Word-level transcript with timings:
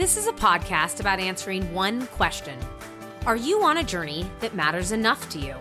This 0.00 0.16
is 0.16 0.26
a 0.26 0.32
podcast 0.32 1.00
about 1.00 1.20
answering 1.20 1.74
one 1.74 2.06
question 2.06 2.58
Are 3.26 3.36
you 3.36 3.62
on 3.62 3.76
a 3.76 3.84
journey 3.84 4.24
that 4.40 4.54
matters 4.54 4.92
enough 4.92 5.28
to 5.28 5.38
you? 5.38 5.54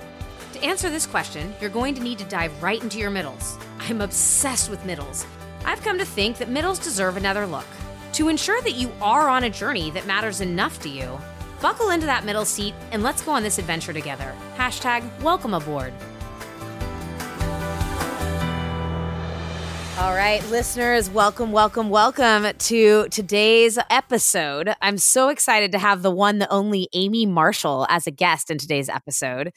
To 0.54 0.64
answer 0.64 0.90
this 0.90 1.06
question, 1.06 1.54
you're 1.60 1.70
going 1.70 1.94
to 1.96 2.02
need 2.02 2.20
to 2.20 2.24
dive 2.24 2.64
right 2.64 2.82
into 2.82 3.00
your 3.00 3.10
middles. 3.10 3.58
I'm 3.80 4.00
obsessed 4.00 4.70
with 4.70 4.86
middles. 4.86 5.26
I've 5.66 5.82
come 5.82 5.98
to 5.98 6.06
think 6.06 6.38
that 6.38 6.48
middles 6.48 6.80
deserve 6.80 7.18
another 7.18 7.46
look. 7.46 7.66
To 8.14 8.30
ensure 8.30 8.62
that 8.62 8.76
you 8.76 8.90
are 9.02 9.28
on 9.28 9.44
a 9.44 9.50
journey 9.50 9.92
that 9.92 10.08
matters 10.08 10.40
enough 10.40 10.80
to 10.84 10.90
you, 10.90 11.20
buckle 11.62 11.90
into 11.90 12.06
that 12.06 12.24
middle 12.24 12.46
seat 12.46 12.74
and 12.94 13.04
let's 13.04 13.22
go 13.22 13.34
on 13.34 13.44
this 13.44 13.58
adventure 13.58 13.92
together. 13.92 14.34
Hashtag 14.56 15.04
welcome 15.22 15.54
aboard. 15.54 15.92
All 20.00 20.14
right, 20.14 20.42
listeners, 20.50 21.10
welcome, 21.10 21.52
welcome, 21.52 21.90
welcome 21.90 22.48
to 22.58 23.10
today's 23.10 23.78
episode. 23.90 24.74
I'm 24.82 24.98
so 24.98 25.28
excited 25.28 25.74
to 25.74 25.78
have 25.78 26.04
the 26.04 26.10
one, 26.10 26.40
the 26.40 26.50
only 26.50 26.88
Amy 26.94 27.26
Marshall 27.26 27.86
as 27.90 28.08
a 28.08 28.12
guest 28.12 28.50
in 28.50 28.58
today's 28.58 28.88
episode. 28.88 29.52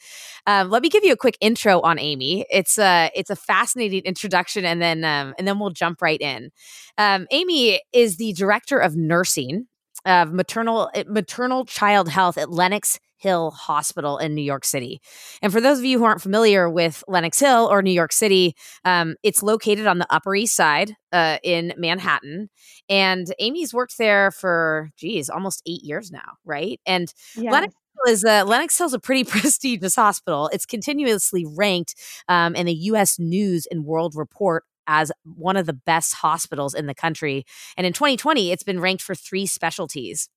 Um, 0.45 0.69
let 0.69 0.81
me 0.81 0.89
give 0.89 1.05
you 1.05 1.13
a 1.13 1.17
quick 1.17 1.37
intro 1.39 1.79
on 1.79 1.97
Amy. 1.97 2.45
It's 2.51 2.77
a 2.77 3.09
it's 3.15 3.29
a 3.29 3.37
fascinating 3.37 4.01
introduction, 4.03 4.65
and 4.65 4.81
then 4.81 5.05
um, 5.05 5.33
and 5.39 5.47
then 5.47 5.59
we'll 5.59 5.69
jump 5.69 6.01
right 6.01 6.19
in. 6.19 6.51
Um, 6.97 7.25
Amy 7.31 7.79
is 7.93 8.17
the 8.17 8.33
director 8.33 8.79
of 8.79 8.97
nursing 8.97 9.67
of 10.05 10.33
maternal 10.33 10.91
maternal 11.07 11.63
child 11.63 12.09
health 12.09 12.37
at 12.37 12.49
Lenox 12.49 12.99
Hill 13.23 13.51
Hospital 13.51 14.17
in 14.17 14.35
New 14.35 14.41
York 14.41 14.65
City. 14.65 15.01
And 15.41 15.51
for 15.51 15.61
those 15.61 15.79
of 15.79 15.85
you 15.85 15.97
who 15.97 16.03
aren't 16.03 16.21
familiar 16.21 16.69
with 16.69 17.03
Lenox 17.07 17.39
Hill 17.39 17.67
or 17.71 17.81
New 17.81 17.91
York 17.91 18.11
City, 18.11 18.53
um, 18.83 19.15
it's 19.23 19.41
located 19.41 19.87
on 19.87 19.97
the 19.97 20.13
Upper 20.13 20.35
East 20.35 20.55
Side 20.55 20.95
uh, 21.13 21.37
in 21.41 21.73
Manhattan. 21.77 22.49
And 22.89 23.33
Amy's 23.39 23.73
worked 23.73 23.97
there 23.97 24.29
for, 24.29 24.89
geez, 24.97 25.29
almost 25.29 25.63
eight 25.65 25.83
years 25.83 26.11
now, 26.11 26.33
right? 26.43 26.81
And 26.85 27.11
yes. 27.35 27.51
Lenox 27.51 27.73
is 28.07 28.25
uh, 28.25 28.43
Lenox 28.45 28.77
Hill 28.77 28.87
is 28.87 28.93
a 28.93 28.99
pretty 28.99 29.23
prestigious 29.29 29.95
hospital. 29.95 30.49
It's 30.51 30.65
continuously 30.65 31.45
ranked 31.45 31.95
um, 32.27 32.55
in 32.55 32.65
the 32.65 32.73
U.S. 32.73 33.17
News 33.17 33.65
and 33.71 33.85
World 33.85 34.15
Report 34.15 34.65
as 34.85 35.13
one 35.23 35.55
of 35.55 35.65
the 35.65 35.73
best 35.73 36.15
hospitals 36.15 36.73
in 36.73 36.87
the 36.87 36.93
country. 36.93 37.45
And 37.77 37.87
in 37.87 37.93
2020, 37.93 38.51
it's 38.51 38.63
been 38.63 38.81
ranked 38.81 39.01
for 39.01 39.15
three 39.15 39.45
specialties. 39.45 40.27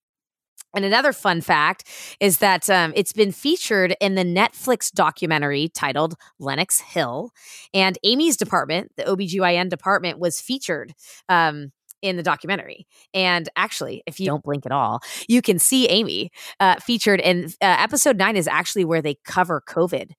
And 0.76 0.84
another 0.84 1.14
fun 1.14 1.40
fact 1.40 1.88
is 2.20 2.38
that 2.38 2.68
um, 2.68 2.92
it's 2.94 3.14
been 3.14 3.32
featured 3.32 3.96
in 3.98 4.14
the 4.14 4.24
Netflix 4.24 4.92
documentary 4.92 5.70
titled 5.70 6.14
Lenox 6.38 6.80
Hill. 6.80 7.30
And 7.72 7.98
Amy's 8.04 8.36
department, 8.36 8.92
the 8.96 9.04
OBGYN 9.04 9.70
department, 9.70 10.18
was 10.18 10.38
featured 10.38 10.92
um, 11.30 11.72
in 12.02 12.16
the 12.16 12.22
documentary. 12.22 12.86
And 13.14 13.48
actually, 13.56 14.02
if 14.06 14.20
you 14.20 14.26
don't 14.26 14.42
blink 14.44 14.66
at 14.66 14.72
all, 14.72 15.00
you 15.28 15.40
can 15.40 15.58
see 15.58 15.88
Amy 15.88 16.30
uh, 16.60 16.76
featured. 16.76 17.20
in 17.20 17.46
uh, 17.62 17.76
episode 17.78 18.18
nine 18.18 18.36
is 18.36 18.46
actually 18.46 18.84
where 18.84 19.00
they 19.00 19.16
cover 19.24 19.62
COVID. 19.66 20.10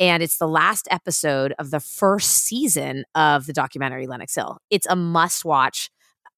And 0.00 0.22
it's 0.22 0.38
the 0.38 0.48
last 0.48 0.88
episode 0.90 1.54
of 1.58 1.70
the 1.70 1.80
first 1.80 2.44
season 2.44 3.04
of 3.14 3.44
the 3.44 3.52
documentary 3.52 4.06
Lenox 4.06 4.34
Hill. 4.34 4.58
It's 4.70 4.86
a 4.86 4.96
must 4.96 5.44
watch 5.44 5.90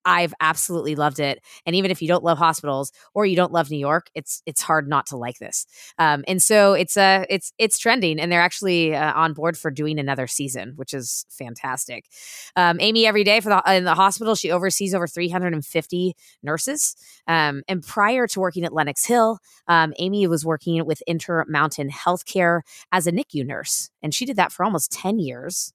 I've 0.08 0.32
absolutely 0.40 0.94
loved 0.96 1.20
it. 1.20 1.42
And 1.66 1.76
even 1.76 1.90
if 1.90 2.00
you 2.00 2.08
don't 2.08 2.24
love 2.24 2.38
hospitals 2.38 2.92
or 3.12 3.26
you 3.26 3.36
don't 3.36 3.52
love 3.52 3.70
New 3.70 3.78
York, 3.78 4.08
it's 4.14 4.42
it's 4.46 4.62
hard 4.62 4.88
not 4.88 5.04
to 5.08 5.18
like 5.18 5.38
this. 5.38 5.66
Um, 5.98 6.24
and 6.26 6.42
so 6.42 6.72
it's 6.72 6.96
uh 6.96 7.26
it's 7.28 7.52
it's 7.58 7.78
trending, 7.78 8.18
and 8.18 8.32
they're 8.32 8.40
actually 8.40 8.96
uh, 8.96 9.12
on 9.12 9.34
board 9.34 9.58
for 9.58 9.70
doing 9.70 9.98
another 9.98 10.26
season, 10.26 10.72
which 10.76 10.94
is 10.94 11.26
fantastic. 11.28 12.06
Um, 12.56 12.78
Amy, 12.80 13.06
every 13.06 13.22
day 13.22 13.40
for 13.40 13.50
the 13.50 13.62
in 13.70 13.84
the 13.84 13.94
hospital, 13.94 14.34
she 14.34 14.50
oversees 14.50 14.94
over 14.94 15.06
350 15.06 16.14
nurses. 16.42 16.96
Um, 17.26 17.62
and 17.68 17.82
prior 17.82 18.26
to 18.28 18.40
working 18.40 18.64
at 18.64 18.72
Lenox 18.72 19.04
Hill, 19.04 19.38
um, 19.66 19.92
Amy 19.98 20.26
was 20.26 20.42
working 20.42 20.84
with 20.86 21.02
Intermountain 21.06 21.90
Healthcare 21.90 22.62
as 22.92 23.06
a 23.06 23.12
NICU 23.12 23.46
nurse, 23.46 23.90
and 24.02 24.14
she 24.14 24.24
did 24.24 24.36
that 24.36 24.52
for 24.52 24.64
almost 24.64 24.90
10 24.90 25.18
years. 25.18 25.74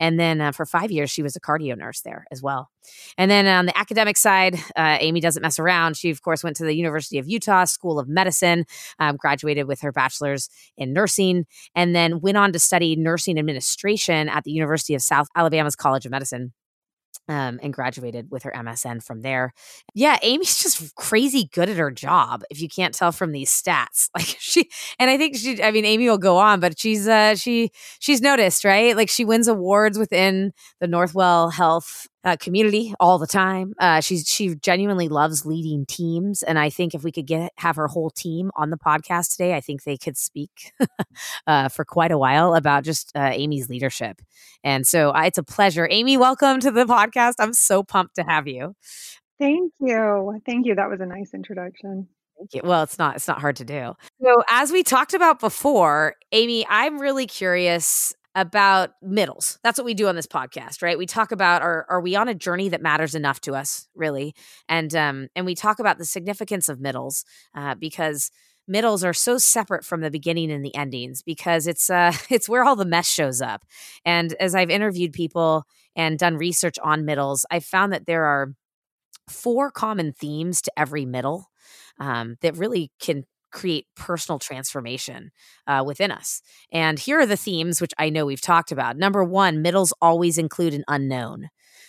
And 0.00 0.18
then 0.18 0.40
uh, 0.40 0.52
for 0.52 0.66
five 0.66 0.90
years, 0.90 1.10
she 1.10 1.22
was 1.22 1.36
a 1.36 1.40
cardio 1.40 1.76
nurse 1.76 2.00
there 2.00 2.26
as 2.30 2.42
well. 2.42 2.70
And 3.16 3.30
then 3.30 3.46
on 3.46 3.66
the 3.66 3.76
academic 3.78 4.16
side, 4.16 4.56
uh, 4.76 4.98
Amy 5.00 5.20
doesn't 5.20 5.42
mess 5.42 5.58
around. 5.58 5.96
She, 5.96 6.10
of 6.10 6.22
course, 6.22 6.42
went 6.42 6.56
to 6.56 6.64
the 6.64 6.74
University 6.74 7.18
of 7.18 7.28
Utah 7.28 7.64
School 7.64 7.98
of 7.98 8.08
Medicine, 8.08 8.66
um, 8.98 9.16
graduated 9.16 9.66
with 9.66 9.80
her 9.80 9.92
bachelor's 9.92 10.50
in 10.76 10.92
nursing, 10.92 11.46
and 11.74 11.94
then 11.94 12.20
went 12.20 12.36
on 12.36 12.52
to 12.52 12.58
study 12.58 12.96
nursing 12.96 13.38
administration 13.38 14.28
at 14.28 14.44
the 14.44 14.52
University 14.52 14.94
of 14.94 15.02
South 15.02 15.28
Alabama's 15.34 15.76
College 15.76 16.04
of 16.04 16.10
Medicine 16.10 16.52
um, 17.28 17.58
and 17.62 17.72
graduated 17.72 18.30
with 18.30 18.42
her 18.42 18.52
MSN 18.52 19.02
from 19.02 19.22
there. 19.22 19.52
Yeah, 19.94 20.18
Amy's 20.22 20.58
just 20.62 20.94
crazy 20.96 21.48
good 21.52 21.68
at 21.68 21.76
her 21.76 21.90
job. 21.90 22.42
If 22.50 22.60
you 22.60 22.68
can't 22.68 22.94
tell 22.94 23.12
from 23.12 23.32
these 23.32 23.50
stats, 23.50 24.08
like 24.16 24.36
she, 24.38 24.68
and 24.98 25.10
I 25.10 25.16
think 25.16 25.36
she, 25.36 25.62
I 25.62 25.70
mean, 25.70 25.84
Amy 25.84 26.08
will 26.08 26.18
go 26.18 26.38
on, 26.38 26.60
but 26.60 26.78
she's, 26.78 27.08
uh, 27.08 27.34
she, 27.34 27.70
she's 27.98 28.20
noticed, 28.20 28.64
right? 28.64 28.96
Like 28.96 29.08
she 29.08 29.24
wins 29.24 29.48
awards 29.48 29.98
within 29.98 30.52
the 30.80 30.86
Northwell 30.86 31.52
Health 31.52 32.06
uh, 32.24 32.36
community 32.38 32.94
all 32.98 33.18
the 33.18 33.26
time. 33.26 33.74
Uh, 33.78 34.00
she's 34.00 34.26
she 34.26 34.54
genuinely 34.56 35.08
loves 35.08 35.44
leading 35.44 35.84
teams, 35.86 36.42
and 36.42 36.58
I 36.58 36.70
think 36.70 36.94
if 36.94 37.04
we 37.04 37.12
could 37.12 37.26
get 37.26 37.52
have 37.58 37.76
her 37.76 37.86
whole 37.86 38.10
team 38.10 38.50
on 38.56 38.70
the 38.70 38.78
podcast 38.78 39.32
today, 39.32 39.54
I 39.54 39.60
think 39.60 39.84
they 39.84 39.96
could 39.96 40.16
speak 40.16 40.72
uh, 41.46 41.68
for 41.68 41.84
quite 41.84 42.10
a 42.10 42.18
while 42.18 42.54
about 42.54 42.84
just 42.84 43.12
uh, 43.14 43.30
Amy's 43.32 43.68
leadership. 43.68 44.20
And 44.62 44.86
so 44.86 45.10
uh, 45.10 45.22
it's 45.24 45.38
a 45.38 45.42
pleasure, 45.42 45.86
Amy. 45.90 46.16
Welcome 46.16 46.60
to 46.60 46.70
the 46.70 46.84
podcast. 46.84 47.34
I'm 47.38 47.52
so 47.52 47.82
pumped 47.82 48.16
to 48.16 48.22
have 48.22 48.48
you. 48.48 48.74
Thank 49.38 49.72
you, 49.80 50.40
thank 50.46 50.66
you. 50.66 50.74
That 50.74 50.88
was 50.88 51.00
a 51.00 51.06
nice 51.06 51.34
introduction. 51.34 52.08
Thank 52.38 52.54
you. 52.54 52.60
Well, 52.64 52.82
it's 52.82 52.98
not 52.98 53.16
it's 53.16 53.28
not 53.28 53.40
hard 53.40 53.56
to 53.56 53.64
do. 53.64 53.94
So, 54.22 54.42
as 54.48 54.72
we 54.72 54.82
talked 54.82 55.14
about 55.14 55.40
before, 55.40 56.16
Amy, 56.32 56.66
I'm 56.68 56.98
really 56.98 57.26
curious 57.26 58.14
about 58.34 58.90
middles. 59.02 59.58
That's 59.62 59.78
what 59.78 59.84
we 59.84 59.94
do 59.94 60.08
on 60.08 60.16
this 60.16 60.26
podcast, 60.26 60.82
right? 60.82 60.98
We 60.98 61.06
talk 61.06 61.32
about 61.32 61.62
are 61.62 61.86
are 61.88 62.00
we 62.00 62.16
on 62.16 62.28
a 62.28 62.34
journey 62.34 62.68
that 62.70 62.82
matters 62.82 63.14
enough 63.14 63.40
to 63.42 63.54
us, 63.54 63.88
really, 63.94 64.34
and 64.68 64.94
um 64.94 65.28
and 65.36 65.46
we 65.46 65.54
talk 65.54 65.78
about 65.78 65.98
the 65.98 66.04
significance 66.04 66.68
of 66.68 66.80
middles 66.80 67.24
uh, 67.54 67.74
because 67.74 68.30
middles 68.66 69.04
are 69.04 69.12
so 69.12 69.36
separate 69.38 69.84
from 69.84 70.00
the 70.00 70.10
beginning 70.10 70.50
and 70.50 70.64
the 70.64 70.74
endings 70.74 71.22
because 71.22 71.66
it's 71.66 71.90
uh 71.90 72.12
it's 72.30 72.48
where 72.48 72.64
all 72.64 72.76
the 72.76 72.84
mess 72.84 73.08
shows 73.08 73.40
up. 73.40 73.64
And 74.04 74.34
as 74.40 74.54
I've 74.54 74.70
interviewed 74.70 75.12
people 75.12 75.64
and 75.96 76.18
done 76.18 76.36
research 76.36 76.78
on 76.82 77.04
middles, 77.04 77.46
I've 77.50 77.64
found 77.64 77.92
that 77.92 78.06
there 78.06 78.24
are 78.24 78.52
four 79.28 79.70
common 79.70 80.12
themes 80.12 80.60
to 80.62 80.72
every 80.76 81.06
middle 81.06 81.50
um, 81.98 82.36
that 82.42 82.56
really 82.56 82.90
can 83.00 83.24
create 83.54 83.86
personal 83.96 84.38
transformation 84.38 85.30
uh, 85.66 85.82
within 85.86 86.10
us. 86.10 86.42
And 86.70 86.98
here 86.98 87.20
are 87.20 87.26
the 87.26 87.36
themes, 87.36 87.80
which 87.80 87.94
I 87.98 88.10
know 88.10 88.26
we've 88.26 88.40
talked 88.40 88.72
about. 88.72 88.98
Number 88.98 89.24
one, 89.24 89.62
middles 89.62 89.94
always 90.02 90.36
include 90.36 90.74
an 90.74 90.84
unknown. 90.88 91.48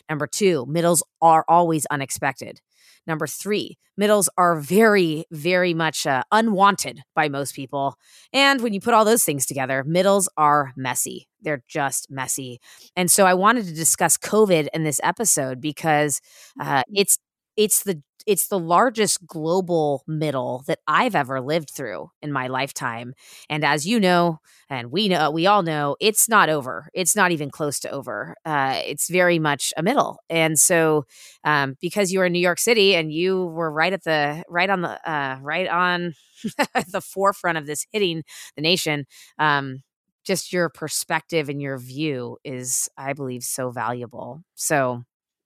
Number 0.10 0.28
two, 0.28 0.66
middles 0.68 1.04
are 1.22 1.44
always 1.50 1.86
unexpected. 1.88 2.62
Number 3.08 3.28
three, 3.28 3.78
middles 3.98 4.30
are 4.38 4.60
very, 4.60 5.26
very 5.32 5.74
much 5.74 6.08
uh, 6.08 6.24
unwanted 6.32 7.02
by 7.14 7.30
most 7.30 7.56
people. 7.56 7.96
And 8.34 8.62
when 8.62 8.74
you 8.74 8.80
put 8.82 8.94
all 8.94 9.06
those 9.06 9.24
things 9.24 9.46
together, 9.46 9.84
middles 9.84 10.30
are 10.38 10.74
messy. 10.76 11.28
They're 11.42 11.64
just 11.68 12.08
messy. 12.10 12.60
And 12.96 13.12
so 13.12 13.26
I 13.26 13.34
wanted 13.34 13.66
to 13.66 13.74
discuss 13.74 14.18
COVID 14.18 14.70
in 14.74 14.84
this 14.84 15.00
episode 15.04 15.62
because 15.62 16.20
uh, 16.60 16.84
it's 16.94 17.18
it's 17.58 17.84
the 17.84 18.02
it's 18.28 18.48
the 18.48 18.58
largest 18.58 19.28
global 19.28 20.04
middle 20.08 20.64
that 20.66 20.80
I've 20.88 21.14
ever 21.14 21.40
lived 21.42 21.70
through 21.70 22.10
in 22.24 22.32
my 22.32 22.48
lifetime. 22.48 23.14
And 23.52 23.64
as 23.64 23.86
you 23.86 24.00
know, 24.00 24.40
and 24.68 24.92
we 24.92 25.08
know, 25.10 25.30
we 25.30 25.46
all 25.46 25.62
know, 25.62 25.96
it's 26.02 26.28
not 26.28 26.50
over. 26.50 26.90
It's 26.96 27.16
not 27.16 27.32
even 27.32 27.52
close 27.52 27.80
to 27.82 27.92
over. 27.92 28.34
Uh, 28.44 28.82
it's 28.84 29.12
very 29.12 29.38
much 29.38 29.74
a 29.78 29.84
middle. 29.84 30.18
And 30.28 30.58
so, 30.58 31.06
um, 31.44 31.76
because 31.82 32.12
you 32.12 32.18
were 32.18 32.26
in 32.26 32.34
New 32.34 32.40
York 32.40 32.58
City 32.60 32.96
and 32.96 33.12
you 33.14 33.46
were 33.46 33.72
right 33.72 33.94
at 33.94 34.04
the 34.04 34.44
right 34.50 34.70
on 34.72 34.82
the 34.82 35.10
uh, 35.10 35.38
right 35.42 35.68
on 35.68 36.16
the 36.92 37.02
forefront 37.02 37.58
of 37.60 37.68
this 37.68 37.86
hitting 37.92 38.24
the 38.56 38.62
nation, 38.62 39.06
um, 39.40 39.84
just 40.26 40.52
your 40.52 40.70
perspective 40.70 41.50
and 41.50 41.62
your 41.62 41.78
view 41.78 42.38
is, 42.44 42.90
I 42.98 43.14
believe, 43.14 43.44
so 43.44 43.70
valuable. 43.72 44.42
So, 44.56 45.04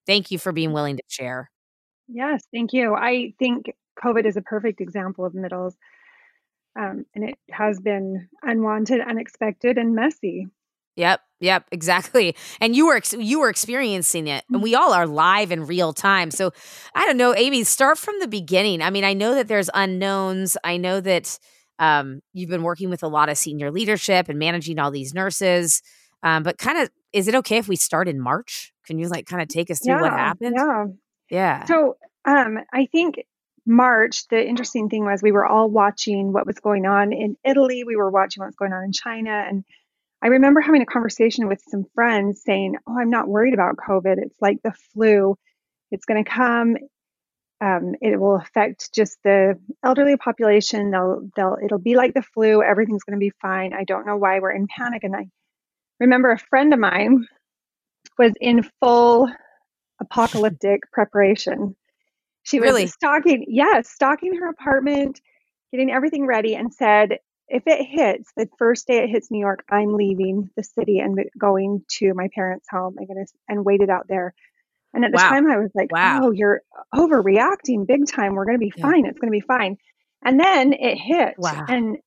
thank 0.07 0.31
you 0.31 0.39
for 0.39 0.51
being 0.51 0.72
willing 0.74 0.98
to 0.98 1.04
share. 1.07 1.50
Yes, 2.11 2.44
thank 2.51 2.73
you. 2.73 2.95
I 2.95 3.33
think 3.39 3.71
COVID 4.03 4.25
is 4.25 4.35
a 4.35 4.41
perfect 4.41 4.81
example 4.81 5.25
of 5.25 5.33
middles. 5.33 5.75
Um, 6.79 7.06
and 7.15 7.29
it 7.29 7.35
has 7.51 7.79
been 7.79 8.27
unwanted, 8.41 9.01
unexpected, 9.01 9.77
and 9.77 9.95
messy. 9.95 10.47
Yep, 10.95 11.21
yep, 11.39 11.65
exactly. 11.71 12.35
And 12.59 12.75
you 12.75 12.88
were 12.88 12.95
ex- 12.95 13.13
you 13.13 13.39
were 13.39 13.50
experiencing 13.50 14.27
it, 14.27 14.44
and 14.51 14.61
we 14.61 14.75
all 14.75 14.94
are 14.94 15.07
live 15.07 15.51
in 15.51 15.65
real 15.65 15.94
time. 15.94 16.29
So 16.29 16.51
I 16.94 17.06
don't 17.06 17.17
know, 17.17 17.33
Amy. 17.35 17.63
Start 17.63 17.97
from 17.97 18.19
the 18.19 18.27
beginning. 18.27 18.81
I 18.81 18.89
mean, 18.89 19.03
I 19.03 19.13
know 19.13 19.35
that 19.35 19.47
there's 19.47 19.69
unknowns. 19.73 20.57
I 20.63 20.77
know 20.77 21.00
that 21.00 21.39
um, 21.79 22.21
you've 22.33 22.50
been 22.50 22.63
working 22.63 22.89
with 22.89 23.03
a 23.03 23.07
lot 23.07 23.29
of 23.29 23.38
senior 23.38 23.71
leadership 23.71 24.29
and 24.29 24.38
managing 24.38 24.77
all 24.77 24.91
these 24.91 25.13
nurses. 25.13 25.81
Um, 26.21 26.44
but 26.44 26.57
kind 26.57 26.77
of, 26.77 26.89
is 27.13 27.27
it 27.29 27.35
okay 27.35 27.57
if 27.57 27.69
we 27.69 27.77
start 27.77 28.09
in 28.09 28.19
March? 28.19 28.73
Can 28.85 29.00
you 29.00 29.07
like 29.07 29.25
kind 29.25 29.41
of 29.41 29.47
take 29.47 29.71
us 29.71 29.79
through 29.79 29.95
yeah, 29.95 30.01
what 30.01 30.11
happened? 30.11 30.56
Yeah, 30.57 30.85
yeah. 31.30 31.66
So 31.66 31.98
um, 32.26 32.58
I 32.74 32.86
think 32.88 33.26
March, 33.66 34.28
the 34.30 34.46
interesting 34.46 34.90
thing 34.90 35.06
was 35.06 35.22
we 35.22 35.31
were 35.31 35.46
all 35.46 35.70
watching 35.70 36.34
what 36.34 36.48
was 36.48 36.60
going 36.60 36.86
on 36.86 37.14
in 37.14 37.38
Italy. 37.44 37.84
We 37.84 37.96
were 37.96 38.10
watching 38.10 38.42
what 38.42 38.48
was 38.48 38.56
going 38.56 38.74
on 38.74 38.84
in 38.84 38.92
China. 38.92 39.46
And 39.48 39.64
I 40.24 40.28
remember 40.28 40.60
having 40.60 40.81
a 40.81 40.88
conversation 40.88 41.48
with 41.48 41.62
some 41.68 41.86
friends 41.94 42.42
saying, 42.44 42.76
Oh, 42.88 42.98
I'm 43.00 43.10
not 43.10 43.28
worried 43.28 43.54
about 43.54 43.78
COVID. 43.78 44.16
It's 44.18 44.42
like 44.42 44.58
the 44.64 44.74
flu. 44.94 45.36
It's 45.92 46.06
going 46.06 46.24
to 46.24 46.30
come. 46.30 46.78
Um, 47.62 47.94
it 48.02 48.20
will 48.20 48.38
affect 48.38 48.94
just 48.94 49.18
the 49.24 49.60
elderly 49.84 50.16
population. 50.18 50.92
They'll, 50.92 51.30
they'll, 51.36 51.58
it'll 51.64 51.80
be 51.80 51.96
like 51.96 52.14
the 52.14 52.22
flu. 52.22 52.64
Everything's 52.64 53.04
going 53.04 53.20
to 53.20 53.24
be 53.24 53.34
fine. 53.42 53.74
I 53.74 53.84
don't 53.84 54.06
know 54.06 54.18
why 54.18 54.40
we're 54.40 54.52
in 54.52 54.68
panic. 54.68 55.04
And 55.04 55.16
I 55.16 55.28
remember 56.00 56.31
a 56.31 56.40
friend 56.40 56.74
of 56.74 56.80
mine 56.80 57.28
was 58.18 58.34
in 58.40 58.64
full 58.80 59.30
apocalyptic 60.01 60.81
preparation. 60.92 61.75
She 62.44 62.60
was 62.60 62.74
Really? 62.74 62.88
stocking, 62.88 63.46
yes, 63.48 63.90
stocking 63.90 64.36
her 64.36 64.50
apartment, 64.50 65.22
getting 65.72 65.92
everything 65.92 66.25
ready, 66.25 66.56
and 66.56 66.74
said, 66.74 67.19
if 67.48 67.63
it 67.66 67.86
hits 67.86 68.31
the 68.38 68.48
first 68.57 68.88
day 68.88 69.00
it 69.04 69.10
hits 69.10 69.31
New 69.31 69.40
York, 69.40 69.63
I'm 69.69 69.94
leaving 69.96 70.50
the 70.56 70.63
city 70.63 71.00
and 71.00 71.19
going 71.38 71.84
to 71.98 72.13
my 72.13 72.30
parents' 72.34 72.68
home. 72.69 72.96
I'm 73.00 73.07
gonna 73.07 73.25
and 73.48 73.66
waited 73.66 73.90
out 73.90 74.07
there. 74.07 74.34
And 74.94 75.04
at 75.06 75.12
the 75.12 75.18
Wow. 75.18 75.30
time, 75.30 75.50
I 75.50 75.57
was 75.57 75.72
like, 75.75 75.90
Wow. 75.92 76.22
"Oh, 76.24 76.31
you're 76.31 76.62
overreacting 76.94 77.88
big 77.88 78.06
time. 78.07 78.36
We're 78.36 78.45
gonna 78.45 78.57
be 78.60 78.72
Yeah. 78.75 78.84
fine. 78.84 79.06
It's 79.06 79.19
gonna 79.19 79.31
be 79.31 79.42
fine." 79.42 79.78
And 80.24 80.40
then 80.40 80.74
it 80.74 80.98
hit, 80.98 81.36
Wow. 81.38 81.66
and 81.68 81.98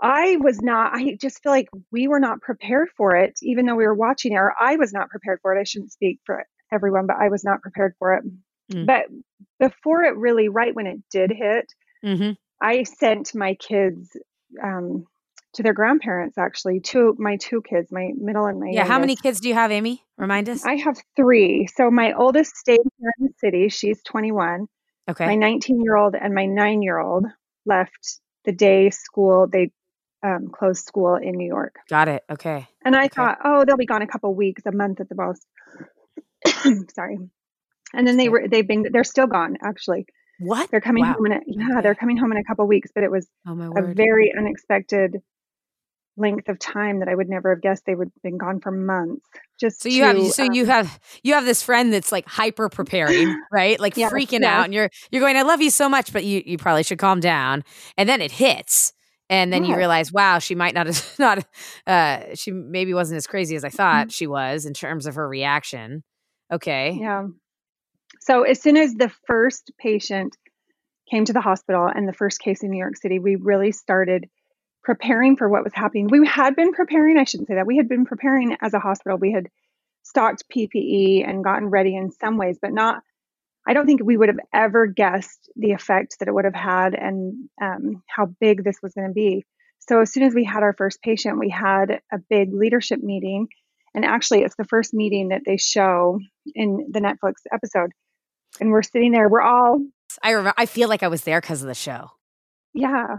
I 0.00 0.36
was 0.36 0.60
not. 0.60 0.94
I 0.94 1.16
just 1.20 1.42
feel 1.42 1.52
like 1.52 1.68
we 1.90 2.08
were 2.08 2.20
not 2.20 2.40
prepared 2.40 2.88
for 2.96 3.16
it, 3.16 3.38
even 3.42 3.66
though 3.66 3.74
we 3.76 3.86
were 3.86 3.94
watching 3.94 4.32
it. 4.32 4.36
Or 4.36 4.54
I 4.58 4.76
was 4.76 4.92
not 4.92 5.10
prepared 5.10 5.40
for 5.42 5.54
it. 5.56 5.60
I 5.60 5.64
shouldn't 5.64 5.92
speak 5.92 6.20
for 6.26 6.44
everyone, 6.72 7.06
but 7.06 7.16
I 7.16 7.28
was 7.28 7.44
not 7.44 7.62
prepared 7.62 7.94
for 7.98 8.14
it. 8.14 8.24
Mm. 8.72 8.86
But 8.86 9.06
before 9.58 10.02
it 10.02 10.16
really, 10.16 10.48
right 10.48 10.74
when 10.74 10.86
it 10.86 10.98
did 11.10 11.30
hit, 11.30 11.72
hmm 12.02 12.32
I 12.60 12.84
sent 12.84 13.34
my 13.34 13.54
kids 13.54 14.16
um, 14.62 15.04
to 15.54 15.62
their 15.62 15.74
grandparents. 15.74 16.38
Actually, 16.38 16.80
two 16.80 17.14
my 17.18 17.36
two 17.36 17.62
kids, 17.62 17.92
my 17.92 18.10
middle 18.16 18.46
and 18.46 18.58
my 18.60 18.70
Yeah. 18.70 18.84
How 18.84 18.98
many 18.98 19.14
kids 19.16 19.40
do 19.40 19.48
you 19.48 19.54
have, 19.54 19.70
Amy? 19.70 20.02
Remind 20.16 20.48
us. 20.48 20.64
I 20.64 20.76
have 20.76 20.96
three. 21.16 21.66
So 21.74 21.90
my 21.90 22.12
oldest 22.14 22.56
stayed 22.56 22.80
here 22.98 23.12
in 23.18 23.26
the 23.26 23.32
city. 23.38 23.68
She's 23.68 24.02
21. 24.04 24.66
Okay. 25.08 25.26
My 25.26 25.34
19 25.34 25.82
year 25.82 25.96
old 25.96 26.14
and 26.14 26.34
my 26.34 26.46
nine 26.46 26.82
year 26.82 26.98
old 26.98 27.26
left 27.66 28.20
the 28.44 28.52
day 28.52 28.90
school. 28.90 29.46
They 29.46 29.70
um, 30.22 30.48
closed 30.50 30.84
school 30.84 31.16
in 31.16 31.32
New 31.36 31.46
York. 31.46 31.76
Got 31.90 32.08
it. 32.08 32.24
Okay. 32.30 32.66
And 32.84 32.96
I 32.96 33.04
Okay. 33.04 33.08
thought, 33.14 33.38
oh, 33.44 33.64
they'll 33.64 33.76
be 33.76 33.86
gone 33.86 34.02
a 34.02 34.06
couple 34.06 34.34
weeks, 34.34 34.62
a 34.66 34.72
month 34.72 35.00
at 35.00 35.08
the 35.08 35.14
most. 35.14 35.46
Sorry. 36.94 37.18
And 37.94 38.06
then 38.06 38.16
they 38.16 38.28
were 38.28 38.48
they've 38.48 38.66
been 38.66 38.84
they're 38.92 39.04
still 39.04 39.26
gone 39.26 39.56
actually. 39.62 40.06
What? 40.38 40.70
They're 40.70 40.80
coming 40.80 41.04
Wow. 41.04 41.16
home 41.16 41.26
in 41.26 41.32
a 41.32 41.40
yeah, 41.46 41.80
they're 41.82 41.94
coming 41.94 42.16
home 42.16 42.32
in 42.32 42.38
a 42.38 42.44
couple 42.44 42.66
weeks, 42.66 42.90
but 42.94 43.04
it 43.04 43.10
was 43.10 43.28
Oh 43.46 43.54
a 43.76 43.82
very 43.82 44.32
unexpected 44.36 45.16
length 46.16 46.48
of 46.48 46.58
time 46.58 47.00
that 47.00 47.08
I 47.08 47.14
would 47.14 47.28
never 47.28 47.50
have 47.54 47.62
guessed 47.62 47.84
they 47.86 47.94
would 47.94 48.08
have 48.14 48.22
been 48.22 48.38
gone 48.38 48.60
for 48.60 48.70
months. 48.70 49.26
Just 49.60 49.80
So 49.80 49.88
you 49.88 50.04
have 50.04 50.22
so 50.22 50.42
um, 50.48 50.48
you 50.50 50.66
have 50.66 50.98
you 51.22 51.34
have 51.34 51.44
this 51.44 51.62
friend 51.62 51.92
that's 51.92 52.10
like 52.12 52.26
hyper 52.26 52.68
preparing, 52.68 53.36
right? 53.50 53.78
Like 53.78 53.94
yes, 53.94 54.12
freaking 54.12 54.42
yes, 54.42 54.44
out, 54.44 54.64
and 54.64 54.74
you're 54.74 54.90
you're 55.10 55.20
going, 55.20 55.36
I 55.36 55.42
love 55.42 55.60
you 55.60 55.70
so 55.70 55.88
much, 55.88 56.12
but 56.12 56.24
you 56.24 56.42
you 56.46 56.56
probably 56.58 56.82
should 56.82 56.98
calm 56.98 57.20
down. 57.20 57.64
And 57.96 58.08
then 58.08 58.20
it 58.20 58.32
hits, 58.32 58.92
and 59.28 59.52
then 59.52 59.64
you 59.64 59.76
realize, 59.76 60.12
wow, 60.12 60.38
she 60.38 60.54
might 60.54 60.74
not 60.74 60.86
have 60.86 61.14
not 61.18 61.46
uh 61.86 62.34
she 62.34 62.52
maybe 62.52 62.94
wasn't 62.94 63.18
as 63.18 63.26
crazy 63.26 63.54
as 63.56 63.64
I 63.64 63.70
Mm-hmm. 63.74 64.08
thought 64.08 64.10
she 64.12 64.26
was 64.26 64.64
in 64.64 64.72
terms 64.74 65.06
of 65.06 65.14
her 65.14 65.28
reaction. 65.28 66.02
Okay. 66.52 66.98
Yeah. 67.00 67.28
So 68.20 68.42
as 68.42 68.60
soon 68.60 68.76
as 68.76 68.94
the 68.94 69.10
first 69.26 69.72
patient 69.78 70.36
came 71.10 71.24
to 71.24 71.32
the 71.32 71.40
hospital 71.40 71.86
and 71.92 72.08
the 72.08 72.12
first 72.12 72.40
case 72.40 72.62
in 72.62 72.70
New 72.70 72.78
York 72.78 72.96
City, 72.96 73.18
we 73.18 73.36
really 73.36 73.72
started 73.72 74.28
preparing 74.82 75.36
for 75.36 75.48
what 75.48 75.64
was 75.64 75.74
happening. 75.74 76.08
We 76.08 76.26
had 76.26 76.54
been 76.56 76.72
preparing, 76.72 77.18
I 77.18 77.24
shouldn't 77.24 77.48
say 77.48 77.54
that. 77.54 77.66
We 77.66 77.76
had 77.76 77.88
been 77.88 78.06
preparing 78.06 78.56
as 78.60 78.74
a 78.74 78.78
hospital. 78.78 79.18
We 79.18 79.32
had 79.32 79.48
stocked 80.02 80.44
PPE 80.54 81.28
and 81.28 81.42
gotten 81.42 81.68
ready 81.68 81.96
in 81.96 82.12
some 82.12 82.36
ways, 82.38 82.58
but 82.60 82.72
not 82.72 83.02
I 83.66 83.74
don't 83.74 83.86
think 83.86 84.00
we 84.02 84.16
would 84.16 84.28
have 84.28 84.38
ever 84.54 84.86
guessed 84.86 85.50
the 85.56 85.72
effect 85.72 86.18
that 86.18 86.28
it 86.28 86.34
would 86.34 86.44
have 86.44 86.54
had 86.54 86.94
and 86.94 87.48
um, 87.60 88.02
how 88.06 88.26
big 88.26 88.62
this 88.62 88.78
was 88.80 88.94
going 88.94 89.08
to 89.08 89.12
be. 89.12 89.44
So, 89.80 90.00
as 90.00 90.12
soon 90.12 90.22
as 90.22 90.34
we 90.34 90.44
had 90.44 90.62
our 90.62 90.72
first 90.72 91.02
patient, 91.02 91.38
we 91.38 91.50
had 91.50 92.00
a 92.12 92.18
big 92.18 92.52
leadership 92.54 93.02
meeting. 93.02 93.48
And 93.96 94.04
actually, 94.04 94.42
it's 94.42 94.54
the 94.56 94.64
first 94.64 94.94
meeting 94.94 95.28
that 95.30 95.42
they 95.46 95.56
show 95.56 96.20
in 96.54 96.86
the 96.92 97.00
Netflix 97.00 97.36
episode. 97.52 97.90
And 98.60 98.70
we're 98.70 98.82
sitting 98.82 99.10
there, 99.10 99.28
we're 99.28 99.42
all, 99.42 99.80
I 100.22 100.30
remember 100.30 100.54
I 100.56 100.66
feel 100.66 100.88
like 100.88 101.02
I 101.02 101.08
was 101.08 101.22
there 101.22 101.40
because 101.40 101.62
of 101.62 101.68
the 101.68 101.74
show. 101.74 102.10
yeah, 102.74 103.16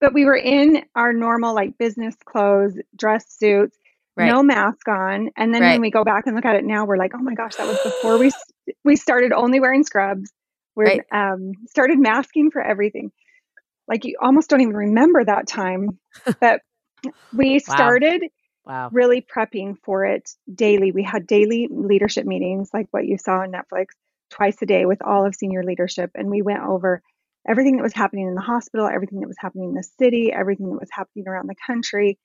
but 0.00 0.14
we 0.14 0.24
were 0.24 0.36
in 0.36 0.84
our 0.94 1.12
normal, 1.12 1.54
like 1.54 1.76
business 1.76 2.14
clothes, 2.24 2.78
dress 2.96 3.28
suits, 3.28 3.76
Right. 4.16 4.28
no 4.28 4.42
mask 4.42 4.88
on. 4.88 5.30
And 5.36 5.52
then 5.54 5.62
Right. 5.62 5.72
when 5.72 5.80
we 5.80 5.90
go 5.90 6.04
back 6.04 6.26
and 6.26 6.36
look 6.36 6.44
at 6.44 6.54
it 6.56 6.64
now, 6.64 6.84
we're 6.84 6.98
like, 6.98 7.12
oh 7.14 7.22
my 7.22 7.34
gosh, 7.34 7.56
that 7.56 7.66
was 7.66 7.78
before 7.80 8.18
we 8.18 8.30
we 8.84 8.96
started 8.96 9.32
only 9.32 9.58
wearing 9.60 9.84
scrubs. 9.84 10.30
We 10.76 10.84
Right. 10.84 11.02
um, 11.12 11.52
started 11.68 11.98
masking 11.98 12.50
for 12.50 12.62
everything. 12.62 13.10
Like 13.88 14.04
you 14.04 14.16
almost 14.20 14.50
don't 14.50 14.60
even 14.60 14.76
remember 14.76 15.24
that 15.24 15.46
time, 15.48 15.98
but 16.40 16.60
we 17.32 17.58
Wow. 17.58 17.58
started 17.58 18.22
Wow. 18.64 18.90
really 18.92 19.20
prepping 19.22 19.76
for 19.82 20.04
it 20.04 20.30
daily. 20.52 20.92
We 20.92 21.02
had 21.02 21.26
daily 21.26 21.68
leadership 21.70 22.26
meetings, 22.26 22.70
like 22.72 22.86
what 22.90 23.06
you 23.06 23.18
saw 23.18 23.40
on 23.40 23.52
Netflix, 23.52 23.86
twice 24.30 24.56
a 24.62 24.66
day 24.66 24.86
with 24.86 25.02
all 25.02 25.26
of 25.26 25.34
senior 25.34 25.64
leadership, 25.64 26.10
and 26.14 26.30
we 26.30 26.42
went 26.42 26.62
over 26.62 27.02
everything 27.48 27.76
that 27.76 27.82
was 27.82 27.92
happening 27.92 28.28
in 28.28 28.34
the 28.34 28.40
hospital, 28.40 28.86
everything 28.86 29.20
that 29.20 29.26
was 29.26 29.36
happening 29.38 29.70
in 29.70 29.74
the 29.74 29.82
city, 29.82 30.32
everything 30.32 30.70
that 30.70 30.78
was 30.80 30.90
happening 30.92 31.26
around 31.26 31.48
the 31.48 31.56
country 31.66 32.18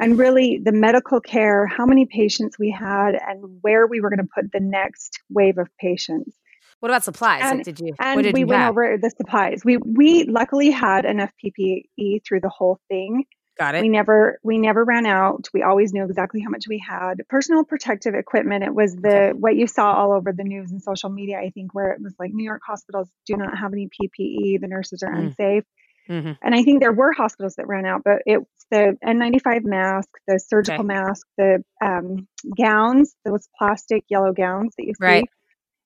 and 0.00 0.18
really 0.18 0.60
the 0.62 0.72
medical 0.72 1.20
care, 1.20 1.66
how 1.66 1.84
many 1.84 2.06
patients 2.06 2.58
we 2.58 2.70
had, 2.70 3.14
and 3.14 3.58
where 3.62 3.86
we 3.86 4.00
were 4.00 4.10
going 4.10 4.24
to 4.24 4.28
put 4.32 4.52
the 4.52 4.60
next 4.60 5.18
wave 5.28 5.58
of 5.58 5.68
patients. 5.78 6.36
What 6.80 6.90
about 6.90 7.02
supplies? 7.02 7.42
And 7.42 7.58
like, 7.58 7.64
did 7.64 7.80
you? 7.80 7.94
and 7.98 8.22
did 8.22 8.34
we 8.34 8.40
you 8.40 8.46
went 8.46 8.60
have? 8.60 8.70
over 8.70 8.96
the 9.00 9.10
supplies. 9.10 9.64
We 9.64 9.78
we 9.78 10.24
luckily 10.24 10.70
had 10.70 11.04
enough 11.04 11.32
PPE 11.44 12.24
through 12.24 12.40
the 12.40 12.48
whole 12.48 12.78
thing. 12.88 13.24
Got 13.58 13.74
We 13.76 13.88
never 13.88 14.38
we 14.42 14.58
never 14.58 14.84
ran 14.84 15.06
out. 15.06 15.48
We 15.52 15.62
always 15.62 15.92
knew 15.92 16.04
exactly 16.04 16.40
how 16.40 16.50
much 16.50 16.66
we 16.68 16.78
had. 16.78 17.14
Personal 17.28 17.64
protective 17.64 18.14
equipment. 18.14 18.64
It 18.64 18.74
was 18.74 18.94
the 18.94 19.06
Okay. 19.06 19.32
what 19.38 19.56
you 19.56 19.66
saw 19.66 19.92
all 19.94 20.12
over 20.12 20.32
the 20.32 20.44
news 20.44 20.70
and 20.72 20.82
social 20.82 21.10
media. 21.10 21.38
I 21.38 21.50
think 21.50 21.74
where 21.74 21.92
it 21.92 22.00
was 22.02 22.14
like 22.18 22.32
New 22.32 22.44
York 22.44 22.62
hospitals 22.66 23.08
do 23.26 23.36
not 23.36 23.56
have 23.58 23.72
any 23.72 23.88
PPE. 23.88 24.58
The 24.60 24.68
nurses 24.68 25.02
are 25.02 25.12
Mm. 25.12 25.18
unsafe. 25.20 25.64
hmm 26.06 26.32
And 26.42 26.54
I 26.54 26.62
think 26.62 26.80
there 26.80 26.92
were 26.92 27.12
hospitals 27.12 27.56
that 27.56 27.68
ran 27.68 27.84
out, 27.86 28.02
but 28.04 28.22
it's 28.26 28.66
the 28.70 28.96
N95 29.02 29.64
mask, 29.64 30.08
the 30.26 30.38
surgical 30.38 30.84
Okay. 30.84 30.84
mask, 30.84 31.26
the 31.36 31.64
um, 31.84 32.28
gowns, 32.56 33.14
those 33.24 33.48
plastic 33.58 34.04
yellow 34.08 34.32
gowns 34.32 34.74
that 34.78 34.86
you 34.86 34.94
see, 35.04 35.22
Right. 35.22 35.28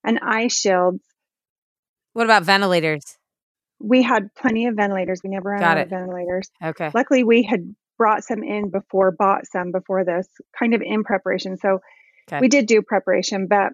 and 0.03 0.19
eye 0.21 0.47
shields. 0.47 1.03
What 2.13 2.25
about 2.25 2.43
ventilators? 2.43 3.17
We 3.83 4.01
had 4.01 4.33
plenty 4.33 4.67
of 4.67 4.75
ventilators. 4.75 5.19
We 5.23 5.29
never 5.29 5.49
ran 5.49 5.59
Got 5.59 5.77
out 5.77 5.83
of 5.83 5.89
ventilators. 5.89 6.49
Okay. 6.63 6.89
Luckily, 6.93 7.23
we 7.23 7.43
had 7.43 7.75
brought 7.97 8.23
some 8.23 8.41
in 8.43 8.69
before, 8.69 9.11
bought 9.11 9.45
some 9.45 9.71
before 9.71 10.05
this, 10.05 10.27
kind 10.57 10.73
of 10.73 10.81
in 10.81 11.03
preparation. 11.03 11.57
So 11.57 11.79
Okay. 12.29 12.39
we 12.39 12.47
did 12.47 12.65
do 12.67 12.81
preparation, 12.81 13.47
but 13.47 13.73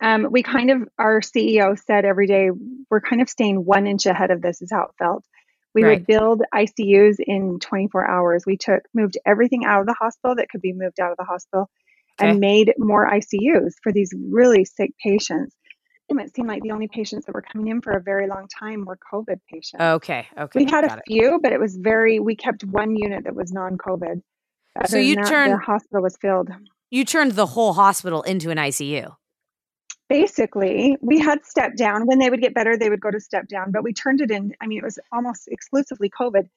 um, 0.00 0.26
we 0.30 0.42
kind 0.42 0.70
of, 0.70 0.82
our 0.98 1.20
CEO 1.20 1.78
said 1.86 2.04
every 2.04 2.26
day, 2.26 2.50
we're 2.90 3.00
kind 3.00 3.22
of 3.22 3.30
staying 3.30 3.64
one 3.64 3.86
inch 3.86 4.06
ahead 4.06 4.30
of 4.32 4.42
this, 4.42 4.60
is 4.60 4.70
how 4.72 4.82
it 4.82 4.90
felt. 4.98 5.24
We 5.72 5.84
Right. 5.84 5.98
would 5.98 6.06
build 6.06 6.42
ICUs 6.52 7.16
in 7.20 7.60
24 7.60 8.08
hours. 8.10 8.44
We 8.44 8.56
took, 8.56 8.82
moved 8.92 9.16
everything 9.24 9.64
out 9.64 9.80
of 9.80 9.86
the 9.86 9.94
hospital 9.98 10.34
that 10.36 10.48
could 10.48 10.60
be 10.60 10.72
moved 10.72 10.98
out 11.00 11.12
of 11.12 11.16
the 11.16 11.24
hospital 11.24 11.70
Okay. 12.20 12.30
and 12.30 12.40
made 12.40 12.74
more 12.76 13.08
ICUs 13.08 13.74
for 13.82 13.92
these 13.92 14.12
really 14.30 14.64
sick 14.64 14.90
patients. 15.02 15.54
It 16.18 16.34
seemed 16.34 16.48
like 16.48 16.62
the 16.62 16.72
only 16.72 16.88
patients 16.88 17.26
that 17.26 17.34
were 17.34 17.42
coming 17.42 17.68
in 17.68 17.80
for 17.80 17.92
a 17.92 18.00
very 18.00 18.26
long 18.26 18.48
time 18.48 18.84
were 18.84 18.98
COVID 19.12 19.40
patients. 19.48 19.80
Okay. 19.80 20.26
Okay. 20.36 20.64
we 20.64 20.70
had 20.70 20.84
a 20.84 20.94
it. 20.96 21.02
few, 21.06 21.38
but 21.42 21.52
it 21.52 21.60
was 21.60 21.76
very, 21.76 22.18
we 22.18 22.34
kept 22.34 22.64
one 22.64 22.96
unit 22.96 23.24
that 23.24 23.34
was 23.34 23.52
non 23.52 23.78
COVID. 23.78 24.22
So 24.86 24.98
you 24.98 25.16
the 25.16 25.22
turned 25.22 25.60
hospital 25.62 26.02
was 26.02 26.16
filled. 26.16 26.50
you 26.90 27.04
turned 27.04 27.32
the 27.32 27.46
whole 27.46 27.72
hospital 27.74 28.22
into 28.22 28.50
an 28.50 28.56
ICU. 28.58 29.14
basically 30.08 30.96
we 31.00 31.18
had 31.18 31.44
step 31.44 31.76
down 31.76 32.06
when 32.06 32.18
they 32.18 32.28
would 32.30 32.40
get 32.40 32.54
better 32.54 32.76
they 32.76 32.90
would 32.90 33.00
go 33.00 33.10
to 33.10 33.20
step 33.20 33.46
down 33.48 33.70
but 33.70 33.82
we 33.84 33.92
turned 33.92 34.20
it 34.20 34.30
in 34.30 34.52
i 34.60 34.66
mean 34.66 34.78
it 34.78 34.84
was 34.84 34.98
almost 35.12 35.48
exclusively 35.48 36.10
covid 36.10 36.48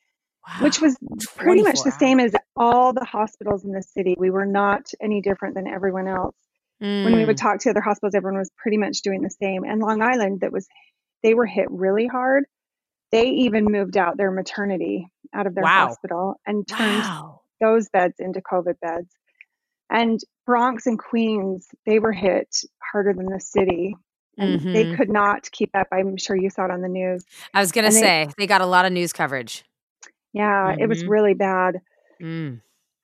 which 0.61 0.81
was 0.81 0.97
pretty 1.37 1.61
much 1.61 1.81
24 1.81 1.83
the 1.85 1.97
same 1.99 2.19
as 2.19 2.33
all 2.55 2.93
the 2.93 3.05
hospitals 3.05 3.63
in 3.63 3.71
the 3.71 3.81
city 3.83 4.15
we 4.17 4.29
were 4.31 4.45
not 4.45 4.91
any 5.01 5.21
different 5.21 5.53
than 5.55 5.67
everyone 5.67 6.07
else 6.07 6.35
when 6.83 7.15
we 7.15 7.23
would 7.25 7.37
Mm. 7.37 7.41
talk 7.41 7.59
to 7.59 7.69
other 7.69 7.81
hospitals 7.81 8.13
everyone 8.13 8.37
was 8.39 8.51
pretty 8.57 8.77
much 8.77 9.01
doing 9.01 9.21
the 9.21 9.29
same 9.29 9.63
and 9.63 9.79
long 9.81 10.01
island 10.01 10.41
that 10.41 10.51
was 10.51 10.67
they 11.23 11.33
were 11.33 11.45
hit 11.45 11.67
really 11.71 12.07
hard 12.07 12.43
they 13.11 13.27
even 13.27 13.65
moved 13.65 13.95
out 13.95 14.17
their 14.17 14.31
maternity 14.31 15.07
out 15.33 15.47
of 15.47 15.55
their 15.55 15.63
Wow. 15.63 15.87
hospital 15.87 16.35
and 16.45 16.67
turned 16.67 17.03
Wow. 17.03 17.41
those 17.61 17.87
beds 17.89 18.15
into 18.19 18.41
covid 18.41 18.79
beds 18.81 19.15
and 19.89 20.19
bronx 20.45 20.85
and 20.85 20.99
queens 20.99 21.67
they 21.85 21.99
were 21.99 22.11
hit 22.11 22.49
harder 22.91 23.13
than 23.13 23.27
the 23.27 23.39
city 23.39 23.95
and 24.37 24.59
Mhm. 24.59 24.73
they 24.73 24.95
could 24.95 25.09
not 25.09 25.49
keep 25.51 25.69
up. 25.75 25.87
I'm 25.91 26.17
sure 26.17 26.35
you 26.35 26.49
saw 26.49 26.65
it 26.65 26.71
on 26.71 26.81
the 26.81 26.87
news. 26.89 27.23
I 27.53 27.59
was 27.59 27.71
gonna 27.71 27.87
And 27.87 27.95
they 27.95 27.99
say, 28.01 28.27
they 28.35 28.47
got 28.47 28.61
a 28.61 28.65
lot 28.65 28.83
of 28.83 28.91
news 28.91 29.13
coverage. 29.13 29.63
yeah, 30.33 30.75
it 30.79 30.87
was 30.89 31.03
Mhm. 31.03 31.09
really 31.09 31.33
bad. 31.35 31.81
Mm. 32.19 32.61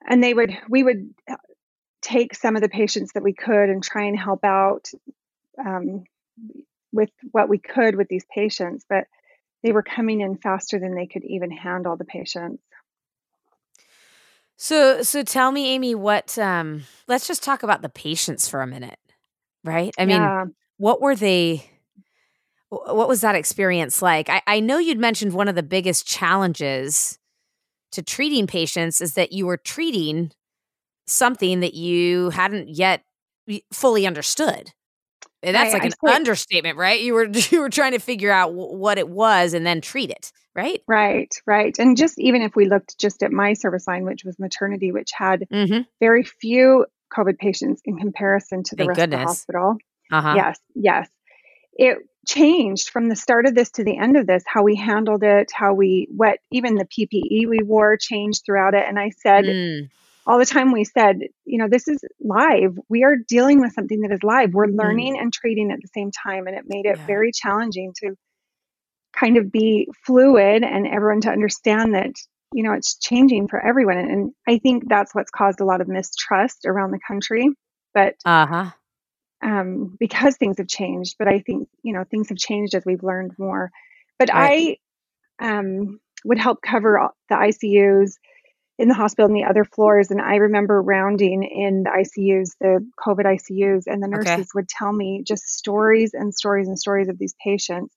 And 0.08 0.24
they 0.24 0.34
would 0.34 0.52
we 0.70 0.82
would 0.82 1.14
take 2.02 2.34
some 2.36 2.56
of 2.56 2.62
the 2.62 2.70
patients 2.70 3.14
that 3.14 3.24
we 3.24 3.34
could 3.34 3.70
and 3.70 3.84
try 3.84 4.06
and 4.06 4.18
help 4.18 4.44
out 4.44 4.90
um, 5.64 6.04
with 6.92 7.10
what 7.32 7.50
we 7.50 7.58
could 7.58 7.96
with 7.96 8.08
these 8.08 8.26
patients, 8.34 8.86
but 8.90 9.06
they 9.64 9.72
were 9.72 9.84
coming 9.84 10.22
in 10.22 10.38
faster 10.38 10.80
than 10.80 10.96
they 10.96 11.08
could 11.08 11.24
even 11.24 11.52
handle 11.52 11.98
the 11.98 12.06
patients. 12.06 12.64
So 14.58 15.04
so 15.04 15.24
tell 15.24 15.52
me, 15.52 15.74
Amy, 15.74 15.96
what, 15.96 16.38
um 16.38 16.84
let's 17.08 17.28
just 17.28 17.44
talk 17.44 17.64
about 17.64 17.82
the 17.82 17.90
patients 17.90 18.48
for 18.48 18.62
a 18.62 18.68
minute, 18.68 19.00
right? 19.64 19.94
I 19.98 20.06
mean, 20.06 20.34
Yeah. 20.34 20.46
what 20.78 21.02
were 21.02 21.16
they 21.16 21.70
what 22.70 23.08
was 23.08 23.22
that 23.22 23.36
experience 23.36 24.02
like? 24.02 24.30
I 24.30 24.42
I 24.48 24.60
know 24.60 24.78
you'd 24.78 25.00
mentioned 25.00 25.34
one 25.34 25.48
of 25.48 25.56
the 25.56 25.64
biggest 25.64 26.06
challenges 26.06 27.18
to 27.92 28.04
treating 28.04 28.48
patients 28.48 29.02
is 29.02 29.14
that 29.16 29.32
you 29.32 29.46
were 29.46 29.58
treating 29.58 30.32
something 31.10 31.60
that 31.62 31.74
you 31.74 32.30
hadn't 32.32 32.70
yet 32.70 33.04
fully 33.74 34.06
understood. 34.08 34.72
And 35.44 35.56
that's 35.56 35.74
Right, 35.74 35.74
like 35.74 35.86
an 35.86 35.94
understatement, 36.06 36.78
right? 36.78 37.00
You 37.02 37.14
were 37.14 37.26
you 37.52 37.62
were 37.62 37.70
trying 37.70 37.94
to 37.94 38.00
figure 38.00 38.32
out 38.32 38.52
wh 38.52 38.74
what 38.74 38.98
it 38.98 39.10
was 39.10 39.54
and 39.54 39.66
then 39.66 39.82
treat 39.82 40.10
it, 40.10 40.32
right? 40.56 40.82
Right, 40.88 41.34
right. 41.46 41.78
And 41.78 41.98
just 41.98 42.20
even 42.20 42.42
if 42.42 42.56
we 42.56 42.66
looked 42.66 42.98
just 43.00 43.22
at 43.24 43.32
my 43.32 43.54
service 43.54 43.88
line, 43.88 44.06
which 44.06 44.24
was 44.26 44.40
maternity, 44.40 44.92
which 44.92 45.12
had 45.16 45.48
Mhm. 45.52 45.86
very 46.00 46.24
few 46.24 46.86
COVID 47.16 47.38
patients 47.38 47.82
in 47.86 47.98
comparison 47.98 48.64
to 48.64 48.76
the 48.76 48.84
Thank 48.84 48.90
rest 48.90 49.02
of 49.02 49.10
the 49.12 49.18
hospital. 49.18 49.78
Uh-huh. 50.12 50.36
Yes, 50.36 50.60
yes. 50.76 51.10
It 51.74 51.98
changed 52.28 52.90
from 52.90 53.10
the 53.10 53.16
start 53.16 53.46
of 53.46 53.56
this 53.56 53.70
to 53.72 53.84
the 53.84 53.98
end 53.98 54.18
of 54.18 54.28
this, 54.28 54.44
how 54.48 54.64
we 54.64 54.76
handled 54.76 55.24
it, 55.24 55.52
how 55.54 55.74
we 55.74 56.08
what 56.16 56.40
even 56.52 56.76
the 56.76 56.86
PPE 56.86 57.48
we 57.48 57.60
wore 57.64 57.98
changed 57.98 58.44
throughout 58.46 58.74
it. 58.76 58.86
And 58.88 59.00
I 59.00 59.10
said 59.12 59.46
Mm. 59.46 59.90
All 60.26 60.38
the 60.40 60.46
time 60.46 60.72
we 60.72 60.84
said, 60.84 61.20
you 61.46 61.58
know, 61.58 61.68
this 61.68 61.88
is 61.88 62.00
live. 62.22 62.78
We 62.90 63.04
are 63.04 63.16
dealing 63.16 63.60
with 63.62 63.74
something 63.74 64.02
that 64.02 64.12
is 64.12 64.24
live. 64.24 64.54
We're 64.54 64.68
Mm. 64.68 64.78
learning 64.78 65.20
and 65.20 65.34
treating 65.34 65.72
at 65.72 65.80
the 65.82 65.90
same 65.94 66.12
time. 66.12 66.48
And 66.48 66.56
it 66.56 66.66
made 66.68 66.86
it 66.86 67.00
Yeah. 67.00 67.06
very 67.08 67.32
challenging 67.32 67.94
to 68.04 68.16
kind 69.18 69.38
of 69.38 69.52
be 69.52 69.90
fluid 70.06 70.64
and 70.64 70.88
everyone 70.88 71.22
to 71.22 71.32
understand 71.32 71.96
that, 71.96 72.12
you 72.54 72.64
know, 72.64 72.74
it's 72.74 72.98
changing 72.98 73.48
for 73.48 73.60
everyone. 73.60 73.98
And 73.98 74.32
I 74.48 74.60
think 74.60 74.88
that's 74.88 75.16
what's 75.16 75.32
caused 75.32 75.62
a 75.62 75.66
lot 75.66 75.82
of 75.82 75.88
mistrust 75.88 76.66
around 76.66 76.92
the 76.92 77.00
country. 77.08 77.50
But 77.94 78.16
Uh-huh. 78.26 78.72
um, 79.44 79.96
because 80.00 80.38
things 80.38 80.58
have 80.58 80.68
changed, 80.68 81.16
but 81.18 81.28
I 81.28 81.40
think, 81.40 81.70
you 81.84 81.94
know, 81.94 82.04
things 82.04 82.30
have 82.30 82.38
changed 82.38 82.76
as 82.76 82.86
we've 82.86 83.04
learned 83.04 83.34
more. 83.40 83.72
But 84.18 84.30
Right. 84.34 84.78
I 85.40 85.46
um, 85.46 86.00
would 86.26 86.40
help 86.40 86.62
cover 86.62 87.10
the 87.30 87.36
ICUs 87.36 88.16
in 88.80 88.88
the 88.88 88.96
hospital 88.96 89.28
and 89.28 89.36
the 89.36 89.44
other 89.48 89.66
floors. 89.66 90.10
And 90.10 90.22
I 90.22 90.38
remember 90.38 90.82
rounding 90.82 91.44
in 91.44 91.84
the 91.84 91.92
ICUs, 91.92 92.56
the 92.62 92.88
COVID 92.98 93.26
ICUs, 93.26 93.84
and 93.88 94.02
the 94.02 94.08
Okay. 94.16 94.38
nurses 94.38 94.52
would 94.56 94.70
tell 94.70 94.94
me 94.94 95.22
just 95.28 95.44
stories 95.50 96.14
and 96.16 96.34
stories 96.34 96.70
and 96.70 96.80
stories 96.80 97.10
of 97.10 97.20
these 97.20 97.36
patients 97.44 97.94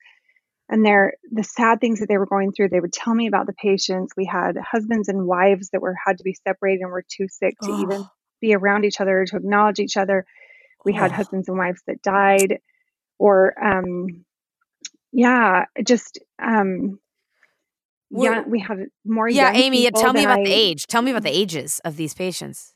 and 0.68 0.84
their 0.84 1.14
the 1.30 1.44
sad 1.44 1.80
things 1.80 2.00
that 2.00 2.08
they 2.08 2.18
were 2.18 2.26
going 2.26 2.52
through. 2.52 2.70
They 2.70 2.80
would 2.80 2.92
tell 2.92 3.14
me 3.14 3.28
about 3.28 3.46
the 3.46 3.52
patients. 3.54 4.12
We 4.16 4.26
had 4.26 4.56
husbands 4.58 5.08
and 5.08 5.26
wives 5.26 5.70
that 5.70 5.82
were 5.82 5.96
had 6.04 6.18
to 6.18 6.24
be 6.24 6.34
separated 6.34 6.82
and 6.82 6.90
were 6.90 7.04
too 7.08 7.28
sick 7.28 7.54
to 7.62 7.72
even 7.72 8.04
Oh. 8.04 8.10
be 8.40 8.54
around 8.54 8.84
each 8.84 9.00
other 9.00 9.24
to 9.26 9.36
acknowledge 9.36 9.78
each 9.78 9.96
other. 9.96 10.26
We 10.84 10.94
had 10.94 11.12
Oh. 11.12 11.12
husbands 11.12 11.48
and 11.48 11.58
wives 11.58 11.82
that 11.86 12.02
died, 12.02 12.58
or 13.18 13.54
um, 13.64 14.24
yeah, 15.12 15.66
just 15.84 16.18
um, 16.42 16.98
yeah, 18.12 18.42
we 18.46 18.60
had 18.60 18.86
more 19.04 19.28
Yeah, 19.28 19.52
young 19.52 19.56
Amy, 19.56 19.84
yeah, 19.84 19.90
tell 19.90 20.12
me 20.12 20.24
about 20.24 20.44
the 20.44 20.52
age. 20.52 20.86
Tell 20.86 21.02
me 21.02 21.10
about 21.10 21.22
the 21.22 21.30
ages 21.30 21.80
of 21.84 21.96
these 21.96 22.14
patients. 22.14 22.74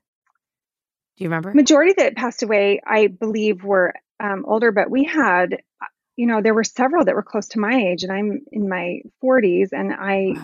Do 1.17 1.25
you 1.25 1.31
remember? 1.31 1.55
majority 1.55 1.95
that 1.97 2.15
passed 2.15 2.43
away, 2.43 2.81
I 2.87 3.07
believe, 3.07 3.65
were 3.65 3.95
um, 4.21 4.45
older, 4.47 4.71
but 4.71 4.91
we 4.91 5.05
had, 5.05 5.55
uh, 5.55 5.87
you 6.17 6.27
know, 6.27 6.43
there 6.43 6.55
were 6.55 6.65
several 6.65 7.05
that 7.05 7.15
were 7.15 7.23
close 7.23 7.49
to 7.49 7.59
my 7.59 7.75
age, 7.75 8.03
and 8.03 8.13
I'm 8.13 8.41
in 8.53 8.69
my 8.69 9.01
40s, 9.25 9.69
and 9.73 9.93
I 9.93 10.35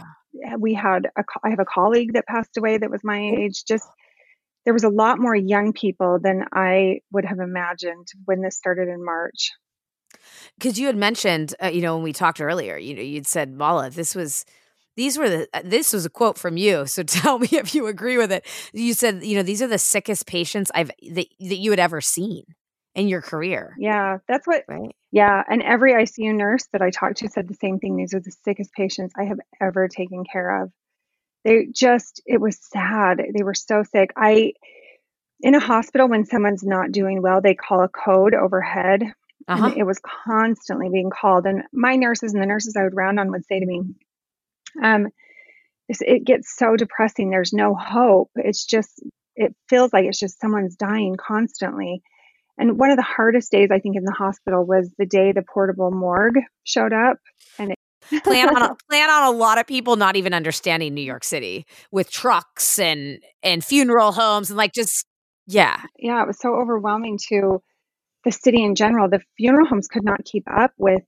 we 0.59 0.75
had 0.75 1.09
a 1.17 1.25
I 1.45 1.51
have 1.51 1.61
a 1.61 1.65
colleague 1.65 2.15
that 2.15 2.27
passed 2.27 2.57
away 2.57 2.79
that 2.79 2.91
was 2.91 3.05
my 3.05 3.19
age. 3.19 3.65
Just 3.65 3.87
there 4.65 4.75
was 4.75 4.85
a 4.85 4.89
lot 4.89 5.19
more 5.19 5.35
young 5.35 5.73
people 5.73 6.19
than 6.23 6.45
I 6.53 7.01
would 7.11 7.25
have 7.25 7.39
imagined 7.39 8.07
when 8.25 8.43
this 8.43 8.57
started 8.57 8.89
in 8.89 9.05
March. 9.05 9.51
Because 10.59 10.79
you 10.79 10.87
had 10.87 10.97
mentioned, 10.97 11.55
uh, 11.63 11.69
you 11.69 11.81
know, 11.81 11.97
when 11.97 12.05
we 12.05 12.13
talked 12.13 12.41
earlier, 12.41 12.77
you 12.77 12.95
know, 12.95 13.03
you'd 13.03 13.27
said, 13.27 13.53
Mala, 13.53 13.91
this 13.91 14.15
was, 14.15 14.45
these 14.97 15.19
were 15.19 15.29
the, 15.29 15.49
uh, 15.55 15.63
this 15.65 15.93
was 15.93 16.05
a 16.07 16.11
quote 16.11 16.39
from 16.39 16.57
you. 16.57 16.87
So 16.87 17.03
tell 17.07 17.39
me 17.39 17.49
if 17.53 17.75
you 17.75 17.87
agree 17.87 18.19
with 18.19 18.33
it. 18.33 18.47
You 18.73 18.95
said, 18.95 19.25
you 19.25 19.37
know, 19.37 19.43
these 19.43 19.63
are 19.63 19.67
the 19.69 19.79
sickest 19.79 20.27
patients 20.27 20.71
I've, 20.75 20.91
that, 21.13 21.27
that 21.41 21.57
you 21.59 21.71
had 21.71 21.81
ever 21.81 22.01
seen 22.01 22.45
in 22.95 23.09
your 23.09 23.23
career, 23.23 23.75
Yeah, 23.79 24.19
that's 24.29 24.47
what. 24.47 24.65
right? 24.69 24.95
Yeah, 25.13 25.43
and 25.49 25.63
every 25.63 25.93
ICU 25.95 26.35
nurse 26.35 26.67
that 26.73 26.83
I 26.83 26.91
talked 26.91 27.19
to 27.19 27.29
said 27.29 27.49
the 27.49 27.55
same 27.55 27.79
thing. 27.79 27.97
These 27.97 28.13
are 28.13 28.21
the 28.21 28.35
sickest 28.45 28.73
patients 28.75 29.15
I 29.19 29.25
have 29.25 29.39
ever 29.61 29.89
taken 29.89 30.25
care 30.31 30.63
of. 30.63 30.71
They 31.45 31.67
just, 31.75 32.21
it 32.27 32.41
was 32.41 32.59
sad. 32.61 33.19
They 33.35 33.43
were 33.43 33.55
so 33.55 33.83
sick. 33.83 34.11
I, 34.17 34.53
in 35.41 35.55
a 35.55 35.61
hospital, 35.61 36.07
when 36.09 36.27
someone's 36.27 36.63
not 36.63 36.93
doing 36.93 37.23
well, 37.23 37.41
they 37.41 37.55
call 37.55 37.83
a 37.83 37.89
code 37.89 38.35
overhead, 38.35 39.03
Uh 39.49 39.57
and 39.57 39.65
huh. 39.65 39.75
it 39.77 39.85
was 39.85 39.99
constantly 40.27 40.89
being 40.91 41.11
called. 41.11 41.47
And 41.47 41.63
my 41.73 41.97
nurses 41.97 42.35
and 42.35 42.43
the 42.43 42.47
nurses 42.47 42.77
I 42.77 42.85
would 42.85 42.95
round 42.95 43.19
on 43.19 43.31
would 43.31 43.47
say 43.47 43.59
to 43.59 43.67
me, 43.67 43.83
um, 44.83 45.09
it 45.89 46.25
gets 46.25 46.57
so 46.57 46.77
depressing. 46.77 47.31
There's 47.31 47.53
no 47.53 47.75
hope. 47.75 48.31
It's 48.37 48.65
just, 48.65 49.03
it 49.37 49.55
feels 49.69 49.93
like 49.93 50.05
it's 50.05 50.19
just 50.19 50.41
someone's 50.41 50.77
dying 50.77 51.17
constantly. 51.17 52.03
And 52.59 52.79
one 52.79 52.91
of 52.91 52.97
the 52.97 53.03
hardest 53.03 53.51
days 53.51 53.71
I 53.73 53.79
think 53.79 53.97
in 53.97 54.05
the 54.05 54.13
hospital 54.13 54.65
was 54.65 54.93
the 54.99 55.07
day 55.07 55.33
the 55.33 55.43
portable 55.43 55.91
morgue 55.91 56.39
showed 56.65 56.93
up. 56.93 57.17
And 57.59 57.73
it, 57.73 57.79
plan 58.25 58.55
on 58.55 58.63
a, 58.63 58.77
plan 58.91 59.11
on 59.11 59.35
a 59.35 59.37
lot 59.37 59.59
of 59.59 59.67
people 59.67 59.97
not 59.97 60.17
even 60.17 60.35
understanding 60.35 60.95
New 60.95 61.03
York 61.03 61.25
City 61.25 61.65
with 61.91 62.11
trucks 62.11 62.79
and 62.79 63.21
and 63.45 63.65
funeral 63.65 64.11
homes 64.11 64.51
and 64.51 64.57
like 64.57 64.73
just 64.73 65.07
yeah 65.47 65.81
yeah, 65.99 66.21
it 66.21 66.27
was 66.27 66.39
so 66.41 66.57
overwhelming 66.57 67.19
to 67.29 67.63
the 68.25 68.33
city 68.33 68.63
in 68.63 68.75
general. 68.75 69.09
The 69.09 69.21
funeral 69.37 69.67
homes 69.67 69.89
could 69.89 70.05
not 70.05 70.25
keep 70.25 70.45
up 70.53 70.73
with 70.79 71.05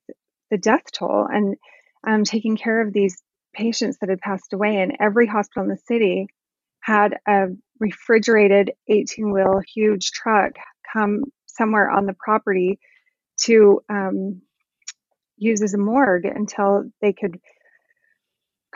the 0.50 0.58
death 0.58 0.84
toll 0.92 1.26
and 1.28 1.56
um, 2.06 2.24
taking 2.24 2.56
care 2.56 2.80
of 2.80 2.92
these 2.92 3.20
patients 3.54 3.98
that 4.00 4.10
had 4.10 4.20
passed 4.20 4.52
away. 4.52 4.76
And 4.76 4.96
every 5.00 5.26
hospital 5.26 5.62
in 5.62 5.68
the 5.70 5.76
city 5.76 6.26
had 6.80 7.16
a 7.26 7.46
refrigerated 7.80 8.72
18 8.88 9.32
wheel 9.32 9.60
huge 9.74 10.10
truck 10.10 10.52
come 10.92 11.24
somewhere 11.46 11.90
on 11.90 12.06
the 12.06 12.14
property 12.18 12.78
to 13.42 13.80
um, 13.88 14.42
use 15.36 15.62
as 15.62 15.74
a 15.74 15.78
morgue 15.78 16.24
until 16.24 16.84
they 17.00 17.12
could 17.12 17.40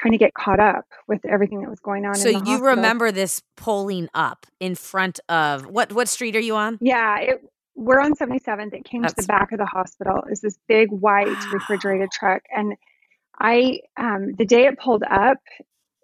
kind 0.00 0.14
of 0.14 0.20
get 0.20 0.32
caught 0.35 0.61
up 0.61 0.85
with 1.08 1.25
everything 1.26 1.61
that 1.61 1.68
was 1.70 1.80
going 1.80 2.06
on 2.06 2.14
so 2.14 2.28
in 2.28 2.35
the 2.35 2.38
you 2.38 2.52
hospital. 2.52 2.76
remember 2.76 3.11
this 3.12 3.42
pulling 3.56 4.08
up 4.14 4.47
in 4.61 4.75
front 4.75 5.18
of 5.28 5.66
what 5.66 5.92
what 5.92 6.08
street 6.08 6.37
are 6.37 6.40
you 6.40 6.54
on 6.54 6.78
Yeah, 6.80 7.18
it, 7.18 7.42
we're 7.75 8.00
on 8.00 8.14
77th. 8.14 8.75
It 8.75 8.85
came 8.85 9.02
to 9.06 9.14
the 9.16 9.23
back 9.25 9.52
of 9.52 9.58
the 9.58 9.66
hospital. 9.66 10.23
It's 10.28 10.40
this 10.40 10.58
big 10.68 10.90
white 10.90 11.26
Wow. 11.26 11.49
refrigerated 11.52 12.11
truck. 12.12 12.42
And 12.54 12.75
I, 13.40 13.80
um, 13.97 14.35
the 14.37 14.45
day 14.47 14.66
it 14.66 14.78
pulled 14.78 15.02
up, 15.09 15.38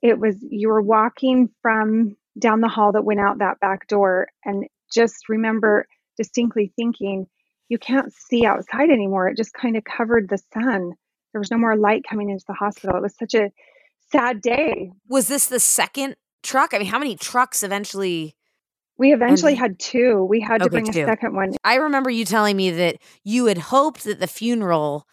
it 0.03 0.19
was, 0.19 0.37
you 0.49 0.69
were 0.69 0.83
walking 0.83 1.49
from 1.63 2.17
down 2.39 2.61
the 2.61 2.69
hall 2.69 2.93
that 2.93 3.05
went 3.05 3.21
out 3.21 3.39
that 3.39 3.61
back 3.61 3.89
door. 3.89 4.29
And 4.45 4.67
just 4.93 5.29
remember 5.29 5.87
distinctly 6.17 6.73
thinking, 6.77 7.27
you 7.69 7.79
can't 7.79 8.13
see 8.13 8.45
outside 8.47 8.91
anymore. 8.91 9.29
It 9.29 9.37
just 9.37 9.53
kind 9.55 9.77
of 9.77 9.85
covered 9.85 10.29
the 10.29 10.39
sun. 10.53 10.93
There 11.33 11.41
was 11.41 11.51
no 11.51 11.59
more 11.59 11.77
light 11.77 12.03
coming 12.09 12.31
into 12.31 12.45
the 12.47 12.55
hospital. 12.55 12.97
It 12.97 13.03
was 13.03 13.17
such 13.19 13.35
a 13.35 13.51
sad 14.13 14.41
day. 14.43 14.93
was 15.09 15.27
this 15.29 15.47
the 15.47 15.59
second 15.59 16.15
truck 16.43 16.75
I 16.75 16.79
mean 16.79 16.87
how 16.87 16.99
many 16.99 17.17
trucks 17.17 17.63
eventually 17.63 18.37
We 18.99 19.13
eventually 19.15 19.53
And- 19.53 19.59
had 19.61 19.79
two. 19.81 20.23
We 20.25 20.41
had 20.41 20.59
to 20.59 20.67
Okay, 20.67 20.71
bring 20.73 20.89
a 20.89 20.93
two. 20.93 21.05
second 21.07 21.35
one. 21.35 21.53
I 21.65 21.77
remember 21.77 22.11
you 22.11 22.25
telling 22.27 22.55
me 22.57 22.71
that 22.71 22.97
you 23.25 23.47
had 23.47 23.57
hoped 23.59 24.05
that 24.05 24.21
the 24.21 24.27
funeral 24.29 25.07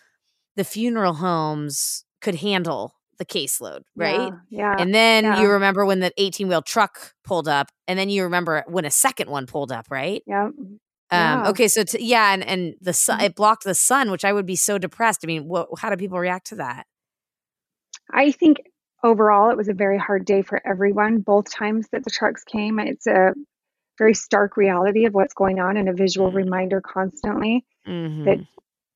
the 0.57 0.65
funeral 0.65 1.13
homes 1.15 2.03
could 2.21 2.35
handle 2.35 2.93
the 3.17 3.25
caseload 3.25 3.81
right 3.95 4.31
Yeah. 4.49 4.73
yeah. 4.73 4.75
And 4.79 4.95
then 4.95 5.23
yeah. 5.25 5.41
you 5.41 5.49
remember 5.49 5.85
when 5.85 5.99
the 5.99 6.11
18 6.17 6.47
wheel 6.47 6.61
truck 6.61 7.13
pulled 7.23 7.47
up, 7.47 7.67
and 7.87 7.99
then 7.99 8.09
you 8.09 8.23
remember 8.23 8.63
when 8.67 8.85
a 8.85 8.91
second 8.91 9.29
one 9.29 9.45
pulled 9.45 9.71
up, 9.71 9.85
right? 9.91 10.23
yeah. 10.25 10.45
Um, 10.45 10.79
Yeah. 11.11 11.49
Okay, 11.49 11.67
so 11.67 11.83
t- 11.83 12.03
yeah, 12.03 12.33
and 12.33 12.43
and 12.43 12.75
the 12.81 12.93
sun 12.93 13.19
Mhm. 13.19 13.23
it 13.25 13.35
blocked 13.35 13.63
the 13.65 13.75
sun, 13.75 14.09
which 14.11 14.23
I 14.25 14.31
would 14.33 14.45
be 14.45 14.55
so 14.55 14.77
depressed. 14.77 15.19
I 15.23 15.27
mean, 15.27 15.47
wha 15.47 15.65
how 15.77 15.89
do 15.89 15.97
people 15.97 16.17
react 16.19 16.47
to 16.47 16.55
that? 16.55 16.85
I 18.11 18.31
think 18.31 18.61
overall 19.03 19.51
it 19.51 19.57
was 19.57 19.67
a 19.67 19.73
very 19.73 19.97
hard 19.97 20.25
day 20.25 20.41
for 20.41 20.65
everyone. 20.65 21.19
Both 21.19 21.51
times 21.51 21.87
that 21.91 22.03
the 22.03 22.09
trucks 22.11 22.43
came, 22.43 22.79
it's 22.79 23.07
a 23.07 23.33
very 23.97 24.13
stark 24.13 24.57
reality 24.57 25.05
of 25.05 25.13
what's 25.13 25.33
going 25.33 25.59
on 25.59 25.77
and 25.77 25.87
a 25.89 25.93
visual 25.93 26.31
Mm. 26.31 26.35
reminder 26.35 26.81
constantly. 26.81 27.65
Mhm. 27.87 28.47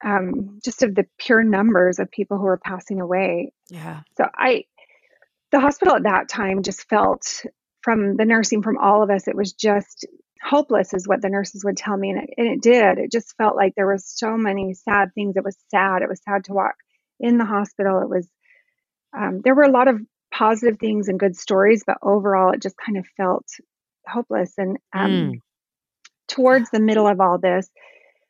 Um, 0.06 0.60
just 0.64 0.84
of 0.84 0.94
the 0.94 1.06
pure 1.18 1.44
numbers 1.44 2.00
of 2.00 2.12
people 2.12 2.38
who 2.38 2.44
were 2.44 2.60
passing 2.64 3.02
away. 3.02 3.52
Yeah. 3.70 4.02
So 4.18 4.26
I, 4.34 4.66
the 5.52 5.60
hospital 5.60 5.96
at 5.96 6.04
that 6.04 6.30
time 6.30 6.62
just 6.62 6.88
felt 6.88 7.44
from 7.82 8.16
the 8.16 8.26
nursing, 8.26 8.62
from 8.62 8.78
all 8.78 9.04
of 9.04 9.10
us, 9.10 9.28
it 9.28 9.36
was 9.36 9.54
just 9.54 10.06
hopeless, 10.44 10.94
is 10.94 11.08
what 11.08 11.22
the 11.22 11.30
nurses 11.30 11.66
would 11.66 11.78
tell 11.78 11.98
me. 11.98 12.12
And 12.12 12.20
it, 12.24 12.30
and 12.38 12.48
it 12.48 12.62
did. 12.62 13.00
It 13.00 13.12
just 13.12 13.36
felt 13.38 13.56
like 13.56 13.74
there 13.76 13.92
was 13.92 14.06
so 14.06 14.38
many 14.38 14.76
sad 14.76 15.10
things. 15.16 15.36
It 15.36 15.44
was 15.44 15.58
sad. 15.70 16.04
It 16.04 16.10
was 16.10 16.22
sad 16.24 16.44
to 16.46 16.54
walk 16.54 16.76
in 17.20 17.38
the 17.38 17.46
hospital. 17.46 18.02
It 18.02 18.10
was, 18.10 18.30
um, 19.18 19.42
there 19.44 19.56
were 19.56 19.64
a 19.64 19.72
lot 19.72 19.88
of 19.88 20.02
positive 20.32 20.78
things 20.80 21.08
and 21.08 21.20
good 21.20 21.36
stories, 21.36 21.84
but 21.86 21.98
overall, 22.04 22.54
it 22.54 22.62
just 22.62 22.76
kind 22.78 22.98
of 22.98 23.06
felt 23.18 23.46
hopeless. 24.08 24.54
And 24.58 24.78
um, 24.94 25.12
mm. 25.12 25.34
towards 26.28 26.70
the 26.70 26.80
middle 26.80 27.08
of 27.08 27.20
all 27.20 27.40
this, 27.40 27.70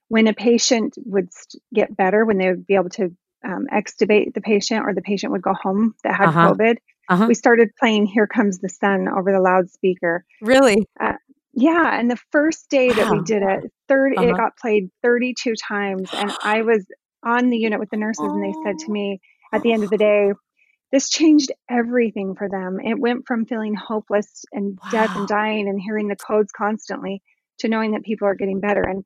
when 0.08 0.28
a 0.28 0.34
patient 0.34 0.98
would 1.06 1.30
get 1.74 1.96
better, 1.96 2.26
when 2.26 2.38
they 2.38 2.50
would 2.50 2.68
be 2.68 2.76
able 2.76 2.90
to 2.90 3.16
um, 3.44 3.68
extubate 3.74 4.34
the 4.34 4.42
patient 4.42 4.86
or 4.86 4.94
the 4.94 5.02
patient 5.02 5.32
would 5.32 5.42
go 5.42 5.54
home 5.54 5.96
that 6.04 6.16
had 6.16 6.30
uh-huh. 6.30 6.54
COVID, 6.54 6.78
uh-huh. 7.10 7.26
we 7.28 7.34
started 7.34 7.70
playing 7.80 8.06
Here 8.06 8.28
Comes 8.28 8.60
the 8.60 8.70
Sun 8.70 9.08
over 9.08 9.32
the 9.32 9.40
loudspeaker. 9.40 10.26
Really? 10.42 10.88
Uh, 11.00 11.14
yeah. 11.54 12.00
And 12.00 12.10
the 12.10 12.20
first 12.32 12.70
day 12.70 12.90
wow. 12.90 12.96
that 12.96 13.12
we 13.12 13.22
did 13.22 13.42
it, 13.44 13.72
3rd 13.90 14.18
uh-huh. 14.18 14.28
it 14.28 14.38
got 14.38 14.58
played 14.58 14.90
32 15.04 15.54
times. 15.56 16.10
And 16.14 16.32
I 16.44 16.62
was 16.62 16.86
on 17.24 17.50
the 17.50 17.58
unit 17.58 17.80
with 17.80 17.90
the 17.90 17.98
nurses, 17.98 18.26
and 18.26 18.44
they 18.44 18.54
said 18.64 18.78
to 18.86 18.92
me 18.92 19.20
at 19.54 19.64
the 19.64 19.74
end 19.74 19.84
of 19.84 19.90
the 19.90 19.98
day, 19.98 20.32
this 20.92 21.10
changed 21.10 21.52
everything 21.70 22.36
for 22.36 22.48
them. 22.48 22.80
It 22.80 23.00
went 23.00 23.26
from 23.26 23.46
feeling 23.46 23.74
hopeless 23.74 24.46
and 24.52 24.78
wow. 24.84 24.90
death 24.92 25.16
and 25.16 25.28
dying 25.28 25.68
and 25.68 25.80
hearing 25.82 26.08
the 26.08 26.16
codes 26.16 26.52
constantly 26.56 27.22
to 27.60 27.68
knowing 27.68 27.92
that 27.92 28.04
people 28.04 28.28
are 28.28 28.36
getting 28.36 28.60
better. 28.60 28.84
And 28.84 29.04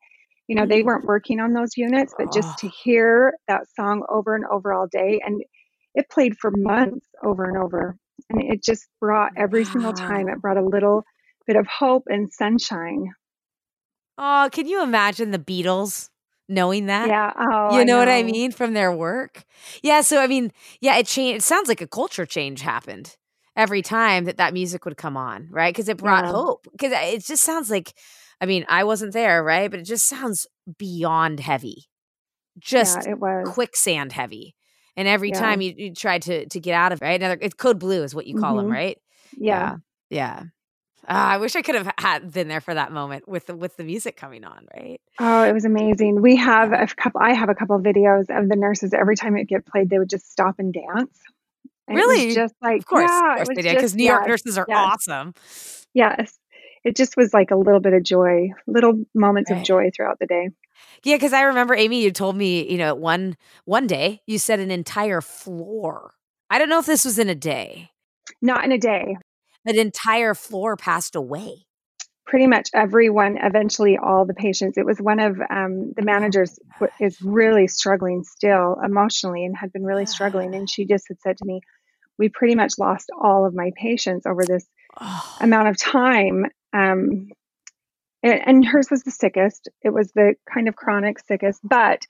you 0.50 0.56
know 0.56 0.65
they 0.65 0.82
weren't 0.82 1.06
mm. 1.06 1.08
working 1.08 1.39
on 1.39 1.53
those 1.53 1.77
units 1.77 2.13
but 2.18 2.34
just 2.34 2.58
to 2.58 2.68
ah. 2.68 2.72
hear 2.84 3.34
that 3.48 3.62
song 3.75 4.03
over 4.10 4.36
and 4.36 4.44
over 4.51 4.74
all 4.74 4.88
day 4.91 5.22
and 5.24 5.41
it 5.94 6.10
played 6.10 6.36
for 6.38 6.51
months 6.51 7.06
over 7.24 7.46
and 7.46 7.58
over 7.58 7.96
and 8.29 8.41
it 8.41 8.62
just 8.62 8.88
brought 9.00 9.32
every 9.38 9.63
single 9.63 9.94
time 9.94 10.27
it 10.27 10.41
brought 10.41 10.58
a 10.58 10.65
little 10.65 11.03
bit 11.48 11.56
of 11.56 11.65
hope 11.65 12.03
and 12.08 12.32
sunshine. 12.32 13.13
Oh 14.18 14.50
can 14.51 14.68
you 14.68 14.84
imagine 14.84 15.32
the 15.32 15.39
beatles 15.39 16.10
knowing 16.50 16.88
that? 16.88 17.08
Yeah 17.08 17.32
oh, 17.38 17.77
you 17.77 17.86
know, 17.86 17.94
know, 17.94 18.00
what 18.00 18.10
i 18.10 18.24
mean 18.24 18.51
from 18.51 18.74
their 18.74 18.91
work? 18.91 19.44
Yeah 19.84 20.01
so 20.01 20.20
i 20.20 20.27
mean 20.27 20.51
yeah 20.82 20.98
it 20.98 21.06
changed 21.06 21.38
it 21.38 21.44
sounds 21.44 21.70
like 21.70 21.82
a 21.82 21.88
culture 21.88 22.25
change 22.25 22.62
happened 22.62 23.15
every 23.56 23.82
time 23.82 24.25
that 24.25 24.38
that 24.38 24.53
music 24.53 24.84
would 24.86 24.98
come 24.98 25.15
on 25.15 25.48
right? 25.51 25.74
Because 25.74 25.89
it 25.89 25.98
brought 25.98 26.25
yeah. 26.25 26.32
hope 26.32 26.68
because 26.72 26.91
uh, 26.91 27.01
it 27.03 27.24
just 27.24 27.44
sounds 27.44 27.70
like 27.70 27.94
I 28.41 28.46
mean, 28.46 28.65
I 28.69 28.84
wasn't 28.84 29.13
there, 29.13 29.43
right? 29.43 29.69
But 29.69 29.81
it 29.81 29.84
just 29.84 30.08
sounds 30.08 30.48
beyond 30.77 31.39
heavy. 31.39 31.86
Just 32.58 33.05
yeah, 33.05 33.12
it 33.12 33.19
was. 33.19 33.48
quicksand 33.50 34.12
heavy. 34.12 34.55
And 34.96 35.08
every 35.08 35.29
yeah. 35.29 35.39
time 35.39 35.62
you, 35.62 35.74
you 35.77 35.93
try 35.93 36.19
to 36.19 36.46
to 36.46 36.60
get 36.60 36.74
out 36.74 36.91
of 36.91 37.01
it, 37.01 37.05
right? 37.05 37.22
Another 37.22 37.38
it's 37.41 37.53
code 37.53 37.79
blue 37.79 38.03
is 38.03 38.13
what 38.13 38.27
you 38.27 38.36
call 38.38 38.55
mm-hmm. 38.55 38.67
them, 38.67 38.72
right? 38.72 38.98
Yeah. 39.38 39.77
Yeah. 40.10 40.39
yeah. 40.39 40.43
Uh, 41.08 41.13
I 41.34 41.38
wish 41.38 41.55
I 41.55 41.62
could 41.62 41.75
have 41.75 41.91
had 41.98 42.31
been 42.31 42.50
there 42.50 42.62
for 42.62 42.74
that 42.74 42.91
moment 42.91 43.27
with 43.27 43.48
the, 43.48 43.55
with 43.55 43.77
the 43.77 43.84
music 43.84 44.15
coming 44.15 44.43
on, 44.43 44.67
right? 44.75 45.01
Oh, 45.19 45.43
it 45.43 45.53
was 45.53 45.65
amazing. 45.65 46.22
We 46.22 46.36
have 46.36 46.72
a 46.72 46.88
couple. 46.88 47.22
I 47.22 47.34
have 47.34 47.50
a 47.50 47.55
couple 47.55 47.75
of 47.75 47.81
videos 47.81 48.25
of 48.29 48.48
the 48.48 48.55
nurses. 48.55 48.93
Every 48.93 49.15
time 49.15 49.36
it 49.36 49.46
get 49.46 49.65
played, 49.65 49.89
they 49.89 49.98
would 49.98 50.10
just 50.10 50.31
stop 50.31 50.55
and 50.60 50.74
dance. 50.74 51.17
And 51.88 51.98
really? 51.98 52.36
just 52.36 52.53
like, 52.62 52.81
of 52.81 52.86
course, 52.86 53.10
yeah, 53.10 53.38
of 53.38 53.48
course 53.48 53.55
they 53.55 53.63
did 53.63 53.75
because 53.75 53.96
New 53.96 54.05
York 54.05 54.27
nurses 54.27 54.58
are 54.58 54.65
yes. 54.69 54.77
awesome. 54.77 55.34
Yes, 55.96 56.38
it 56.83 56.95
just 56.95 57.17
was 57.17 57.33
like 57.33 57.51
a 57.51 57.55
little 57.55 57.79
bit 57.79 57.93
of 57.93 58.03
joy, 58.03 58.50
little 58.67 59.03
moments 59.13 59.51
right. 59.51 59.59
of 59.59 59.65
joy 59.65 59.91
throughout 59.95 60.19
the 60.19 60.25
day. 60.25 60.50
Yeah, 61.03 61.15
because 61.15 61.33
I 61.33 61.43
remember 61.43 61.75
Amy, 61.75 62.03
you 62.03 62.12
told 62.12 62.36
me, 62.36 62.69
you 62.69 62.77
know, 62.77 62.95
one 62.95 63.38
one 63.65 63.88
day 63.88 64.21
you 64.25 64.38
said 64.38 64.59
an 64.59 64.71
entire 64.71 65.21
floor. 65.21 66.13
I 66.49 66.58
don't 66.58 66.69
know 66.69 66.80
if 66.80 66.86
this 66.86 67.06
was 67.06 67.19
in 67.19 67.30
a 67.30 67.36
day. 67.36 67.91
Not 68.41 68.63
in 68.63 68.71
a 68.71 68.77
day. 68.77 69.17
An 69.65 69.77
entire 69.77 70.34
floor 70.34 70.75
passed 70.75 71.15
away. 71.15 71.65
Pretty 72.25 72.47
much 72.47 72.69
everyone, 72.73 73.38
eventually 73.41 73.97
all 73.97 74.25
the 74.25 74.34
patients. 74.34 74.77
It 74.77 74.86
was 74.86 74.99
one 74.99 75.19
of 75.19 75.39
um, 75.49 75.93
the 75.95 76.01
oh 76.01 76.06
managers 76.06 76.60
is 76.99 77.21
really 77.21 77.67
struggling 77.67 78.23
still 78.23 78.77
emotionally 78.84 79.45
and 79.45 79.58
had 79.58 79.73
been 79.73 79.84
really 79.84 80.06
struggling. 80.06 80.56
And 80.56 80.69
she 80.69 80.86
just 80.86 81.06
had 81.08 81.19
said 81.21 81.38
to 81.38 81.45
me, 81.45 81.62
"We 82.17 82.30
pretty 82.30 82.56
much 82.56 82.73
lost 82.77 83.10
all 83.19 83.45
of 83.45 83.54
my 83.54 83.71
patients 83.75 84.25
over 84.25 84.45
this 84.45 84.65
oh. 84.99 85.38
amount 85.41 85.69
of 85.69 85.77
time." 85.77 86.45
Um, 86.73 87.29
and, 88.21 88.41
and, 88.45 88.65
hers 88.65 88.89
was 88.91 89.03
the 89.03 89.12
sickest. 89.12 89.69
It 89.82 89.89
was 89.89 90.12
the 90.12 90.36
kind 90.51 90.67
of 90.67 90.75
chronic 90.75 91.19
sickest, 91.19 91.62
but 91.63 92.05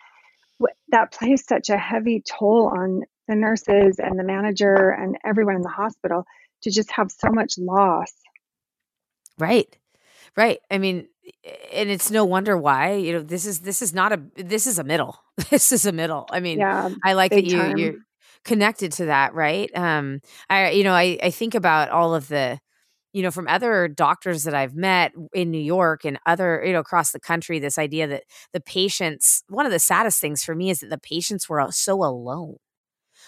w- 0.59 0.75
that 0.89 1.13
placed 1.13 1.47
such 1.47 1.69
a 1.69 1.77
heavy 1.77 2.21
toll 2.27 2.71
on 2.75 3.03
the 3.27 3.35
nurses 3.35 3.99
and 3.99 4.17
the 4.17 4.23
manager 4.23 4.89
and 4.89 5.17
everyone 5.23 5.55
in 5.55 5.61
the 5.61 5.69
hospital 5.69 6.25
to 6.63 6.71
just 6.71 6.91
have 6.91 7.11
so 7.11 7.29
much 7.31 7.57
loss. 7.57 8.11
Right. 9.37 9.77
Right. 10.35 10.59
I 10.69 10.77
mean, 10.77 11.07
and 11.71 11.89
it's 11.89 12.11
no 12.11 12.25
wonder 12.25 12.57
why 12.57 12.93
you 12.93 13.13
know 13.13 13.21
this 13.21 13.45
is 13.45 13.59
this 13.59 13.81
is 13.81 13.93
not 13.93 14.11
a 14.11 14.21
this 14.35 14.67
is 14.67 14.79
a 14.79 14.83
middle 14.83 15.17
this 15.49 15.71
is 15.71 15.85
a 15.85 15.91
middle 15.91 16.27
i 16.31 16.39
mean 16.39 16.59
yeah, 16.59 16.89
i 17.03 17.13
like 17.13 17.31
that 17.31 17.45
you 17.45 17.77
you're 17.77 17.95
connected 18.43 18.91
to 18.91 19.05
that 19.05 19.33
right 19.33 19.69
um 19.75 20.21
i 20.49 20.71
you 20.71 20.83
know 20.83 20.93
i 20.93 21.17
i 21.21 21.29
think 21.29 21.55
about 21.55 21.89
all 21.89 22.15
of 22.15 22.27
the 22.27 22.59
you 23.13 23.23
know, 23.23 23.31
from 23.31 23.47
other 23.47 23.87
doctors 23.87 24.43
that 24.43 24.53
I've 24.53 24.75
met 24.75 25.13
in 25.33 25.51
New 25.51 25.59
York 25.61 26.05
and 26.05 26.19
other, 26.25 26.63
you 26.65 26.73
know, 26.73 26.79
across 26.79 27.11
the 27.11 27.19
country, 27.19 27.59
this 27.59 27.77
idea 27.79 28.07
that 28.07 28.23
the 28.53 28.59
patients, 28.61 29.43
one 29.49 29.65
of 29.65 29.71
the 29.71 29.79
saddest 29.79 30.21
things 30.21 30.43
for 30.43 30.55
me 30.55 30.69
is 30.69 30.79
that 30.81 30.89
the 30.89 30.97
patients 30.99 31.49
were 31.49 31.65
so 31.71 32.03
alone. 32.03 32.57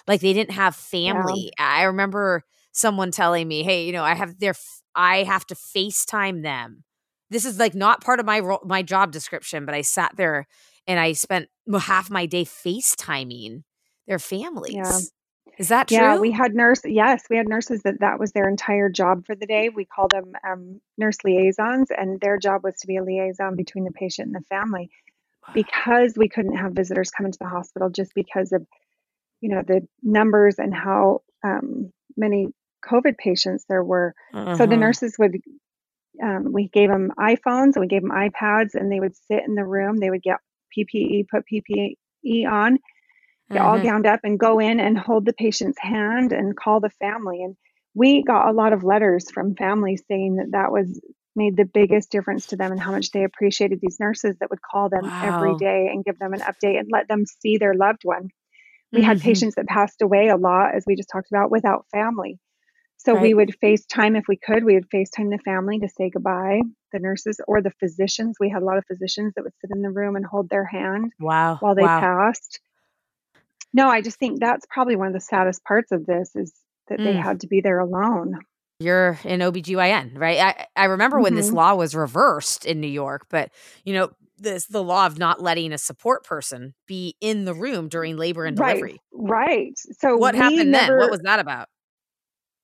Like 0.08 0.22
they 0.22 0.34
didn't 0.34 0.52
have 0.52 0.76
family. 0.76 1.52
Yeah. 1.60 1.67
I 1.67 1.84
remember 1.84 2.44
someone 2.72 3.12
telling 3.12 3.48
me, 3.48 3.63
"Hey, 3.63 3.86
you 3.86 3.91
know, 3.94 4.04
I 4.04 4.15
have 4.15 4.39
their 4.39 4.56
I 4.96 5.24
have 5.24 5.46
to 5.48 5.56
FaceTime 5.56 6.44
them." 6.44 6.84
This 7.30 7.46
is 7.46 7.60
like 7.60 7.76
not 7.76 8.02
part 8.04 8.20
of 8.20 8.26
my 8.26 8.39
ro- 8.39 8.62
my 8.65 8.82
job 8.84 9.12
description, 9.12 9.65
but 9.65 9.76
I 9.76 9.82
sat 9.82 10.13
there 10.17 10.48
and 10.88 11.00
I 11.00 11.13
spent 11.13 11.50
half 11.82 12.10
my 12.10 12.26
day 12.26 12.46
FaceTiming 12.46 13.63
their 14.08 14.20
families. 14.20 14.74
Yeah. 14.76 15.00
Is 15.62 15.67
that 15.67 15.89
true? 15.89 15.97
Yeah, 15.97 16.17
we 16.17 16.32
had 16.32 16.56
nurse. 16.56 16.82
Yes, 16.84 17.26
we 17.30 17.38
had 17.38 17.47
nurses 17.47 17.84
that 17.84 18.00
that 18.00 18.19
was 18.19 18.32
their 18.32 18.50
entire 18.50 18.89
job 18.89 19.28
for 19.28 19.36
the 19.36 19.45
day. 19.45 19.69
We 19.69 19.86
call 19.86 20.08
them 20.08 20.34
um, 20.43 20.82
nurse 20.97 21.17
liaisons, 21.24 21.89
and 21.95 22.19
their 22.19 22.39
job 22.39 22.63
was 22.63 22.78
to 22.78 22.88
be 22.88 22.97
a 22.97 23.04
liaison 23.04 23.56
between 23.56 23.84
the 23.84 23.91
patient 23.91 24.26
and 24.26 24.36
the 24.36 24.47
family. 24.47 24.89
Because 25.54 26.13
we 26.17 26.30
couldn't 26.30 26.58
have 26.58 26.71
visitors 26.71 27.12
come 27.12 27.28
into 27.28 27.38
the 27.39 27.47
hospital, 27.47 27.91
just 27.91 28.15
because 28.15 28.52
of 28.54 28.65
you 29.39 29.50
know 29.50 29.62
the 29.62 29.88
numbers 30.02 30.56
and 30.58 30.74
how 30.74 31.21
um, 31.43 31.93
many 32.17 32.47
COVID 32.84 33.19
patients 33.19 33.63
there 33.69 33.84
were. 33.84 34.15
Uh-huh. 34.34 34.56
So 34.56 34.65
the 34.65 34.71
uh-huh. 34.74 34.80
nurses 34.82 35.15
would. 35.19 35.38
Um, 36.24 36.52
we 36.52 36.69
gave 36.69 36.89
them 36.89 37.12
iPhones 37.19 37.76
and 37.76 37.82
we 37.82 37.88
gave 37.88 38.02
them 38.02 38.10
iPads, 38.10 38.74
and 38.74 38.91
they 38.91 39.00
would 39.00 39.15
sit 39.15 39.43
in 39.47 39.54
the 39.54 39.63
room. 39.63 39.97
They 39.97 40.10
would 40.10 40.24
get 40.24 40.38
PPE, 40.76 41.28
put 41.30 41.43
PPE 41.45 42.50
on, 42.50 42.80
get 43.52 43.62
mm-hmm. 43.62 43.68
all 43.68 43.82
gowned 43.82 44.06
up 44.06 44.22
and 44.24 44.40
go 44.40 44.60
in 44.60 44.80
and 44.80 44.98
hold 44.98 45.26
the 45.26 45.34
patient's 45.34 45.80
hand 45.80 46.32
and 46.32 46.56
call 46.56 46.80
the 46.80 46.90
family. 46.90 47.44
And 47.44 47.56
we 47.94 48.24
got 48.24 48.50
a 48.50 48.54
lot 48.54 48.74
of 48.74 48.84
letters 48.84 49.30
from 49.32 49.56
families 49.56 50.04
saying 50.08 50.38
that 50.38 50.52
that 50.52 50.72
was 50.72 51.00
made 51.36 51.56
the 51.56 51.66
biggest 51.66 52.12
difference 52.12 52.48
to 52.48 52.56
them 52.56 52.72
and 52.72 52.82
how 52.82 52.92
much 52.92 53.12
they 53.12 53.24
appreciated 53.24 53.80
these 53.82 54.00
nurses 54.00 54.36
that 54.40 54.50
would 54.50 54.62
call 54.62 54.90
them 54.90 55.04
wow. 55.04 55.38
every 55.38 55.56
day 55.56 55.90
and 55.92 56.04
give 56.04 56.20
them 56.20 56.34
an 56.34 56.42
update 56.42 56.78
and 56.78 56.90
let 56.92 57.08
them 57.08 57.26
see 57.26 57.58
their 57.58 57.74
loved 57.74 58.02
one. 58.04 58.30
We 58.92 59.00
mm-hmm. 59.00 59.08
had 59.08 59.22
patients 59.22 59.56
that 59.56 59.68
passed 59.68 60.02
away 60.02 60.28
a 60.28 60.36
lot, 60.36 60.76
as 60.76 60.84
we 60.86 60.96
just 60.96 61.10
talked 61.10 61.32
about, 61.32 61.50
without 61.50 61.86
family. 61.94 62.40
So 62.98 63.14
right. 63.14 63.22
we 63.22 63.34
would 63.34 63.56
FaceTime 63.64 64.18
if 64.18 64.26
we 64.28 64.38
could. 64.38 64.64
We 64.64 64.76
would 64.76 64.90
FaceTime 64.90 65.32
the 65.32 65.40
family 65.44 65.80
to 65.80 65.90
say 65.90 66.10
goodbye, 66.10 66.62
the 66.92 67.00
nurses 67.00 67.40
or 67.48 67.62
the 67.62 67.72
physicians. 67.80 68.36
We 68.40 68.50
had 68.50 68.62
a 68.62 68.66
lot 68.66 68.78
of 68.78 68.86
physicians 68.86 69.34
that 69.36 69.44
would 69.44 69.54
sit 69.60 69.72
in 69.74 69.82
the 69.82 69.90
room 69.90 70.16
and 70.16 70.26
hold 70.26 70.50
their 70.50 70.66
hand 70.66 71.12
wow. 71.20 71.58
while 71.62 71.74
they 71.74 71.82
wow. 71.82 72.00
passed. 72.00 72.60
No, 73.74 73.90
I 73.90 74.02
just 74.02 74.18
think 74.18 74.40
that's 74.40 74.66
probably 74.70 74.96
one 74.96 75.08
of 75.08 75.14
the 75.14 75.22
saddest 75.22 75.64
parts 75.64 75.92
of 75.92 76.06
this 76.06 76.36
is 76.36 76.54
that 76.90 77.00
mm. 77.00 77.06
they 77.06 77.14
had 77.14 77.42
to 77.42 77.48
be 77.48 77.62
there 77.62 77.80
alone. 77.80 78.40
You're 78.80 79.20
in 79.24 79.42
OBGYN, 79.42 80.18
right? 80.18 80.40
I, 80.40 80.66
I 80.76 80.86
remember 80.86 81.18
mm-hmm. 81.18 81.24
when 81.24 81.36
this 81.36 81.48
mm-hmm. 81.48 81.58
law 81.58 81.76
was 81.76 81.96
reversed 81.96 82.66
in 82.66 82.82
New 82.82 82.88
York, 82.88 83.28
but 83.30 83.52
you 83.86 83.94
know, 83.94 84.10
this 84.42 84.66
the 84.66 84.84
law 84.84 85.06
of 85.06 85.20
not 85.20 85.42
letting 85.42 85.72
a 85.72 85.78
support 85.78 86.24
person 86.24 86.74
be 86.88 87.16
in 87.22 87.46
the 87.46 87.54
room 87.54 87.88
during 87.88 88.18
labor 88.18 88.46
and 88.46 88.58
delivery. 88.58 89.00
Right. 89.14 89.48
right. 89.48 89.80
So 90.00 90.18
what 90.18 90.36
happened 90.36 90.72
never, 90.72 90.94
then? 90.94 90.98
What 90.98 91.12
was 91.12 91.22
that 91.22 91.40
about? 91.40 91.70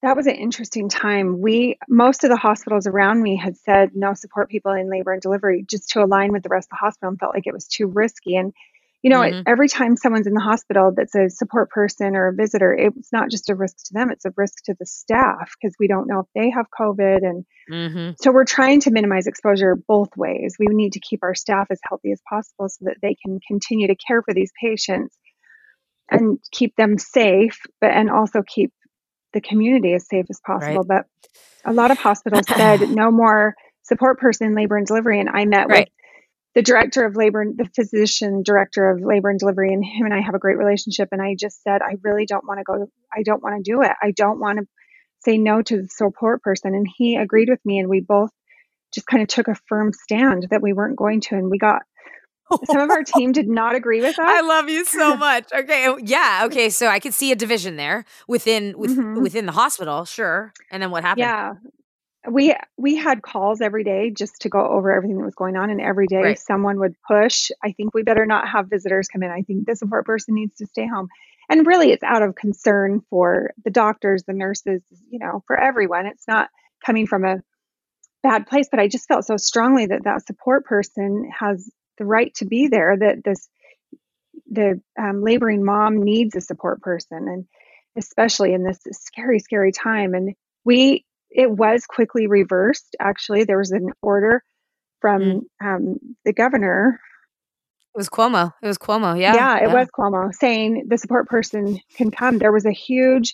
That 0.02 0.15
was 0.15 0.28
an 0.28 0.36
interesting 0.36 0.89
time. 0.89 1.39
We 1.39 1.78
most 1.88 2.24
of 2.24 2.30
the 2.30 2.36
hospitals 2.36 2.88
around 2.88 3.22
me 3.22 3.36
had 3.36 3.56
said 3.58 3.91
no 3.93 4.13
support 4.13 4.50
people 4.50 4.74
in 4.74 4.89
labor 4.89 5.13
and 5.13 5.22
delivery 5.22 5.65
just 5.67 5.89
to 5.89 6.04
align 6.04 6.32
with 6.32 6.43
the 6.43 6.50
rest 6.50 6.67
of 6.67 6.72
the 6.72 6.86
hospital 6.86 7.10
and 7.10 7.20
felt 7.20 7.34
like 7.34 7.48
it 7.48 7.54
was 7.54 7.67
too 7.67 7.88
risky. 7.88 8.36
And 8.36 8.54
you 9.03 9.12
know, 9.12 9.21
mm-hmm. 9.21 9.41
every 9.45 9.69
time 9.69 9.95
someone's 9.95 10.27
in 10.27 10.33
the 10.33 10.41
hospital 10.41 10.91
that's 10.95 11.15
a 11.15 11.29
support 11.29 11.69
person 11.69 12.15
or 12.15 12.29
a 12.29 12.33
visitor, 12.33 12.73
it's 12.73 13.13
not 13.13 13.29
just 13.29 13.49
a 13.49 13.55
risk 13.55 13.77
to 13.86 13.93
them, 13.93 14.10
it's 14.10 14.25
a 14.25 14.33
risk 14.36 14.63
to 14.65 14.75
the 14.79 14.86
staff 14.86 15.51
because 15.62 15.75
we 15.79 15.88
don't 15.88 16.07
know 16.07 16.21
if 16.21 16.25
they 16.33 16.49
have 16.49 16.65
COVID. 16.77 17.19
And 17.21 17.45
mm-hmm. 17.71 18.12
so 18.19 18.31
we're 18.31 18.45
trying 18.45 18.81
to 18.81 18.91
minimize 18.91 19.27
exposure 19.27 19.75
both 19.75 20.10
ways. 20.17 20.55
We 20.57 20.65
need 20.69 20.93
to 20.93 20.99
keep 20.99 21.21
our 21.23 21.36
staff 21.36 21.67
as 21.69 21.79
healthy 21.88 22.12
as 22.12 22.21
possible 22.27 22.69
so 22.69 22.86
that 22.86 22.97
they 23.01 23.15
can 23.23 23.39
continue 23.47 23.88
to 23.88 23.95
care 23.95 24.23
for 24.23 24.33
these 24.33 24.51
patients 24.60 25.15
and 26.10 26.39
keep 26.51 26.75
them 26.75 26.97
safe, 26.97 27.60
but 27.79 27.91
and 27.91 28.10
also 28.10 28.41
keep 28.47 28.71
the 29.33 29.41
community 29.41 29.93
as 29.93 30.07
safe 30.07 30.25
as 30.29 30.39
possible. 30.45 30.86
Right. 30.89 31.03
But 31.63 31.71
a 31.71 31.73
lot 31.73 31.91
of 31.91 31.97
hospitals 31.97 32.47
said 32.47 32.89
no 32.89 33.12
more 33.12 33.55
support 33.83 34.19
person 34.19 34.53
labor 34.53 34.75
and 34.75 34.88
delivery. 34.88 35.19
And 35.19 35.29
I 35.29 35.45
met 35.45 35.67
right. 35.69 35.79
with 35.79 35.88
the 36.58 36.63
director 36.63 37.06
of 37.06 37.15
labor, 37.15 37.46
the 37.56 37.70
physician 37.76 38.41
director 38.41 38.89
of 38.89 39.00
labor 39.00 39.30
and 39.30 39.38
delivery, 39.38 39.72
and 39.72 39.86
him 39.86 40.06
and 40.06 40.13
I 40.13 40.22
have 40.22 40.34
a 40.34 40.39
great 40.39 40.58
relationship. 40.58 41.10
And 41.12 41.22
I 41.22 41.36
just 41.39 41.62
said, 41.62 41.84
I 41.84 41.98
really 42.02 42.26
don't 42.26 42.48
want 42.48 42.60
to 42.60 42.63
go. 42.63 42.88
I 43.15 43.22
don't 43.22 43.43
want 43.43 43.63
to 43.63 43.72
do 43.72 43.84
it. 43.84 43.91
I 44.02 44.10
don't 44.10 44.39
want 44.39 44.58
to 44.58 44.65
say 45.20 45.38
no 45.38 45.62
to 45.62 45.84
the 45.84 45.88
support 45.88 46.41
person. 46.41 46.74
And 46.74 46.88
he 46.98 47.15
agreed 47.15 47.48
with 47.48 47.63
me, 47.63 47.78
and 47.78 47.88
we 47.88 48.00
both 48.00 48.32
just 48.91 49.06
kind 49.06 49.22
of 49.22 49.30
took 49.30 49.48
a 49.48 49.54
firm 49.67 49.93
stand 49.93 50.48
that 50.50 50.63
we 50.63 50.74
weren't 50.74 50.98
going 50.98 51.22
to. 51.22 51.36
And 51.36 51.52
we 51.52 51.60
got 51.60 51.84
some 52.65 52.82
of 52.82 52.89
our 52.89 53.04
team 53.06 53.34
did 53.34 53.48
not 53.48 53.76
agree 53.76 54.02
with 54.02 54.17
us. 54.17 54.26
I 54.28 54.41
love 54.41 54.67
you 54.67 54.84
so 54.84 55.15
much. 55.15 55.54
Okay, 55.54 55.88
oh, 55.88 56.00
yeah, 56.02 56.41
okay. 56.46 56.72
So 56.72 56.88
I 56.88 57.00
could 57.00 57.13
see 57.13 57.32
a 57.32 57.36
division 57.36 57.76
there 57.76 58.04
within 58.28 58.76
with, 58.80 58.98
mm-hmm. 58.98 59.22
within 59.22 59.46
the 59.46 59.52
hospital, 59.52 60.06
sure. 60.06 60.54
And 60.72 60.82
then 60.82 60.89
what 60.89 61.04
happened? 61.04 61.20
Yeah, 61.20 61.54
we 62.30 62.56
we 62.78 62.96
had 62.96 63.22
calls 63.22 63.62
every 63.62 63.84
day 63.84 64.12
just 64.12 64.42
to 64.42 64.50
go 64.50 64.60
over 64.60 64.92
everything 64.92 65.18
that 65.18 65.26
was 65.26 65.36
going 65.36 65.56
on 65.56 65.70
and 65.70 65.82
every 65.82 66.08
day 66.08 66.22
right. 66.22 66.40
someone 66.40 66.80
would 66.80 66.96
push 67.08 67.52
i 67.63 67.72
think 67.72 67.94
we 67.94 68.04
better 68.04 68.26
not 68.26 68.48
have 68.48 68.70
visitors 68.70 69.08
come 69.08 69.24
in. 69.24 69.32
I 69.32 69.42
think 69.42 69.66
the 69.66 69.76
support 69.76 70.06
person 70.06 70.36
needs 70.36 70.56
to 70.58 70.68
stay 70.68 70.88
home. 70.88 71.08
And 71.50 71.66
really 71.66 71.92
it's 71.92 72.04
out 72.04 72.24
of 72.24 72.36
concern 72.36 73.02
for 73.10 73.52
the 73.63 73.72
doctors 73.72 74.24
the 74.24 74.34
nurses 74.34 74.82
you 75.10 75.20
know 75.20 75.44
for 75.48 75.60
everyone. 75.60 76.06
It's 76.06 76.28
not 76.28 76.50
coming 76.86 77.08
from 77.08 77.26
a 77.26 77.42
bad 78.24 78.48
place 78.48 78.68
but 78.70 78.80
i 78.80 78.88
just 78.88 79.08
felt 79.08 79.26
so 79.26 79.38
strongly 79.38 79.86
that 79.86 80.04
that 80.04 80.26
support 80.26 80.66
person 80.66 81.30
has 81.40 81.70
the 81.98 82.06
right 82.06 82.34
to 82.34 82.46
be 82.46 82.68
there 82.68 82.98
that 82.98 83.24
this 83.24 83.48
the 84.50 84.82
um, 85.00 85.22
laboring 85.24 85.63
mom 85.63 86.04
needs 86.04 86.36
a 86.36 86.42
support 86.42 86.82
person 86.82 87.28
and 87.28 87.46
especially 87.98 88.54
in 88.54 88.63
this 88.63 88.80
scary 88.92 89.40
scary 89.40 89.72
time. 89.72 90.13
And 90.13 90.36
we 90.63 91.04
it 91.30 91.50
was 91.50 91.86
quickly 91.86 92.28
reversed. 92.28 92.96
Actually, 93.00 93.44
there 93.44 93.58
was 93.58 93.72
an 93.72 93.92
order 94.02 94.44
from 95.02 95.22
mm. 95.22 95.42
um, 95.63 95.98
the 96.26 96.34
governor. 96.34 97.00
It 97.96 97.98
was 97.98 98.10
Cuomo. 98.10 98.54
It 98.62 98.68
was 98.68 98.78
Cuomo. 98.78 99.20
Yeah. 99.20 99.36
Yeah, 99.36 99.58
it 99.58 99.68
yeah. 99.68 99.74
was 99.74 99.88
Cuomo 99.98 100.34
saying 100.34 100.86
the 100.88 100.98
support 100.98 101.28
person 101.28 101.80
can 101.96 102.12
come. 102.12 102.38
There 102.38 102.52
was 102.52 102.66
a 102.66 102.72
huge 102.72 103.34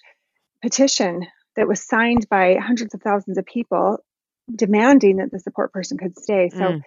petition 0.62 1.26
that 1.56 1.68
was 1.68 1.86
signed 1.86 2.28
by 2.30 2.56
hundreds 2.56 2.94
of 2.94 3.02
thousands 3.02 3.38
of 3.38 3.46
people 3.46 3.98
demanding 4.54 5.18
that 5.18 5.32
the 5.32 5.40
support 5.40 5.72
person 5.72 5.98
could 5.98 6.18
stay. 6.18 6.50
So 6.50 6.58
mm. 6.58 6.82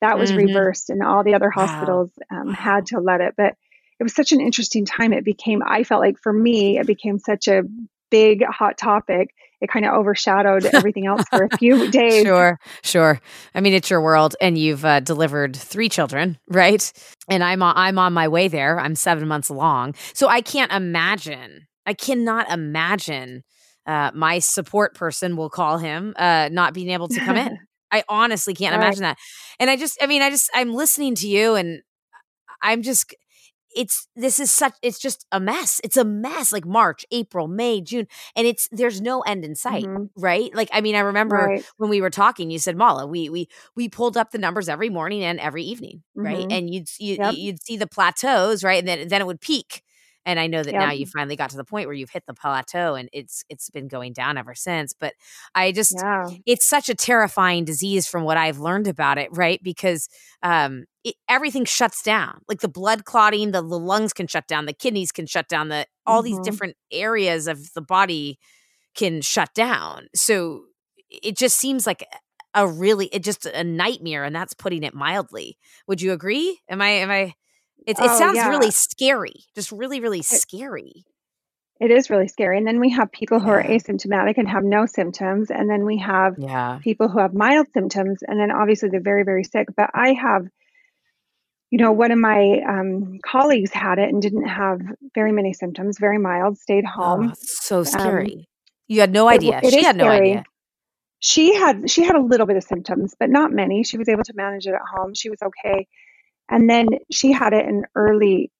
that 0.00 0.18
was 0.18 0.30
mm-hmm. 0.30 0.46
reversed, 0.46 0.90
and 0.90 1.02
all 1.02 1.24
the 1.24 1.34
other 1.34 1.50
hospitals 1.50 2.10
wow. 2.30 2.40
um, 2.40 2.52
had 2.52 2.86
to 2.86 3.00
let 3.00 3.20
it. 3.20 3.34
But 3.36 3.54
it 3.98 4.02
was 4.02 4.14
such 4.14 4.32
an 4.32 4.40
interesting 4.40 4.84
time. 4.84 5.12
It 5.12 5.24
became, 5.24 5.62
I 5.64 5.84
felt 5.84 6.00
like 6.00 6.18
for 6.22 6.32
me, 6.32 6.78
it 6.78 6.86
became 6.86 7.18
such 7.18 7.48
a 7.48 7.62
big 8.12 8.44
hot 8.44 8.78
topic 8.78 9.30
it 9.62 9.70
kind 9.70 9.86
of 9.86 9.94
overshadowed 9.94 10.64
everything 10.74 11.06
else 11.06 11.22
for 11.30 11.44
a 11.44 11.56
few 11.56 11.90
days. 11.90 12.24
Sure, 12.24 12.58
sure. 12.82 13.20
I 13.54 13.60
mean, 13.60 13.72
it's 13.72 13.88
your 13.88 14.02
world, 14.02 14.34
and 14.40 14.58
you've 14.58 14.84
uh, 14.84 15.00
delivered 15.00 15.56
three 15.56 15.88
children, 15.88 16.36
right? 16.48 16.92
And 17.28 17.42
I'm 17.42 17.62
on, 17.62 17.74
I'm 17.76 17.98
on 17.98 18.12
my 18.12 18.28
way 18.28 18.48
there. 18.48 18.78
I'm 18.78 18.96
seven 18.96 19.26
months 19.28 19.48
along, 19.48 19.94
so 20.12 20.28
I 20.28 20.42
can't 20.42 20.72
imagine. 20.72 21.68
I 21.86 21.94
cannot 21.94 22.50
imagine 22.50 23.44
uh, 23.86 24.10
my 24.14 24.40
support 24.40 24.94
person, 24.94 25.36
will 25.36 25.50
call 25.50 25.78
him, 25.78 26.12
uh, 26.16 26.48
not 26.52 26.74
being 26.74 26.90
able 26.90 27.08
to 27.08 27.20
come 27.20 27.36
in. 27.36 27.58
I 27.92 28.04
honestly 28.08 28.54
can't 28.54 28.74
right. 28.74 28.82
imagine 28.82 29.02
that. 29.02 29.18
And 29.60 29.68
I 29.68 29.76
just, 29.76 30.02
I 30.02 30.06
mean, 30.06 30.22
I 30.22 30.30
just, 30.30 30.50
I'm 30.54 30.72
listening 30.72 31.14
to 31.16 31.28
you, 31.28 31.54
and 31.54 31.82
I'm 32.62 32.82
just 32.82 33.14
it's 33.74 34.08
this 34.16 34.38
is 34.38 34.50
such 34.50 34.74
it's 34.82 34.98
just 34.98 35.26
a 35.32 35.40
mess 35.40 35.80
it's 35.84 35.96
a 35.96 36.04
mess 36.04 36.52
like 36.52 36.64
march 36.64 37.04
april 37.10 37.48
may 37.48 37.80
june 37.80 38.06
and 38.36 38.46
it's 38.46 38.68
there's 38.72 39.00
no 39.00 39.20
end 39.22 39.44
in 39.44 39.54
sight 39.54 39.84
mm-hmm. 39.84 40.04
right 40.16 40.54
like 40.54 40.68
i 40.72 40.80
mean 40.80 40.94
i 40.94 41.00
remember 41.00 41.36
right. 41.36 41.64
when 41.76 41.90
we 41.90 42.00
were 42.00 42.10
talking 42.10 42.50
you 42.50 42.58
said 42.58 42.76
mala 42.76 43.06
we 43.06 43.28
we 43.28 43.48
we 43.74 43.88
pulled 43.88 44.16
up 44.16 44.30
the 44.30 44.38
numbers 44.38 44.68
every 44.68 44.88
morning 44.88 45.22
and 45.22 45.40
every 45.40 45.62
evening 45.62 46.02
right 46.14 46.38
mm-hmm. 46.38 46.52
and 46.52 46.72
you'd 46.72 46.88
you, 46.98 47.16
yep. 47.20 47.34
you'd 47.36 47.62
see 47.62 47.76
the 47.76 47.86
plateaus 47.86 48.64
right 48.64 48.78
and 48.78 48.88
then 48.88 49.08
then 49.08 49.20
it 49.20 49.26
would 49.26 49.40
peak 49.40 49.82
and 50.24 50.38
i 50.40 50.46
know 50.46 50.62
that 50.62 50.72
now 50.72 50.90
you 50.90 51.06
finally 51.06 51.36
got 51.36 51.50
to 51.50 51.56
the 51.56 51.64
point 51.64 51.86
where 51.86 51.94
you've 51.94 52.10
hit 52.10 52.24
the 52.26 52.34
plateau 52.34 52.94
and 52.94 53.08
it's 53.12 53.44
it's 53.48 53.70
been 53.70 53.88
going 53.88 54.12
down 54.12 54.38
ever 54.38 54.54
since 54.54 54.92
but 54.92 55.14
i 55.54 55.72
just 55.72 55.94
yeah. 55.96 56.28
it's 56.46 56.68
such 56.68 56.88
a 56.88 56.94
terrifying 56.94 57.64
disease 57.64 58.06
from 58.06 58.24
what 58.24 58.36
i've 58.36 58.58
learned 58.58 58.88
about 58.88 59.18
it 59.18 59.28
right? 59.32 59.60
Because 59.62 60.08
um 60.42 60.84
it, 61.04 61.16
everything 61.28 61.64
shuts 61.64 62.02
down 62.02 62.40
like 62.48 62.60
the 62.60 62.68
blood 62.68 63.04
clotting 63.04 63.50
the, 63.50 63.60
the 63.60 63.78
lungs 63.78 64.12
can 64.12 64.26
shut 64.26 64.46
down 64.46 64.66
the 64.66 64.72
kidneys 64.72 65.10
can 65.10 65.26
shut 65.26 65.48
down 65.48 65.68
the 65.68 65.86
all 66.06 66.22
mm-hmm. 66.22 66.36
these 66.36 66.40
different 66.40 66.76
areas 66.90 67.48
of 67.48 67.72
the 67.74 67.80
body 67.80 68.38
can 68.94 69.20
shut 69.20 69.52
down. 69.54 70.08
So 70.14 70.64
it 71.08 71.36
just 71.36 71.56
seems 71.56 71.86
like 71.86 72.06
a 72.54 72.66
really 72.66 73.06
it 73.06 73.22
just 73.22 73.46
a 73.46 73.64
nightmare 73.64 74.24
and 74.24 74.34
that's 74.34 74.54
putting 74.54 74.82
it 74.82 74.94
mildly. 74.94 75.56
Would 75.86 76.02
you 76.02 76.12
agree? 76.12 76.60
Am 76.68 76.82
i 76.82 76.88
am 76.88 77.10
i 77.10 77.34
it, 77.86 77.98
it 77.98 78.10
oh, 78.10 78.18
sounds 78.18 78.36
yeah. 78.36 78.48
really 78.48 78.70
scary, 78.70 79.44
just 79.54 79.72
really, 79.72 80.00
really 80.00 80.20
it, 80.20 80.24
scary. 80.24 81.04
It 81.80 81.90
is 81.90 82.10
really 82.10 82.28
scary. 82.28 82.58
And 82.58 82.66
then 82.66 82.78
we 82.78 82.90
have 82.90 83.10
people 83.10 83.40
who 83.40 83.50
are 83.50 83.62
asymptomatic 83.62 84.38
and 84.38 84.48
have 84.48 84.62
no 84.62 84.86
symptoms. 84.86 85.50
And 85.50 85.68
then 85.68 85.84
we 85.84 85.98
have 85.98 86.36
yeah. 86.38 86.78
people 86.82 87.08
who 87.08 87.18
have 87.18 87.34
mild 87.34 87.66
symptoms. 87.74 88.20
And 88.26 88.38
then 88.38 88.52
obviously 88.52 88.88
they're 88.88 89.00
very, 89.00 89.24
very 89.24 89.42
sick. 89.42 89.66
But 89.76 89.90
I 89.92 90.12
have, 90.12 90.46
you 91.72 91.78
know, 91.78 91.90
one 91.90 92.12
of 92.12 92.18
my 92.18 92.60
um, 92.68 93.18
colleagues 93.26 93.72
had 93.72 93.98
it 93.98 94.10
and 94.10 94.22
didn't 94.22 94.46
have 94.46 94.80
very 95.14 95.32
many 95.32 95.52
symptoms, 95.54 95.98
very 95.98 96.18
mild, 96.18 96.56
stayed 96.58 96.84
home. 96.84 97.32
Oh, 97.32 97.34
so 97.36 97.78
um, 97.78 97.84
scary. 97.84 98.32
Um, 98.32 98.44
you 98.86 99.00
had 99.00 99.12
no 99.12 99.28
idea. 99.28 99.58
It, 99.58 99.64
it 99.64 99.70
she 99.72 99.82
had 99.82 99.96
no 99.96 100.06
idea 100.06 100.44
she 101.22 101.54
had 101.54 101.88
she 101.88 102.02
had 102.02 102.16
a 102.16 102.20
little 102.20 102.46
bit 102.46 102.56
of 102.56 102.64
symptoms 102.64 103.14
but 103.18 103.30
not 103.30 103.52
many 103.52 103.84
she 103.84 103.96
was 103.96 104.08
able 104.08 104.24
to 104.24 104.32
manage 104.34 104.66
it 104.66 104.74
at 104.74 104.80
home 104.92 105.14
she 105.14 105.30
was 105.30 105.38
okay 105.40 105.86
and 106.48 106.68
then 106.68 106.88
she 107.10 107.32
had 107.32 107.52
it 107.52 107.66
in 107.66 107.84
early 107.94 108.50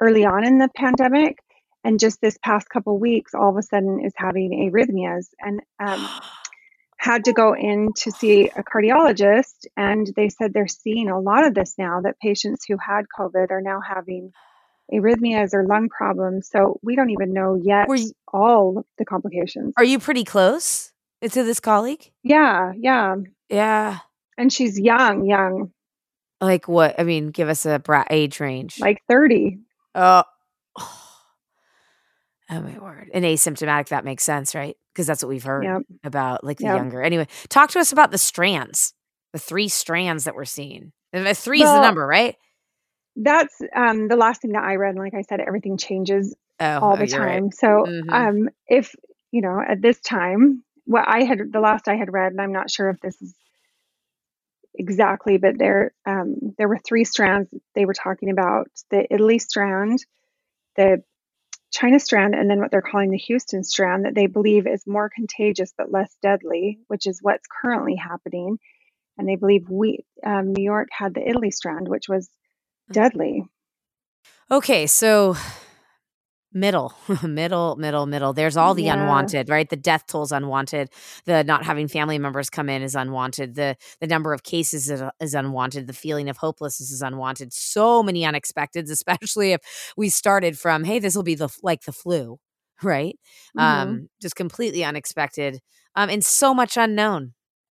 early 0.00 0.24
on 0.24 0.44
in 0.44 0.58
the 0.58 0.68
pandemic. 0.74 1.38
And 1.82 1.98
just 1.98 2.20
this 2.20 2.38
past 2.42 2.68
couple 2.68 2.98
weeks 2.98 3.34
all 3.34 3.50
of 3.50 3.56
a 3.56 3.62
sudden 3.62 4.00
is 4.04 4.12
having 4.16 4.70
arrhythmias. 4.70 5.28
And 5.40 5.60
um, 5.78 6.08
had 6.96 7.24
to 7.24 7.32
go 7.32 7.54
in 7.54 7.88
to 7.96 8.10
see 8.10 8.48
a 8.48 8.62
cardiologist. 8.62 9.66
And 9.76 10.06
they 10.16 10.28
said 10.28 10.52
they're 10.52 10.68
seeing 10.68 11.08
a 11.08 11.18
lot 11.18 11.46
of 11.46 11.54
this 11.54 11.74
now 11.78 12.02
that 12.02 12.20
patients 12.20 12.66
who 12.68 12.76
had 12.76 13.06
covid 13.18 13.50
are 13.50 13.62
now 13.62 13.80
having 13.80 14.32
arrhythmias 14.92 15.54
or 15.54 15.66
lung 15.66 15.88
problems. 15.88 16.48
So 16.50 16.78
we 16.82 16.96
don't 16.96 17.10
even 17.10 17.32
know 17.32 17.58
yet 17.62 17.86
you, 17.88 18.12
all 18.32 18.84
the 18.98 19.04
complications. 19.06 19.72
Are 19.78 19.84
you 19.84 19.98
pretty 19.98 20.24
close 20.24 20.92
to 21.22 21.42
this 21.42 21.60
colleague? 21.60 22.10
Yeah 22.22 22.72
yeah. 22.76 23.16
Yeah. 23.48 23.98
And 24.36 24.52
she's 24.52 24.78
young 24.78 25.24
young 25.24 25.72
like 26.40 26.68
what? 26.68 26.98
I 26.98 27.04
mean, 27.04 27.28
give 27.28 27.48
us 27.48 27.66
a 27.66 27.78
bra- 27.78 28.04
age 28.10 28.40
range. 28.40 28.80
Like 28.80 29.02
30. 29.08 29.58
Oh. 29.94 30.24
Oh 32.52 32.60
my 32.60 32.76
word. 32.80 33.10
And 33.14 33.24
asymptomatic, 33.24 33.90
that 33.90 34.04
makes 34.04 34.24
sense, 34.24 34.56
right? 34.56 34.76
Because 34.92 35.06
that's 35.06 35.22
what 35.22 35.28
we've 35.28 35.44
heard 35.44 35.62
yep. 35.62 35.82
about 36.02 36.42
like 36.42 36.58
the 36.58 36.64
yep. 36.64 36.78
younger. 36.78 37.00
Anyway, 37.00 37.28
talk 37.48 37.70
to 37.70 37.78
us 37.78 37.92
about 37.92 38.10
the 38.10 38.18
strands, 38.18 38.92
the 39.32 39.38
three 39.38 39.68
strands 39.68 40.24
that 40.24 40.34
we're 40.34 40.44
seeing. 40.44 40.90
Three 41.14 41.60
well, 41.60 41.76
is 41.76 41.78
the 41.78 41.80
number, 41.80 42.04
right? 42.04 42.34
That's 43.14 43.56
um, 43.72 44.08
the 44.08 44.16
last 44.16 44.42
thing 44.42 44.50
that 44.54 44.64
I 44.64 44.74
read. 44.74 44.96
And 44.96 44.98
like 44.98 45.14
I 45.14 45.22
said, 45.22 45.38
everything 45.38 45.76
changes 45.76 46.34
oh, 46.58 46.80
all 46.80 46.96
the 46.96 47.04
oh, 47.04 47.06
time. 47.06 47.44
Right. 47.44 47.54
So 47.54 47.66
mm-hmm. 47.86 48.10
um, 48.10 48.48
if, 48.66 48.96
you 49.30 49.42
know, 49.42 49.60
at 49.60 49.80
this 49.80 50.00
time, 50.00 50.64
what 50.86 51.04
I 51.06 51.22
had, 51.22 51.52
the 51.52 51.60
last 51.60 51.86
I 51.86 51.94
had 51.94 52.12
read, 52.12 52.32
and 52.32 52.40
I'm 52.40 52.52
not 52.52 52.68
sure 52.68 52.90
if 52.90 53.00
this 53.00 53.22
is 53.22 53.32
exactly, 54.74 55.38
but 55.38 55.58
there 55.58 55.92
um, 56.06 56.54
there 56.58 56.68
were 56.68 56.78
three 56.78 57.04
strands 57.04 57.48
they 57.74 57.84
were 57.84 57.94
talking 57.94 58.30
about: 58.30 58.68
the 58.90 59.06
Italy 59.12 59.38
strand, 59.38 60.04
the 60.76 61.02
China 61.72 62.00
strand, 62.00 62.34
and 62.34 62.50
then 62.50 62.60
what 62.60 62.70
they're 62.70 62.82
calling 62.82 63.10
the 63.10 63.18
Houston 63.18 63.62
strand 63.62 64.04
that 64.04 64.14
they 64.14 64.26
believe 64.26 64.66
is 64.66 64.86
more 64.86 65.08
contagious 65.08 65.72
but 65.76 65.92
less 65.92 66.14
deadly, 66.22 66.78
which 66.88 67.06
is 67.06 67.20
what's 67.22 67.46
currently 67.62 67.96
happening. 67.96 68.58
And 69.16 69.28
they 69.28 69.36
believe 69.36 69.68
we 69.68 70.04
um, 70.24 70.52
New 70.52 70.64
York 70.64 70.88
had 70.90 71.14
the 71.14 71.28
Italy 71.28 71.50
strand, 71.50 71.88
which 71.88 72.08
was 72.08 72.28
deadly. 72.90 73.44
Okay, 74.50 74.86
so 74.86 75.36
middle 76.52 76.92
middle 77.22 77.76
middle 77.76 78.06
middle. 78.06 78.32
There's 78.32 78.56
all 78.56 78.74
the 78.74 78.84
Yeah. 78.84 78.94
unwanted 78.94 79.48
right? 79.48 79.68
The 79.68 79.76
death 79.76 80.06
tolls 80.06 80.32
unwanted. 80.32 80.90
The 81.26 81.44
not 81.44 81.64
having 81.64 81.88
family 81.88 82.18
members 82.18 82.50
come 82.50 82.68
in 82.68 82.82
is 82.82 82.94
unwanted. 82.94 83.54
The 83.54 83.76
the 84.00 84.06
number 84.06 84.32
of 84.32 84.42
cases 84.42 84.90
is, 84.90 85.02
is 85.20 85.34
unwanted. 85.34 85.86
The 85.86 85.92
feeling 85.92 86.28
of 86.28 86.36
hopelessness 86.38 86.90
is 86.90 87.02
unwanted. 87.02 87.52
So 87.52 88.02
many 88.02 88.22
unexpecteds 88.22 88.90
especially 88.90 89.52
if 89.52 89.60
we 89.96 90.08
started 90.08 90.58
from 90.58 90.84
hey 90.84 90.98
this 90.98 91.14
will 91.16 91.22
be 91.22 91.34
the 91.36 91.48
like 91.62 91.82
the 91.82 91.92
flu 91.92 92.38
right? 92.82 93.18
Mhm. 93.56 93.62
um 93.62 94.08
just 94.22 94.36
completely 94.36 94.82
unexpected 94.84 95.60
um 95.96 96.08
and 96.10 96.24
so 96.24 96.54
much 96.54 96.76
unknown 96.76 97.34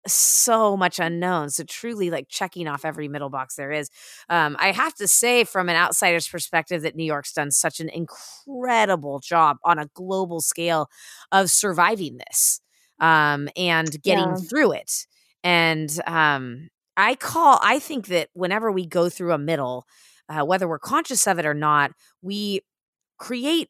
so 0.06 0.76
much 0.76 0.98
unknown 0.98 1.50
so 1.50 1.62
truly 1.64 2.10
like 2.10 2.26
checking 2.28 2.66
off 2.66 2.84
every 2.84 3.08
middle 3.08 3.28
box 3.30 3.56
there 3.56 3.70
is. 3.72 3.90
Um 4.30 4.56
i 4.58 4.72
have 4.72 4.94
to 4.96 5.06
say 5.06 5.44
from 5.44 5.68
an 5.68 5.76
outsider's 5.76 6.26
perspective 6.28 6.82
that 6.82 6.96
new 6.96 7.04
york's 7.04 7.32
done 7.32 7.50
such 7.50 7.80
an 7.80 7.88
incredible 7.90 9.20
job 9.20 9.58
on 9.64 9.78
a 9.78 9.86
global 9.94 10.40
scale 10.40 10.88
of 11.32 11.50
surviving 11.50 12.18
this 12.18 12.60
um 13.00 13.48
and 13.56 14.00
getting 14.02 14.36
Yeah. 14.36 14.36
through 14.36 14.72
it. 14.72 15.06
And 15.44 15.90
um 16.06 16.68
i 16.96 17.14
call 17.14 17.58
i 17.62 17.78
think 17.78 18.06
that 18.08 18.28
whenever 18.34 18.70
we 18.72 18.86
go 18.86 19.08
through 19.08 19.32
a 19.32 19.38
middle 19.38 19.86
uh, 20.28 20.44
whether 20.44 20.68
we're 20.68 20.78
conscious 20.78 21.26
of 21.26 21.38
it 21.38 21.46
or 21.46 21.54
not 21.54 21.92
we 22.22 22.60
create 23.18 23.68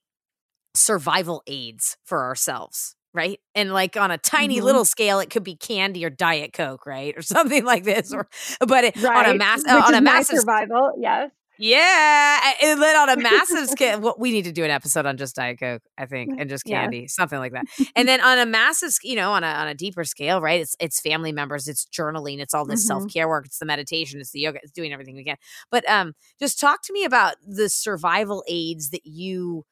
survival 0.74 1.42
aids 1.46 1.96
for 2.04 2.24
ourselves 2.24 2.94
right 3.12 3.40
and 3.54 3.72
like 3.72 3.96
on 3.96 4.10
a 4.10 4.18
tiny 4.18 4.58
Mhm. 4.60 4.62
little 4.64 4.84
scale 4.84 5.18
it 5.20 5.30
could 5.30 5.42
be 5.44 5.56
candy 5.56 6.04
or 6.04 6.10
diet 6.10 6.52
coke 6.52 6.86
right 6.86 7.16
or 7.16 7.22
something 7.36 7.64
like 7.64 7.84
this 7.84 8.12
or 8.12 8.28
but 8.66 8.84
it, 8.84 9.04
on 9.04 9.26
a 9.26 9.34
mass 9.34 9.62
Which 9.64 9.68
on 9.84 9.94
a 9.94 10.00
massive 10.00 10.38
survival. 10.38 10.92
Yes. 10.98 11.30
yeah 11.58 12.52
and 12.62 12.80
then 12.80 12.96
on 12.96 13.08
a 13.10 13.16
massive 13.20 13.68
scale 13.74 14.00
well, 14.00 14.14
we 14.18 14.30
need 14.32 14.44
to 14.44 14.52
do 14.52 14.64
an 14.64 14.70
episode 14.70 15.04
on 15.06 15.16
just 15.16 15.34
diet 15.36 15.58
coke 15.60 15.82
i 15.98 16.06
think 16.06 16.32
and 16.38 16.48
just 16.48 16.62
Yeah. 16.66 16.82
candy 16.82 17.06
something 17.08 17.38
like 17.38 17.52
that 17.52 17.66
and 17.96 18.08
then 18.08 18.20
on 18.22 18.38
a 18.38 18.46
massive 18.46 18.92
you 19.02 19.16
know 19.16 19.32
on 19.32 19.44
a 19.44 19.48
on 19.48 19.68
a 19.68 19.74
deeper 19.74 20.04
scale 20.04 20.40
right 20.40 20.60
it's 20.60 20.76
it's 20.80 21.00
family 21.00 21.32
members 21.32 21.68
it's 21.68 21.86
journaling 21.86 22.38
it's 22.38 22.54
all 22.54 22.64
this 22.64 22.82
Mhm. 22.84 22.86
self-care 22.86 23.28
work 23.28 23.44
it's 23.46 23.58
the 23.58 23.66
meditation 23.66 24.20
it's 24.20 24.30
the 24.30 24.40
yoga 24.40 24.60
it's 24.62 24.72
doing 24.72 24.92
everything 24.92 25.16
we 25.16 25.24
can 25.24 25.36
but 25.70 25.86
um 25.88 26.14
just 26.38 26.58
talk 26.60 26.82
to 26.84 26.92
me 26.92 27.04
about 27.04 27.34
the 27.46 27.68
survival 27.68 28.42
aids 28.48 28.90
that 28.90 29.04
you 29.04 29.64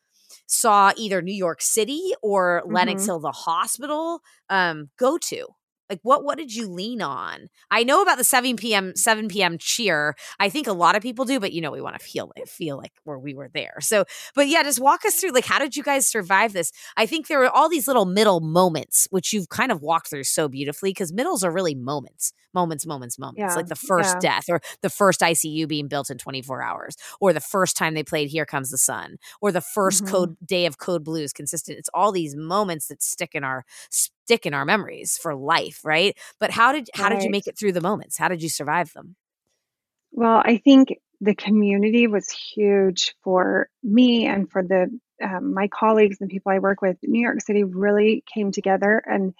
saw 0.49 0.93
either 0.97 1.23
New 1.23 1.35
York 1.35 1.63
City 1.63 2.15
or 2.23 2.63
Lenox 2.67 3.07
Mhm. 3.07 3.07
Hill, 3.07 3.21
the 3.21 3.33
hospital, 3.33 4.23
um, 4.51 4.91
go 4.99 5.19
to? 5.19 5.47
Like 5.91 6.01
what 6.03 6.25
what 6.25 6.39
did 6.39 6.55
you 6.55 6.69
lean 6.69 7.01
on? 7.03 7.49
I 7.71 7.83
know 7.83 8.03
about 8.03 8.19
the 8.19 8.25
7 8.25 8.75
p.m. 8.75 8.95
7 8.95 9.29
p.m. 9.29 9.57
cheer. 9.59 10.15
I 10.39 10.49
think 10.51 10.67
a 10.67 10.73
lot 10.73 10.97
of 10.97 11.03
people 11.03 11.25
do, 11.25 11.41
but 11.41 11.53
you 11.53 11.61
know, 11.61 11.71
we 11.71 11.81
want 11.81 11.99
to 11.99 12.05
feel 12.05 12.31
it, 12.37 12.49
feel 12.49 12.77
like 12.77 12.93
where 13.05 13.19
we 13.19 13.35
were 13.35 13.49
there. 13.53 13.77
So, 13.81 14.05
but 14.35 14.49
yeah, 14.49 14.63
just 14.63 14.81
walk 14.81 15.05
us 15.07 15.17
through 15.21 15.31
like 15.33 15.45
how 15.47 15.59
did 15.59 15.77
you 15.77 15.83
guys 15.83 16.07
survive 16.09 16.53
this? 16.53 16.73
I 16.97 17.07
think 17.07 17.27
there 17.29 17.39
were 17.39 17.49
all 17.51 17.69
these 17.69 17.87
little 17.89 18.05
middle 18.07 18.41
moments, 18.41 19.07
which 19.11 19.33
you've 19.33 19.49
kind 19.49 19.73
of 19.73 19.83
walked 19.83 20.11
through 20.11 20.25
so 20.25 20.49
beautifully 20.49 20.91
because 20.91 21.13
middles 21.13 21.43
are 21.43 21.51
really 21.53 21.75
moments, 21.75 22.33
moments, 22.55 22.87
moments, 22.87 23.19
moments. 23.19 23.55
Yeah, 23.55 23.57
Like 23.57 23.69
the 23.69 23.77
first 23.77 24.19
yeah. 24.19 24.21
death 24.21 24.45
or 24.49 24.61
the 24.83 24.91
first 24.91 25.23
ICU 25.23 25.67
being 25.67 25.89
built 25.89 26.11
in 26.11 26.19
24 26.19 26.63
hours 26.63 26.97
or 27.21 27.33
the 27.33 27.41
first 27.41 27.77
time 27.77 27.95
they 27.95 28.03
played 28.05 28.29
Here 28.29 28.45
Comes 28.47 28.71
the 28.71 28.79
Sun 28.79 29.17
or 29.41 29.53
the 29.53 29.61
1st 29.61 30.05
Mhm. 30.05 30.07
code 30.07 30.37
day 30.45 30.67
of 30.67 30.79
code 30.79 31.05
blues 31.05 31.33
consistent 31.33 31.79
it's 31.79 31.89
all 31.95 32.13
these 32.13 32.35
moments 32.37 32.89
that 32.89 33.03
stick 33.03 33.31
in 33.35 33.45
our 33.45 33.65
stick 34.29 34.45
in 34.45 34.53
our 34.53 34.67
memories 34.67 35.17
for 35.17 35.35
life 35.35 35.81
right 35.85 36.15
but 36.39 36.51
how 36.51 36.71
did 36.73 36.87
how 36.95 37.09
did 37.09 37.23
you 37.23 37.31
make 37.31 37.47
it 37.47 37.59
through 37.59 37.73
the 37.73 37.81
moments 37.81 38.19
how 38.19 38.29
did 38.29 38.43
you 38.43 38.49
survive 38.51 38.93
them 38.93 39.17
Well, 40.13 40.43
I 40.45 40.59
think 40.59 40.99
the 41.21 41.35
community 41.35 42.07
was 42.07 42.31
huge 42.31 43.15
for 43.23 43.69
me 43.83 44.27
and 44.27 44.51
for 44.51 44.63
the 44.63 44.91
um, 45.23 45.53
my 45.53 45.69
colleagues 45.69 46.19
and 46.21 46.31
people 46.31 46.53
I 46.53 46.61
work 46.61 46.81
with. 46.81 46.97
New 47.03 47.21
York 47.21 47.41
City 47.41 47.65
really 47.65 48.23
came 48.33 48.53
together 48.53 49.03
and 49.05 49.35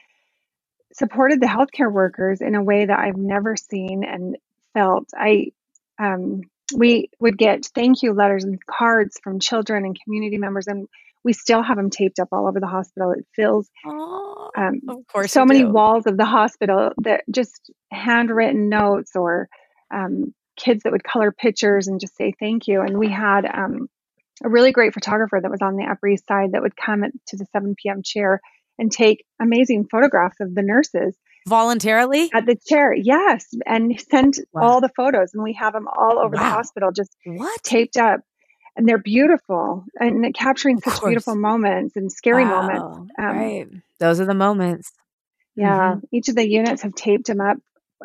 supported 0.93 1.41
the 1.41 1.47
healthcare 1.47 1.93
workers 1.93 2.41
in 2.41 2.57
a 2.57 2.63
way 2.63 2.87
that 2.87 2.99
I've 2.99 3.17
never 3.17 3.57
seen 3.57 4.03
and 4.05 4.37
felt. 4.75 5.09
I 5.15 5.53
um, 6.01 6.43
we 6.75 7.11
would 7.21 7.39
get 7.39 7.67
thank 7.75 8.03
you 8.03 8.13
letters 8.13 8.45
and 8.45 8.59
cards 8.67 9.21
from 9.23 9.41
children 9.41 9.85
and 9.85 9.99
community 10.03 10.39
members, 10.39 10.67
and 10.67 10.89
we 11.25 11.33
still 11.33 11.63
have 11.63 11.77
them 11.77 11.91
taped 11.91 12.19
up 12.19 12.29
all 12.33 12.49
over 12.49 12.61
the 12.61 12.67
hospital. 12.67 13.13
It 13.13 13.27
fills 13.35 13.71
oh 13.87 14.28
um, 14.59 14.81
of 14.89 15.07
course 15.07 15.33
so 15.33 15.45
many 15.45 15.61
do. 15.61 15.69
walls 15.71 16.07
of 16.07 16.17
the 16.17 16.25
hospital 16.25 16.91
that 16.99 17.25
just 17.31 17.71
handwritten 17.91 18.69
notes 18.69 19.13
or 19.15 19.49
um, 19.95 20.35
kids 20.57 20.83
that 20.83 20.93
would 20.93 21.05
color 21.05 21.31
pictures 21.33 21.87
and 21.89 22.01
just 22.01 22.17
say 22.17 22.33
thank 22.41 22.67
you. 22.67 22.81
And 22.81 22.99
we 22.99 23.09
had 23.09 23.45
um, 23.47 23.89
a 24.45 24.49
really 24.49 24.73
great 24.73 24.93
photographer 24.95 25.39
that 25.41 25.51
was 25.51 25.63
on 25.63 25.77
the 25.77 25.85
Upper 25.85 26.09
East 26.09 26.27
Side 26.27 26.53
that 26.53 26.63
would 26.63 26.77
come 26.77 27.03
to 27.29 27.37
the 27.37 27.47
7 27.53 27.75
p.m. 27.81 28.03
chair 28.03 28.41
and 28.79 28.91
take 28.93 29.25
amazing 29.41 29.87
photographs 29.91 30.37
of 30.41 30.55
the 30.55 30.63
nurses 30.63 31.17
voluntarily 31.49 32.31
at 32.35 32.47
the 32.47 32.57
chair. 32.69 32.93
Yes, 32.95 33.47
and 33.67 33.99
send 34.11 34.35
Wow. 34.53 34.63
all 34.63 34.81
the 34.81 34.91
photos, 34.97 35.31
and 35.35 35.43
we 35.43 35.55
have 35.55 35.73
them 35.73 35.87
all 35.89 36.19
over 36.19 36.37
the 36.37 36.43
hospital, 36.43 36.91
just 36.93 37.17
what 37.25 37.63
taped 37.63 37.97
up. 37.97 38.21
And 38.79 38.89
they're 38.89 38.97
beautiful 38.97 39.85
and 40.01 40.33
capturing 40.35 40.81
such 40.81 41.03
beautiful 41.03 41.35
moments 41.35 41.97
and 41.97 42.11
scary 42.11 42.45
Wow. 42.45 42.63
moments. 42.63 43.13
Um, 43.19 43.27
right 43.37 43.67
those 43.99 44.21
are 44.21 44.25
the 44.27 44.35
moments 44.35 44.93
Yeah, 45.57 45.97
Mhm. 45.97 46.03
each 46.13 46.29
of 46.29 46.37
the 46.37 46.49
units 46.49 46.83
have 46.83 46.95
taped 46.95 47.27
them 47.27 47.41
up 47.41 47.57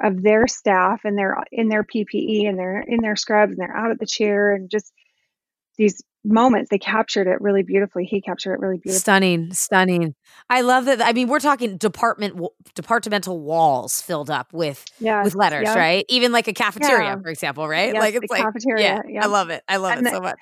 of 0.04 0.24
their 0.24 0.48
staff 0.48 1.02
and 1.06 1.16
they're 1.16 1.38
in 1.52 1.70
their 1.70 1.84
PPE 1.84 2.48
and 2.48 2.58
they're 2.58 2.80
in 2.82 3.02
their 3.02 3.16
scrubs 3.16 3.52
and 3.52 3.60
they're 3.60 3.78
out 3.78 3.92
at 3.92 4.00
the 4.00 4.08
chair 4.08 4.52
and 4.56 4.68
just 4.72 4.92
these 5.78 6.02
moments 6.26 6.70
they 6.72 6.80
captured 6.80 7.28
it 7.28 7.40
really 7.42 7.62
beautifully. 7.64 8.06
He 8.06 8.22
captured 8.22 8.54
it 8.54 8.60
really 8.60 8.78
beautifully. 8.78 9.00
Stunning, 9.00 9.54
stunning. 9.54 10.16
I 10.50 10.62
love 10.62 10.86
that. 10.86 11.02
I 11.02 11.12
mean, 11.14 11.28
we're 11.28 11.40
talking 11.40 11.78
department 11.78 12.40
departmental 12.74 13.40
walls 13.42 14.02
filled 14.02 14.32
up 14.32 14.52
with 14.54 14.86
Yeah, 15.00 15.24
with 15.24 15.36
letters, 15.36 15.64
yeah. 15.66 15.78
right? 15.78 16.06
Even 16.10 16.32
like 16.32 16.48
a 16.48 16.54
cafeteria, 16.54 17.10
Yeah. 17.10 17.22
for 17.22 17.30
example, 17.30 17.68
right? 17.68 17.94
Yes, 17.94 18.02
like 18.02 18.16
it's 18.16 18.32
like 18.32 18.42
cafeteria, 18.42 18.84
Yeah, 18.84 19.02
yeah. 19.08 19.24
I 19.24 19.28
love 19.28 19.50
it. 19.52 19.64
I 19.68 19.76
love 19.78 19.98
And 19.98 20.08
it 20.08 20.10
the- 20.10 20.16
so 20.16 20.22
much. 20.22 20.40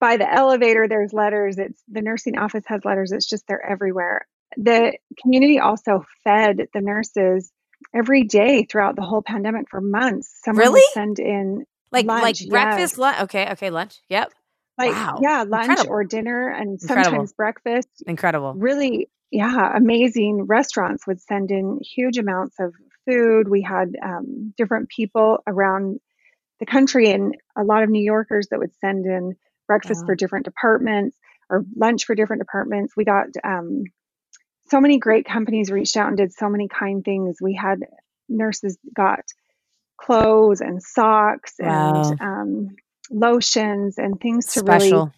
By 0.00 0.16
the 0.18 0.30
elevator, 0.32 0.86
there's 0.88 1.12
letters. 1.12 1.58
It's 1.58 1.82
the 1.88 2.02
nursing 2.02 2.38
office 2.38 2.64
has 2.66 2.84
letters. 2.84 3.12
It's 3.12 3.28
just 3.28 3.46
they're 3.48 3.64
everywhere. 3.64 4.26
The 4.56 4.96
community 5.22 5.58
also 5.58 6.04
fed 6.24 6.68
the 6.74 6.80
nurses 6.80 7.50
every 7.94 8.24
day 8.24 8.64
throughout 8.70 8.96
the 8.96 9.02
whole 9.02 9.22
pandemic 9.22 9.66
for 9.70 9.80
months. 9.80 10.38
Someone 10.44 10.60
Really? 10.66 10.80
would 10.80 10.92
send 10.92 11.18
in 11.18 11.64
Like 11.92 12.06
lunch, 12.06 12.42
like 12.42 12.48
breakfast, 12.50 12.98
lunch. 12.98 13.20
Okay, 13.22 13.50
okay, 13.52 13.70
lunch. 13.70 14.00
Yep, 14.08 14.32
like 14.78 14.92
Wow. 14.92 15.18
yeah, 15.22 15.44
lunch 15.48 15.68
Incredible. 15.70 15.90
or 15.94 16.04
dinner 16.04 16.48
and 16.48 16.78
Incredible. 16.80 17.04
sometimes 17.04 17.32
breakfast. 17.32 17.88
incredible. 18.06 18.54
really 18.54 19.08
yeah 19.32 19.76
amazing 19.76 20.42
restaurants 20.46 21.04
would 21.06 21.20
send 21.20 21.50
in 21.50 21.80
huge 21.82 22.16
amounts 22.16 22.54
of 22.60 22.72
food 23.06 23.48
we 23.48 23.60
had 23.60 23.96
um, 24.02 24.54
different 24.56 24.88
people 24.88 25.38
around 25.48 25.98
the 26.60 26.66
country 26.66 27.10
and 27.10 27.34
a 27.58 27.64
lot 27.64 27.82
of 27.82 27.90
new 27.90 28.02
yorkers 28.04 28.46
that 28.50 28.60
would 28.60 28.72
send 28.80 29.04
in 29.04 29.34
breakfast 29.66 30.02
Wow. 30.02 30.06
for 30.06 30.14
different 30.14 30.44
departments 30.44 31.16
or 31.50 31.64
lunch 31.76 32.04
for 32.04 32.14
different 32.14 32.40
departments 32.42 32.94
we 32.96 33.04
got 33.04 33.26
um, 33.44 33.84
so 34.68 34.80
many 34.80 34.98
great 34.98 35.24
companies 35.26 35.70
reached 35.70 35.96
out 35.96 36.08
and 36.08 36.16
did 36.16 36.32
so 36.32 36.48
many 36.48 36.68
kind 36.68 37.04
things 37.04 37.36
we 37.40 37.54
had 37.54 37.80
nurses 38.28 38.78
got 38.94 39.20
clothes 40.00 40.60
and 40.60 40.82
socks 40.82 41.54
Wow. 41.58 42.10
and 42.10 42.20
um, 42.20 42.76
lotions 43.10 43.98
and 43.98 44.20
things 44.20 44.46
to 44.52 44.62
really 44.62 45.08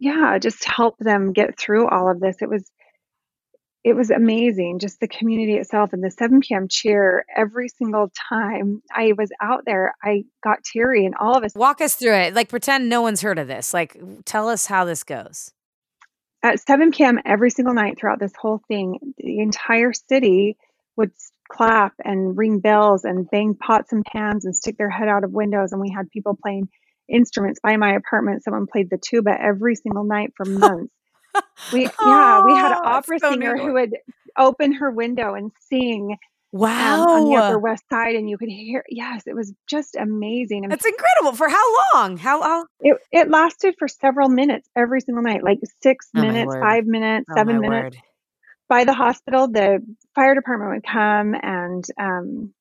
yeah 0.00 0.38
just 0.38 0.64
help 0.64 0.96
them 0.98 1.32
get 1.32 1.58
through 1.58 1.86
all 1.88 2.10
of 2.10 2.20
this 2.20 2.36
it 2.42 2.48
was 2.48 2.70
it 3.88 3.96
was 3.96 4.10
amazing 4.10 4.78
just 4.78 5.00
the 5.00 5.08
community 5.08 5.54
itself 5.54 5.92
and 5.92 6.04
the 6.04 6.10
7 6.10 6.40
p.m 6.40 6.68
cheer 6.68 7.24
every 7.36 7.68
single 7.68 8.10
time 8.28 8.82
i 8.94 9.12
was 9.16 9.30
out 9.40 9.64
there 9.64 9.94
i 10.02 10.24
got 10.44 10.62
teary 10.62 11.06
and 11.06 11.14
all 11.18 11.36
of 11.36 11.42
us 11.44 11.54
Walk 11.54 11.80
us 11.80 11.96
through 11.96 12.14
it. 12.14 12.34
Like 12.34 12.48
pretend 12.48 12.88
no 12.88 13.02
one's 13.02 13.20
heard 13.20 13.38
of 13.38 13.48
this. 13.48 13.74
Like 13.74 13.96
tell 14.24 14.48
us 14.48 14.66
how 14.66 14.84
this 14.84 15.02
goes. 15.02 15.50
at 16.42 16.60
7 16.60 16.92
p.m 16.92 17.18
every 17.24 17.50
single 17.50 17.74
night 17.74 17.98
throughout 17.98 18.20
this 18.20 18.32
whole 18.40 18.60
thing 18.68 18.98
the 19.16 19.40
entire 19.40 19.92
city 19.92 20.56
would 20.96 21.10
clap 21.50 21.94
and 22.04 22.36
ring 22.36 22.60
bells 22.60 23.04
and 23.04 23.28
bang 23.30 23.54
pots 23.54 23.92
and 23.92 24.04
pans 24.04 24.44
and 24.44 24.54
stick 24.54 24.76
their 24.78 24.90
head 24.90 25.08
out 25.08 25.24
of 25.24 25.32
windows 25.32 25.72
and 25.72 25.80
we 25.80 25.90
had 25.90 26.10
people 26.10 26.38
playing 26.40 26.68
instruments 27.08 27.58
by 27.62 27.76
my 27.76 27.94
apartment 27.94 28.44
someone 28.44 28.66
played 28.70 28.88
the 28.90 28.98
tuba 28.98 29.30
every 29.40 29.74
single 29.74 30.04
night 30.04 30.32
for 30.36 30.46
oh, 30.48 30.58
months 30.58 30.92
we 31.70 31.90
yeah 32.00 32.40
we 32.40 32.54
had 32.54 32.72
an 32.72 32.78
Oh, 32.78 32.84
opera 32.84 33.18
so 33.18 33.30
singer 33.30 33.56
who 33.58 33.74
would 33.74 33.96
open 34.38 34.72
her 34.74 34.90
window 34.90 35.34
and 35.34 35.52
sing 35.68 36.16
um, 36.78 37.06
Wow. 37.06 37.06
on 37.12 37.24
the 37.24 37.36
Upper 37.36 37.58
West 37.58 37.84
Side, 37.90 38.16
and 38.16 38.28
you 38.28 38.38
could 38.38 38.48
hear. 38.48 38.84
Yes, 38.88 39.24
it 39.26 39.34
was 39.34 39.52
just 39.68 39.96
amazing. 39.96 40.64
That's 40.68 40.86
incredible. 40.86 41.36
For 41.36 41.48
how 41.48 41.64
long? 41.94 42.16
How 42.16 42.42
how 42.42 42.66
it, 42.80 42.96
it 43.12 43.30
lasted 43.30 43.74
for 43.78 43.88
several 43.88 44.28
minutes 44.28 44.68
every 44.76 45.00
single 45.00 45.22
night, 45.22 45.42
like 45.42 45.58
six 45.82 46.08
Oh, 46.16 46.22
minutes, 46.22 46.54
five 46.60 46.86
minutes, 46.86 47.26
oh, 47.30 47.34
seven 47.34 47.60
minutes. 47.60 47.90
word. 47.90 47.96
By 48.68 48.84
the 48.84 48.94
hospital, 48.94 49.48
the 49.48 49.80
fire 50.14 50.34
department 50.34 50.72
would 50.72 50.84
come 50.90 51.34
and 51.42 51.84
um, 52.00 52.54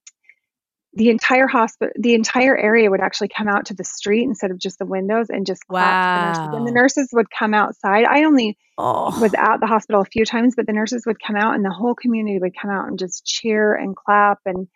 the 0.97 1.11
entire 1.11 1.45
hospital, 1.45 1.93
the 1.99 2.15
entire 2.15 2.57
area 2.57 2.89
would 2.89 3.01
actually 3.01 3.27
come 3.27 3.47
out 3.47 3.67
to 3.67 3.75
the 3.75 3.83
street 3.83 4.23
instead 4.23 4.49
of 4.49 4.57
just 4.57 4.79
the 4.79 4.85
windows 4.85 5.27
and 5.29 5.45
just 5.45 5.65
clap 5.67 6.35
wow. 6.35 6.49
the. 6.49 6.57
And 6.57 6.67
the 6.67 6.71
nurses 6.71 7.09
would 7.13 7.27
come 7.29 7.53
outside. 7.53 8.05
I 8.05 8.23
only 8.23 8.57
oh. 8.79 9.17
was 9.21 9.35
at 9.35 9.57
the 9.57 9.67
hospital 9.67 10.01
a 10.01 10.05
few 10.05 10.25
times, 10.25 10.55
but 10.55 10.65
the 10.65 10.73
nurses 10.73 11.03
would 11.05 11.21
come 11.21 11.35
out 11.35 11.53
and 11.53 11.63
the 11.63 11.69
whole 11.69 11.93
community 11.93 12.39
would 12.39 12.55
come 12.59 12.71
out 12.71 12.87
and 12.87 12.97
just 12.97 13.25
cheer 13.25 13.75
and 13.75 13.95
clap 13.95 14.39
and 14.47 14.67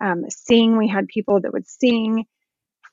um, 0.00 0.24
sing. 0.28 0.76
We 0.76 0.88
had 0.88 1.06
people 1.06 1.40
that 1.40 1.52
would 1.52 1.68
sing 1.68 2.24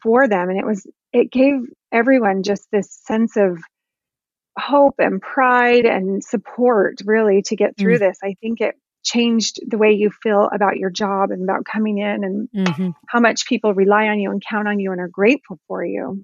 for 0.04 0.28
them, 0.28 0.50
and 0.50 0.60
it 0.60 0.66
was 0.66 0.86
it 1.12 1.32
gave 1.32 1.62
everyone 1.92 2.44
just 2.44 2.68
this 2.72 2.94
sense 3.04 3.36
of 3.36 3.58
hope 4.60 4.96
and 5.00 5.20
pride 5.20 5.86
and 5.86 6.24
support 6.24 7.02
really 7.04 7.42
to 7.44 7.56
get 7.56 7.78
through 7.78 7.96
mm. 7.96 8.00
this. 8.00 8.20
I 8.24 8.36
think 8.42 8.62
it 8.62 8.76
changed 9.04 9.60
the 9.68 9.78
way 9.78 9.92
you 9.92 10.10
feel 10.10 10.50
about 10.54 10.78
your 10.78 10.90
job 10.90 11.32
and 11.32 11.44
about 11.44 11.66
coming 11.66 12.00
in 12.00 12.24
and 12.24 12.50
mm-hmm. 12.56 12.90
how 13.08 13.20
much 13.20 13.48
people 13.48 13.74
rely 13.74 14.08
on 14.08 14.20
you 14.20 14.32
and 14.32 14.44
count 14.48 14.68
on 14.68 14.80
you 14.80 14.92
and 14.92 15.00
are 15.00 15.08
grateful 15.08 15.60
for 15.68 15.84
you. 15.84 16.24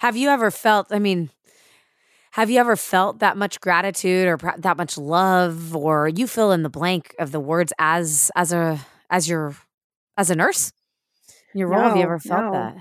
Have 0.00 0.16
you 0.16 0.28
ever 0.28 0.50
felt, 0.50 0.88
I 0.90 0.98
mean, 0.98 1.30
have 2.32 2.50
you 2.50 2.60
ever 2.60 2.76
felt 2.76 3.18
that 3.20 3.36
much 3.36 3.60
gratitude 3.60 4.28
or 4.28 4.38
that 4.58 4.76
much 4.76 4.96
love 4.96 5.74
or 5.74 6.08
you 6.08 6.26
fill 6.26 6.52
in 6.52 6.62
the 6.62 6.68
blank 6.68 7.14
of 7.18 7.32
the 7.32 7.40
words 7.40 7.72
as 7.78 8.30
as 8.36 8.52
a 8.52 8.78
as 9.10 9.28
your 9.28 9.56
as 10.16 10.30
a 10.30 10.36
nurse? 10.36 10.72
Your 11.54 11.68
role, 11.68 11.80
no, 11.80 11.88
have 11.88 11.96
you 11.96 12.02
ever 12.02 12.18
felt 12.20 12.44
no. 12.44 12.52
that? 12.52 12.76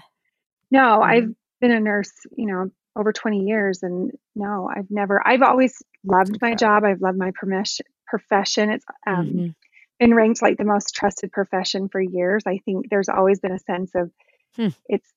No, 0.69 0.79
mm-hmm. 0.79 1.03
I've 1.03 1.35
been 1.61 1.71
a 1.71 1.79
nurse, 1.79 2.11
you 2.37 2.45
know, 2.45 2.69
over 2.95 3.11
20 3.11 3.39
years 3.39 3.81
and 3.81 4.11
no, 4.35 4.69
I've 4.73 4.91
never 4.91 5.25
I've 5.25 5.41
always 5.41 5.81
loved 6.03 6.37
my 6.41 6.53
job. 6.53 6.83
I've 6.83 7.01
loved 7.01 7.17
my 7.17 7.31
permission 7.31 7.87
profession. 8.09 8.69
It's 8.69 8.85
um, 9.05 9.25
mm-hmm. 9.25 9.47
been 9.99 10.13
ranked 10.13 10.41
like 10.41 10.57
the 10.57 10.65
most 10.65 10.95
trusted 10.95 11.31
profession 11.31 11.89
for 11.89 12.01
years. 12.01 12.43
I 12.47 12.59
think 12.65 12.89
there's 12.89 13.09
always 13.09 13.39
been 13.39 13.51
a 13.51 13.59
sense 13.59 13.91
of 13.95 14.11
hmm. 14.55 14.69
it's 14.87 15.09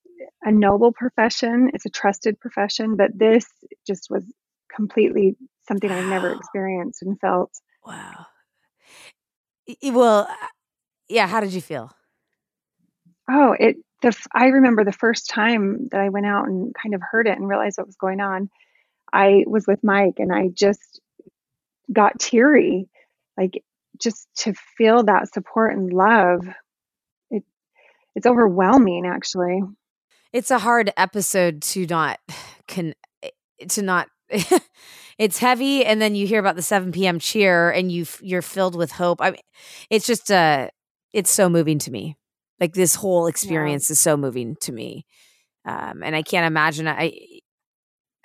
a 0.42 0.52
noble 0.52 0.92
profession, 0.92 1.70
it's 1.74 1.86
a 1.86 1.90
trusted 1.90 2.38
profession, 2.40 2.96
but 2.96 3.10
this 3.16 3.46
just 3.86 4.08
was 4.10 4.24
completely 4.74 5.36
something 5.68 5.90
I've 5.90 6.08
never 6.08 6.32
experienced 6.32 7.02
and 7.02 7.18
felt. 7.20 7.50
Wow. 7.86 8.26
Well, 9.82 10.26
uh, 10.28 10.46
yeah. 11.08 11.26
How 11.26 11.40
did 11.40 11.52
you 11.52 11.60
feel? 11.60 11.90
Oh, 13.30 13.54
it. 13.58 13.76
The 14.02 14.16
I 14.34 14.46
remember 14.46 14.84
the 14.84 14.92
first 14.92 15.30
time 15.30 15.88
that 15.92 16.00
I 16.00 16.08
went 16.08 16.26
out 16.26 16.48
and 16.48 16.74
kind 16.74 16.94
of 16.94 17.02
heard 17.08 17.28
it 17.28 17.38
and 17.38 17.48
realized 17.48 17.78
what 17.78 17.86
was 17.86 17.96
going 17.96 18.20
on. 18.20 18.50
I 19.12 19.44
was 19.46 19.66
with 19.66 19.84
Mike, 19.84 20.16
and 20.18 20.32
I 20.32 20.48
just 20.48 21.00
got 21.92 22.18
teary 22.18 22.88
like 23.36 23.62
just 24.00 24.28
to 24.36 24.54
feel 24.76 25.04
that 25.04 25.32
support 25.32 25.74
and 25.74 25.92
love 25.92 26.46
it 27.30 27.44
it's 28.14 28.26
overwhelming 28.26 29.06
actually. 29.06 29.60
It's 30.32 30.50
a 30.50 30.58
hard 30.58 30.92
episode 30.96 31.62
to 31.62 31.86
not 31.86 32.18
can 32.66 32.94
to 33.68 33.82
not 33.82 34.08
it's 35.18 35.38
heavy 35.38 35.84
and 35.84 36.00
then 36.00 36.14
you 36.14 36.26
hear 36.26 36.40
about 36.40 36.56
the 36.56 36.62
7 36.62 36.92
p.m 36.92 37.18
cheer 37.18 37.70
and 37.70 37.92
you 37.92 38.06
you're 38.20 38.42
filled 38.42 38.76
with 38.76 38.92
hope. 38.92 39.20
I 39.20 39.32
mean 39.32 39.40
it's 39.90 40.06
just 40.06 40.30
uh 40.30 40.68
it's 41.12 41.30
so 41.30 41.48
moving 41.48 41.78
to 41.80 41.90
me. 41.90 42.16
Like 42.60 42.74
this 42.74 42.94
whole 42.94 43.26
experience 43.26 43.88
yeah. 43.88 43.92
is 43.92 44.00
so 44.00 44.16
moving 44.16 44.56
to 44.62 44.72
me. 44.72 45.06
Um 45.64 46.02
and 46.02 46.16
i 46.16 46.22
can't 46.22 46.46
imagine 46.46 46.88
i 46.88 47.12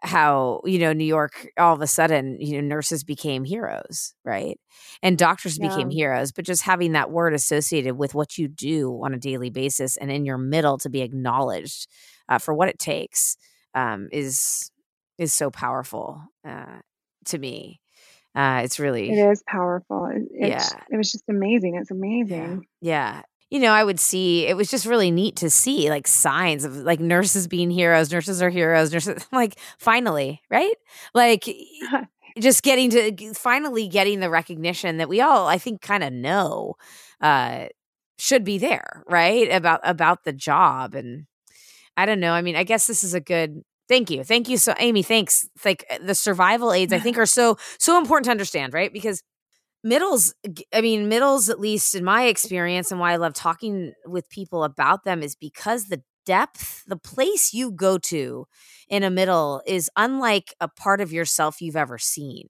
how 0.03 0.61
you 0.63 0.77
know 0.77 0.93
new 0.93 1.03
york 1.03 1.49
all 1.57 1.73
of 1.73 1.81
a 1.81 1.87
sudden 1.87 2.37
you 2.39 2.53
know 2.53 2.67
nurses 2.67 3.03
became 3.03 3.43
heroes 3.43 4.13
right? 4.23 4.59
And 5.01 5.17
doctors 5.17 5.57
yeah. 5.57 5.69
became 5.69 5.89
heroes 5.89 6.31
but 6.31 6.45
just 6.45 6.63
having 6.63 6.91
that 6.91 7.11
word 7.11 7.33
associated 7.33 7.97
with 7.97 8.13
what 8.13 8.37
you 8.37 8.47
do 8.47 9.01
on 9.03 9.13
a 9.13 9.19
daily 9.19 9.49
basis 9.49 9.97
and 9.97 10.11
in 10.11 10.25
your 10.25 10.37
middle 10.37 10.77
to 10.79 10.89
be 10.89 11.01
acknowledged 11.01 11.87
uh, 12.29 12.37
for 12.37 12.53
what 12.53 12.69
it 12.69 12.79
takes 12.79 13.37
um, 13.73 14.09
is 14.11 14.71
is 15.17 15.33
so 15.33 15.49
powerful 15.49 16.21
uh, 16.47 16.79
to 17.25 17.37
me. 17.37 17.79
Uh, 18.35 18.61
it's 18.63 18.79
really 18.79 19.09
it 19.09 19.31
is 19.31 19.41
powerful 19.47 20.07
it, 20.11 20.49
yeah. 20.49 20.69
it 20.91 20.97
was 20.97 21.11
just 21.11 21.23
amazing 21.27 21.75
it's 21.75 21.89
amazing. 21.89 22.63
Yeah. 22.81 23.15
yeah 23.15 23.21
you 23.49 23.59
know, 23.59 23.71
I 23.71 23.83
would 23.83 23.99
see 23.99 24.45
it 24.45 24.57
was 24.57 24.69
just 24.69 24.85
really 24.85 25.11
neat 25.11 25.37
to 25.37 25.49
see 25.49 25.89
like 25.89 26.07
signs 26.07 26.65
of 26.65 26.75
like 26.77 26.99
nurses 26.99 27.47
being 27.47 27.69
heroes, 27.71 28.11
nurses 28.11 28.41
are 28.41 28.49
heroes, 28.49 28.91
nurses 28.91 29.25
like 29.31 29.57
finally, 29.79 30.41
right? 30.49 30.75
Like 31.13 31.45
just 32.39 32.63
getting 32.63 32.89
to 32.91 33.33
finally 33.33 33.87
getting 33.87 34.19
the 34.19 34.29
recognition 34.29 34.97
that 34.97 35.09
we 35.09 35.21
all 35.21 35.47
I 35.47 35.57
think 35.57 35.81
kind 35.81 36.03
of 36.03 36.13
know 36.13 36.75
uh 37.21 37.67
should 38.19 38.43
be 38.43 38.57
there, 38.57 39.03
right? 39.07 39.49
About 39.51 39.81
about 39.83 40.23
the 40.23 40.33
job 40.33 40.93
and 40.95 41.25
I 41.97 42.05
don't 42.05 42.19
know. 42.19 42.33
I 42.33 42.41
mean, 42.41 42.55
I 42.55 42.63
guess 42.63 42.87
this 42.87 43.03
is 43.03 43.13
a 43.13 43.21
good 43.21 43.63
Thank 43.89 44.09
you. 44.11 44.25
Thank 44.25 44.49
you 44.49 44.57
so 44.57 44.73
Amy, 44.79 45.01
thanks. 45.01 45.47
Like 45.63 45.85
the 46.01 46.15
survival 46.15 46.73
aids 46.73 46.91
I 46.93 46.99
think 47.01 47.17
are 47.17 47.25
so 47.25 47.57
so 47.79 47.97
important 47.97 48.25
to 48.25 48.31
understand, 48.31 48.73
right? 48.73 48.91
Because 48.91 49.23
middles 49.87 50.33
i 50.73 50.81
mean 50.81 51.07
middles 51.07 51.49
at 51.49 51.59
least 51.59 51.95
in 51.95 52.03
my 52.03 52.23
mm. 52.23 52.29
experience 52.29 52.91
and 52.91 52.99
why 52.99 53.13
i 53.13 53.15
love 53.15 53.33
talking 53.33 53.93
with 54.05 54.29
people 54.29 54.63
about 54.63 55.03
them 55.03 55.21
is 55.23 55.35
because 55.35 55.85
the 55.85 56.01
depth 56.27 56.83
the 56.87 56.97
place 56.97 57.53
you 57.53 57.71
go 57.71 57.97
to 57.97 58.45
in 58.89 59.01
a 59.01 59.09
middle 59.09 59.61
is 59.65 59.89
unlike 59.95 60.53
a 60.59 60.67
part 60.67 60.99
of 60.99 61.13
yourself 61.13 61.61
you've 61.61 61.77
ever 61.77 61.97
seen. 61.97 62.47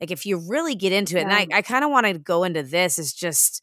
Like 0.00 0.10
if 0.10 0.24
you 0.24 0.38
really 0.48 0.74
get 0.74 0.92
into 0.92 1.18
it 1.18 1.26
yeah. 1.28 1.38
and 1.38 1.52
i, 1.52 1.58
I 1.58 1.62
kind 1.62 1.84
of 1.84 1.90
want 1.90 2.06
to 2.06 2.18
go 2.18 2.42
into 2.42 2.62
this 2.62 2.98
is 2.98 3.12
just 3.12 3.62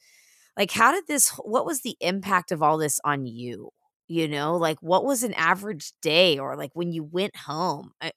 like 0.55 0.71
how 0.71 0.91
did 0.91 1.05
this 1.07 1.29
what 1.43 1.65
was 1.65 1.81
the 1.81 1.97
impact 1.99 2.51
of 2.51 2.61
all 2.61 2.77
this 2.77 2.99
on 3.03 3.25
you? 3.25 3.71
You 4.07 4.27
know 4.27 4.55
like 4.55 4.77
what 4.81 5.03
was 5.03 5.23
an 5.23 5.33
average 5.33 5.93
day 6.01 6.37
or 6.37 6.55
like 6.55 6.71
when 6.73 6.91
you 6.91 7.03
went 7.03 7.35
home? 7.35 7.91
I, 7.99 8.11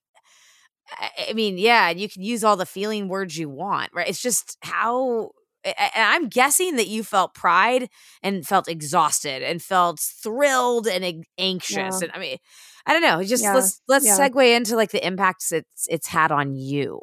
I 1.29 1.33
mean, 1.33 1.59
yeah, 1.59 1.91
you 1.91 2.09
can 2.09 2.23
use 2.23 2.45
all 2.45 2.57
the 2.57 2.67
feeling 2.67 3.09
words 3.09 3.37
you 3.37 3.49
want, 3.49 3.91
right? 3.95 4.09
It's 4.09 4.23
just 4.23 4.57
how 4.63 5.31
I'm 5.65 6.29
guessing 6.29 6.77
that 6.77 6.89
you 6.89 7.05
felt 7.05 7.35
pride 7.35 7.89
and 8.23 8.47
felt 8.47 8.69
exhausted 8.69 9.43
and 9.43 9.63
felt 9.63 10.01
thrilled 10.01 10.87
and 10.87 11.25
anxious. 11.39 12.01
Yeah. 12.01 12.07
And 12.07 12.11
I 12.15 12.19
mean, 12.19 12.39
I 12.87 12.93
don't 12.93 13.03
know. 13.03 13.23
Just 13.23 13.45
yeah. 13.45 13.55
let's 13.55 13.81
let's 13.89 14.07
yeah. 14.07 14.19
segue 14.19 14.57
into 14.57 14.77
like 14.77 14.91
the 14.91 15.05
impacts 15.07 15.53
it's 15.53 15.87
it's 15.89 16.09
had 16.09 16.33
on 16.33 16.55
you, 16.55 17.01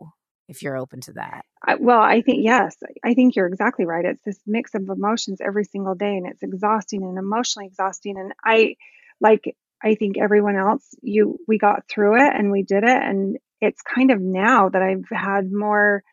if 0.47 0.61
you're 0.61 0.77
open 0.77 1.01
to 1.01 1.13
that. 1.13 1.45
I, 1.65 1.75
well, 1.75 2.01
I 2.01 2.21
think 2.21 2.43
yes, 2.43 2.75
I 3.03 3.13
think 3.13 3.35
you're 3.35 3.47
exactly 3.47 3.85
right. 3.85 4.05
It's 4.05 4.23
this 4.23 4.39
mix 4.45 4.75
of 4.75 4.89
emotions 4.89 5.39
every 5.41 5.63
single 5.63 5.95
day, 5.95 6.17
and 6.17 6.27
it's 6.27 6.43
exhausting 6.43 7.03
and 7.03 7.17
emotionally 7.17 7.67
exhausting. 7.67 8.17
And 8.17 8.33
I 8.43 8.75
like 9.21 9.55
I 9.81 9.95
think 9.95 10.17
everyone 10.17 10.57
else, 10.57 10.83
you 11.01 11.37
we 11.47 11.57
got 11.57 11.87
through 11.87 12.17
it 12.25 12.33
and 12.33 12.51
we 12.51 12.63
did 12.63 12.83
it, 12.83 12.89
and 13.01 13.37
it's 13.61 13.81
kind 13.81 14.11
of 14.11 14.21
now 14.21 14.69
that 14.69 14.81
I've 14.81 15.05
had 15.11 15.51
more 15.51 16.03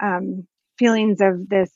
um, 0.00 0.46
feelings 0.78 1.20
of 1.20 1.48
this 1.48 1.72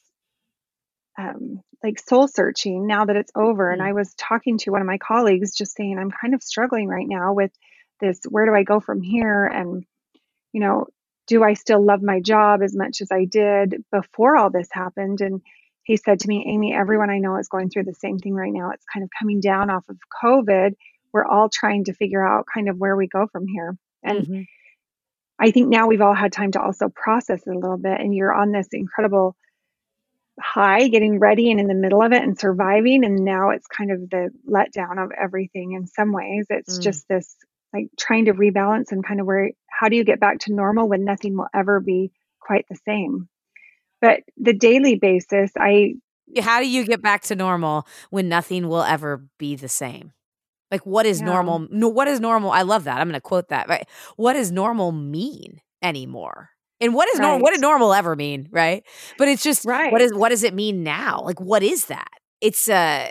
um, 1.18 1.60
like 1.82 1.98
soul 1.98 2.28
searching 2.28 2.86
now 2.86 3.04
that 3.04 3.16
it's 3.16 3.32
over. 3.34 3.70
And 3.70 3.80
mm. 3.80 3.86
I 3.86 3.92
was 3.92 4.14
talking 4.14 4.58
to 4.58 4.70
one 4.70 4.80
of 4.80 4.86
my 4.86 4.98
colleagues 4.98 5.56
just 5.56 5.76
saying, 5.76 5.98
I'm 5.98 6.10
kind 6.10 6.34
of 6.34 6.42
struggling 6.42 6.88
right 6.88 7.06
now 7.08 7.32
with 7.32 7.50
this 8.00 8.20
where 8.28 8.46
do 8.46 8.54
I 8.54 8.62
go 8.62 8.80
from 8.80 9.02
here? 9.02 9.44
And, 9.44 9.84
you 10.52 10.60
know, 10.60 10.86
do 11.26 11.42
I 11.42 11.54
still 11.54 11.84
love 11.84 12.02
my 12.02 12.20
job 12.20 12.62
as 12.62 12.74
much 12.74 13.00
as 13.00 13.10
I 13.12 13.24
did 13.24 13.84
before 13.90 14.36
all 14.36 14.50
this 14.50 14.68
happened? 14.70 15.20
And 15.20 15.40
he 15.84 15.96
said 15.96 16.20
to 16.20 16.28
me, 16.28 16.44
Amy, 16.48 16.74
everyone 16.74 17.10
I 17.10 17.18
know 17.18 17.36
is 17.36 17.48
going 17.48 17.70
through 17.70 17.84
the 17.84 17.94
same 17.94 18.18
thing 18.18 18.34
right 18.34 18.52
now. 18.52 18.70
It's 18.70 18.84
kind 18.92 19.02
of 19.02 19.10
coming 19.18 19.40
down 19.40 19.70
off 19.70 19.88
of 19.88 19.96
COVID. 20.22 20.74
We're 21.12 21.26
all 21.26 21.48
trying 21.48 21.84
to 21.84 21.94
figure 21.94 22.26
out 22.26 22.46
kind 22.52 22.68
of 22.68 22.78
where 22.78 22.96
we 22.96 23.06
go 23.06 23.26
from 23.26 23.46
here. 23.46 23.76
And 24.02 24.18
mm-hmm. 24.20 24.42
I 25.42 25.50
think 25.50 25.68
now 25.68 25.88
we've 25.88 26.00
all 26.00 26.14
had 26.14 26.32
time 26.32 26.52
to 26.52 26.62
also 26.62 26.88
process 26.88 27.42
it 27.44 27.50
a 27.50 27.58
little 27.58 27.76
bit, 27.76 28.00
and 28.00 28.14
you're 28.14 28.32
on 28.32 28.52
this 28.52 28.68
incredible 28.70 29.34
high, 30.40 30.86
getting 30.86 31.18
ready 31.18 31.50
and 31.50 31.58
in 31.58 31.66
the 31.66 31.74
middle 31.74 32.00
of 32.00 32.12
it 32.12 32.22
and 32.22 32.38
surviving. 32.38 33.04
And 33.04 33.24
now 33.24 33.50
it's 33.50 33.66
kind 33.66 33.90
of 33.90 34.08
the 34.08 34.30
letdown 34.48 35.02
of 35.02 35.10
everything 35.20 35.72
in 35.72 35.88
some 35.88 36.12
ways. 36.12 36.46
It's 36.48 36.78
mm. 36.78 36.82
just 36.82 37.08
this 37.08 37.36
like 37.72 37.88
trying 37.98 38.26
to 38.26 38.34
rebalance 38.34 38.92
and 38.92 39.04
kind 39.04 39.18
of 39.18 39.26
where, 39.26 39.50
how 39.68 39.88
do 39.88 39.96
you 39.96 40.04
get 40.04 40.20
back 40.20 40.38
to 40.40 40.54
normal 40.54 40.88
when 40.88 41.04
nothing 41.04 41.36
will 41.36 41.48
ever 41.52 41.80
be 41.80 42.12
quite 42.38 42.66
the 42.70 42.78
same? 42.86 43.28
But 44.00 44.20
the 44.36 44.52
daily 44.52 44.94
basis, 44.94 45.50
I. 45.56 45.94
How 46.40 46.60
do 46.60 46.68
you 46.68 46.84
get 46.84 47.02
back 47.02 47.22
to 47.22 47.34
normal 47.34 47.84
when 48.10 48.28
nothing 48.28 48.68
will 48.68 48.82
ever 48.82 49.24
be 49.38 49.56
the 49.56 49.68
same? 49.68 50.12
Like, 50.72 50.86
what 50.86 51.06
is 51.06 51.20
yeah. 51.20 51.26
normal? 51.26 51.68
No, 51.70 51.88
what 51.88 52.08
is 52.08 52.18
normal? 52.18 52.50
I 52.50 52.62
love 52.62 52.84
that. 52.84 52.98
I'm 52.98 53.06
going 53.06 53.14
to 53.14 53.20
quote 53.20 53.50
that. 53.50 53.68
Right? 53.68 53.86
What 54.16 54.32
does 54.32 54.50
normal 54.50 54.90
mean 54.90 55.60
anymore? 55.82 56.50
And 56.80 56.94
what 56.94 57.08
is 57.10 57.18
right. 57.18 57.26
normal? 57.26 57.42
What 57.42 57.52
did 57.52 57.60
normal 57.60 57.92
ever 57.94 58.16
mean? 58.16 58.48
Right? 58.50 58.82
But 59.18 59.28
it's 59.28 59.42
just 59.42 59.64
right. 59.66 59.92
What 59.92 60.00
is 60.00 60.12
what 60.12 60.30
does 60.30 60.42
it 60.42 60.54
mean 60.54 60.82
now? 60.82 61.20
Like, 61.22 61.40
what 61.40 61.62
is 61.62 61.86
that? 61.86 62.08
It's 62.40 62.68
uh 62.68 63.10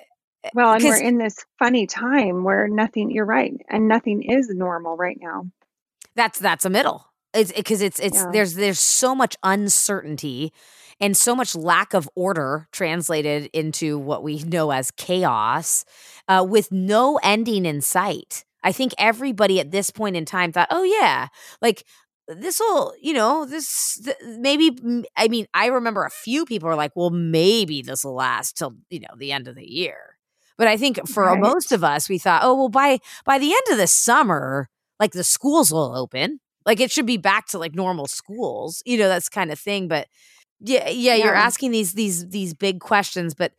well, 0.56 0.74
and 0.74 0.84
we're 0.84 1.02
in 1.02 1.20
this 1.20 1.38
funny 1.60 1.86
time 1.86 2.44
where 2.44 2.68
nothing. 2.68 3.12
You're 3.12 3.26
right, 3.26 3.54
and 3.70 3.88
nothing 3.88 4.24
is 4.24 4.50
normal 4.50 4.98
right 4.98 5.18
now. 5.22 5.46
That's 6.16 6.40
that's 6.40 6.66
a 6.66 6.70
middle. 6.70 7.06
It's 7.34 7.52
because 7.52 7.82
it's 7.82 8.00
it's 8.00 8.18
Yeah. 8.18 8.32
there's 8.34 8.56
there's 8.56 8.80
so 8.80 9.16
much 9.16 9.38
uncertainty 9.44 10.52
and 11.00 11.16
so 11.16 11.36
much 11.36 11.56
lack 11.56 11.94
of 11.94 12.10
order 12.16 12.68
translated 12.72 13.50
into 13.54 13.98
what 13.98 14.24
we 14.24 14.40
know 14.44 14.72
as 14.72 14.92
chaos 14.92 15.86
uh, 16.32 16.44
with 16.48 16.72
no 16.72 17.20
ending 17.24 17.66
in 17.66 17.82
sight. 17.82 18.46
I 18.64 18.72
think 18.72 18.94
everybody 18.98 19.60
at 19.60 19.72
this 19.72 19.92
point 19.92 20.16
in 20.16 20.26
time 20.26 20.52
thought, 20.52 20.68
oh, 20.72 20.84
yeah, 20.84 21.28
like 21.62 21.86
this 22.28 22.60
will, 22.60 22.94
you 23.02 23.14
know, 23.14 23.46
this 23.46 24.00
th- 24.04 24.18
maybe. 24.40 24.78
m- 24.84 25.06
I 25.18 25.28
mean, 25.28 25.48
I 25.54 25.68
remember 25.68 26.04
a 26.06 26.10
few 26.12 26.46
people 26.46 26.70
are 26.70 26.76
like, 26.76 26.92
well, 26.96 27.10
maybe 27.10 27.82
this 27.82 28.04
will 28.04 28.16
last 28.16 28.58
till, 28.58 28.76
you 28.90 29.00
know, 29.02 29.14
the 29.18 29.32
end 29.32 29.48
of 29.48 29.56
the 29.56 29.70
year. 29.70 30.18
But 30.58 30.68
I 30.68 30.78
think 30.78 31.08
for 31.08 31.36
Right. 31.36 31.38
most 31.38 31.72
of 31.72 31.84
us, 31.84 32.10
we 32.10 32.18
thought, 32.20 32.42
oh, 32.44 32.56
well, 32.56 32.70
by 32.70 33.00
by 33.26 33.40
the 33.40 33.52
end 33.52 33.64
of 33.72 33.78
the 33.78 33.88
summer, 33.88 34.70
like 35.00 35.12
the 35.14 35.24
schools 35.24 35.72
will 35.72 35.96
open. 35.96 36.40
Like 36.66 36.80
it 36.80 36.92
should 36.92 37.08
be 37.08 37.18
back 37.18 37.48
to 37.48 37.60
like 37.60 37.76
normal 37.76 38.08
schools, 38.08 38.84
you 38.86 38.98
know, 38.98 39.08
that's 39.10 39.30
kind 39.30 39.52
of 39.52 39.60
thing. 39.60 39.88
But 39.88 40.08
yeah, 40.60 40.90
yeah, 40.90 41.16
you're 41.16 41.34
asking 41.36 41.72
these 41.72 41.94
these 41.94 42.28
these 42.30 42.54
big 42.54 42.80
questions, 42.80 43.34
but 43.34 43.54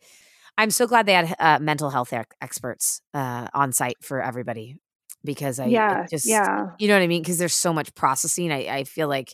I'm 0.57 0.71
so 0.71 0.87
glad 0.87 1.05
they 1.05 1.13
had 1.13 1.35
uh, 1.39 1.59
mental 1.59 1.89
health 1.89 2.13
ex- 2.13 2.35
experts 2.41 3.01
uh, 3.13 3.47
on 3.53 3.71
site 3.73 3.97
for 4.01 4.21
everybody 4.21 4.77
because 5.23 5.59
I 5.59 5.65
Yeah. 5.67 6.05
just 6.09 6.25
Yeah. 6.25 6.71
you 6.79 6.87
know 6.87 6.95
what 6.95 7.03
I 7.03 7.07
mean 7.07 7.21
because 7.21 7.37
there's 7.37 7.55
so 7.55 7.73
much 7.73 7.93
processing. 7.95 8.51
I 8.51 8.67
I 8.79 8.83
feel 8.83 9.07
like. 9.07 9.33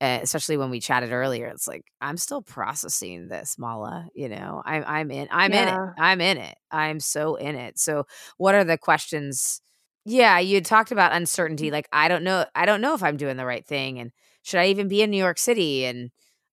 Uh, 0.00 0.18
especially 0.22 0.56
when 0.56 0.70
we 0.70 0.80
chatted 0.80 1.12
earlier, 1.12 1.46
it's 1.46 1.68
like 1.68 1.84
I'm 2.00 2.16
still 2.16 2.42
processing 2.42 3.28
this, 3.28 3.56
Mala. 3.58 4.08
You 4.12 4.28
know, 4.28 4.60
I'm 4.66 4.84
I'm 4.86 5.10
in 5.12 5.28
I'm 5.30 5.52
in 5.52 5.68
it. 5.68 5.80
I'm 5.98 6.20
in 6.20 6.36
it. 6.36 6.56
I'm 6.70 6.98
so 6.98 7.36
in 7.36 7.54
it. 7.54 7.78
So, 7.78 8.04
what 8.36 8.56
are 8.56 8.64
the 8.64 8.76
questions? 8.76 9.62
Yeah, 10.04 10.40
you 10.40 10.60
talked 10.60 10.90
about 10.90 11.12
uncertainty. 11.12 11.70
Like, 11.70 11.88
I 11.92 12.08
don't 12.08 12.24
know. 12.24 12.44
I 12.56 12.66
don't 12.66 12.80
know 12.80 12.94
if 12.94 13.04
I'm 13.04 13.16
doing 13.16 13.36
the 13.36 13.46
right 13.46 13.64
thing, 13.64 14.00
and 14.00 14.10
should 14.42 14.58
I 14.60 14.66
even 14.66 14.88
be 14.88 15.00
in 15.00 15.10
New 15.10 15.16
York 15.16 15.38
City? 15.38 15.84
And 15.86 16.10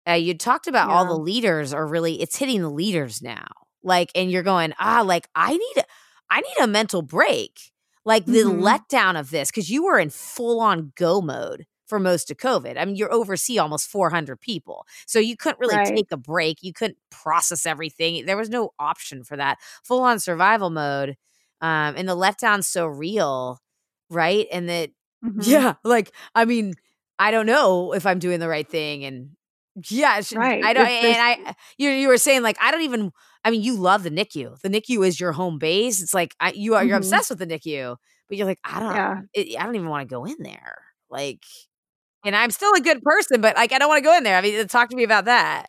uh, 0.08 0.14
you 0.14 0.38
talked 0.38 0.68
about 0.68 0.92
all 0.92 1.06
the 1.08 1.18
leaders 1.18 1.74
are 1.74 1.86
really. 1.88 2.22
It's 2.22 2.38
hitting 2.38 2.62
the 2.62 2.70
leaders 2.70 3.24
now. 3.24 3.48
Like, 3.84 4.12
and 4.16 4.32
you're 4.32 4.44
going, 4.44 4.74
ah, 4.80 5.02
like 5.06 5.28
I 5.36 5.52
need, 5.54 5.78
a, 5.78 5.84
I 6.30 6.42
need 6.42 6.64
a 6.64 6.68
mental 6.68 7.02
break. 7.02 7.72
Like 8.06 8.26
the 8.26 8.44
Mhm. 8.44 8.62
letdown 8.62 9.20
of 9.20 9.30
this 9.30 9.50
because 9.52 9.70
you 9.70 9.84
were 9.86 10.00
in 10.00 10.10
full 10.10 10.60
on 10.60 10.92
go 10.96 11.22
mode 11.22 11.66
for 11.88 12.00
most 12.00 12.32
of 12.32 12.38
COVID. 12.38 12.78
I 12.78 12.86
mean, 12.86 12.96
you're 12.96 13.14
oversee 13.14 13.58
almost 13.60 13.88
400 13.90 14.40
people, 14.40 14.86
so 15.06 15.20
you 15.20 15.36
couldn't 15.38 15.60
really 15.60 15.78
Right. 15.78 15.96
take 15.96 16.08
a 16.12 16.18
break. 16.18 16.60
You 16.62 16.74
couldn't 16.74 16.98
process 17.12 17.66
everything. 17.66 18.26
There 18.26 18.38
was 18.38 18.50
no 18.50 18.72
option 18.80 19.24
for 19.24 19.38
that. 19.38 19.58
Full 19.84 20.02
on 20.02 20.20
survival 20.20 20.70
mode 20.70 21.16
um 21.62 21.96
and 21.98 22.08
the 22.08 22.16
letdown's 22.16 22.68
so 22.68 22.86
real 22.88 23.60
right 24.10 24.48
and 24.52 24.68
that 24.70 24.90
Mhm. 25.22 25.44
yeah 25.46 25.74
like 25.84 26.12
i 26.36 26.46
mean 26.46 26.74
i 27.20 27.32
don't 27.32 27.46
know 27.46 27.94
if 27.94 28.06
i'm 28.06 28.20
doing 28.20 28.40
the 28.40 28.48
right 28.50 28.68
thing 28.70 29.04
and 29.06 29.30
yeah 29.90 30.22
Right. 30.32 30.62
i 30.64 30.74
don't 30.74 30.86
this- 31.02 31.18
and 31.18 31.22
i 31.48 31.56
you 31.78 31.90
you 31.90 32.08
were 32.08 32.18
saying 32.18 32.42
like 32.42 32.58
i 32.62 32.72
don't 32.72 32.82
even 32.82 33.12
i 33.46 33.52
mean 33.52 33.62
you 33.62 33.76
love 33.76 34.04
the 34.04 34.10
nicu 34.10 34.56
the 34.64 34.70
nicu 34.70 35.02
is 35.06 35.20
your 35.20 35.32
home 35.32 35.58
base 35.58 36.02
it's 36.02 36.14
like 36.14 36.36
I, 36.40 36.52
you 36.52 36.76
are 36.76 36.84
you're 36.84 36.96
Mhm. 36.96 37.00
obsessed 37.00 37.30
with 37.30 37.40
the 37.40 37.46
nicu 37.48 37.96
but 38.28 38.38
you're 38.38 38.48
like 38.48 38.60
i 38.64 38.80
don't 38.80 38.96
Yeah. 38.96 39.22
it, 39.34 39.60
i 39.60 39.64
don't 39.66 39.76
even 39.76 39.90
want 39.90 40.08
to 40.08 40.14
go 40.14 40.26
in 40.26 40.36
there 40.40 40.78
like 41.10 41.44
and 42.26 42.36
i'm 42.36 42.52
still 42.52 42.74
a 42.74 42.82
good 42.82 43.02
person 43.02 43.42
but 43.42 43.56
like 43.56 43.72
i 43.72 43.78
don't 43.80 43.90
want 43.90 44.00
to 44.00 44.08
go 44.10 44.16
in 44.16 44.24
there 44.24 44.38
i 44.38 44.42
mean 44.42 44.68
talk 44.68 44.90
to 44.90 44.96
me 44.96 45.04
about 45.04 45.26
that 45.26 45.68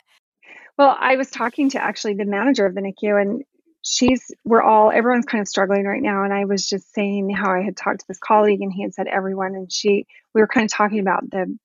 Well, 0.77 0.95
I 0.99 1.17
was 1.17 1.29
talking 1.29 1.69
to 1.71 1.83
actually 1.83 2.15
the 2.15 2.25
manager 2.25 2.65
of 2.65 2.73
the 2.73 2.81
NICU, 2.81 3.21
and 3.21 3.43
she's, 3.83 4.31
we're 4.43 4.63
all, 4.63 4.91
everyone's 4.91 5.25
kind 5.27 5.39
of 5.39 5.47
struggling 5.47 5.85
right 5.85 6.01
now. 6.01 6.23
And 6.23 6.33
I 6.33 6.45
was 6.45 6.67
just 6.67 6.91
saying 6.95 7.29
how 7.29 7.51
I 7.51 7.61
had 7.61 7.77
talked 7.77 7.99
to 7.99 8.05
this 8.07 8.17
colleague, 8.17 8.61
and 8.61 8.73
he 8.73 8.81
had 8.81 8.91
said 8.95 9.05
everyone, 9.05 9.53
and 9.53 9.71
she, 9.71 10.07
we 10.33 10.41
were 10.41 10.47
kind 10.47 10.65
of 10.65 10.71
talking 10.71 10.97
about 10.99 11.29
the 11.29 11.55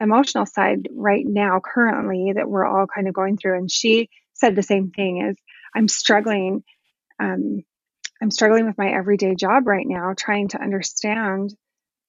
emotional 0.00 0.46
side 0.46 0.88
right 0.92 1.26
now, 1.26 1.60
currently, 1.60 2.32
that 2.36 2.48
we're 2.48 2.64
all 2.64 2.86
kind 2.86 3.08
of 3.08 3.14
going 3.14 3.36
through. 3.38 3.56
And 3.58 3.68
she 3.70 4.08
said 4.38 4.56
the 4.56 4.62
same 4.62 4.90
thing 4.90 5.26
is, 5.28 5.36
I'm 5.74 5.88
struggling. 5.88 6.64
Um, 7.20 7.62
I'm 8.22 8.30
struggling 8.30 8.66
with 8.66 8.78
my 8.78 8.90
everyday 8.90 9.34
job 9.34 9.66
right 9.66 9.86
now, 9.86 10.14
trying 10.16 10.48
to 10.48 10.60
understand, 10.60 11.54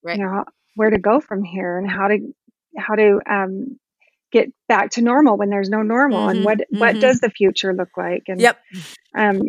Right. 0.03 0.17
you 0.17 0.23
know, 0.25 0.45
where 0.75 0.89
to 0.89 0.99
go 0.99 1.19
from 1.19 1.43
here 1.43 1.77
and 1.77 1.89
how 1.89 2.07
to, 2.07 2.33
how 2.77 2.95
to, 2.95 3.19
um, 3.29 3.79
get 4.31 4.49
back 4.67 4.91
to 4.91 5.01
normal 5.01 5.37
when 5.37 5.49
there's 5.49 5.69
no 5.69 5.81
normal 5.81 6.27
Mhm, 6.27 6.31
and 6.31 6.43
what 6.43 6.59
mhm. 6.71 6.79
what 6.79 6.99
does 6.99 7.19
the 7.19 7.29
future 7.29 7.73
look 7.73 7.89
like 7.97 8.23
and 8.27 8.41
yep 8.41 8.59
um 9.17 9.41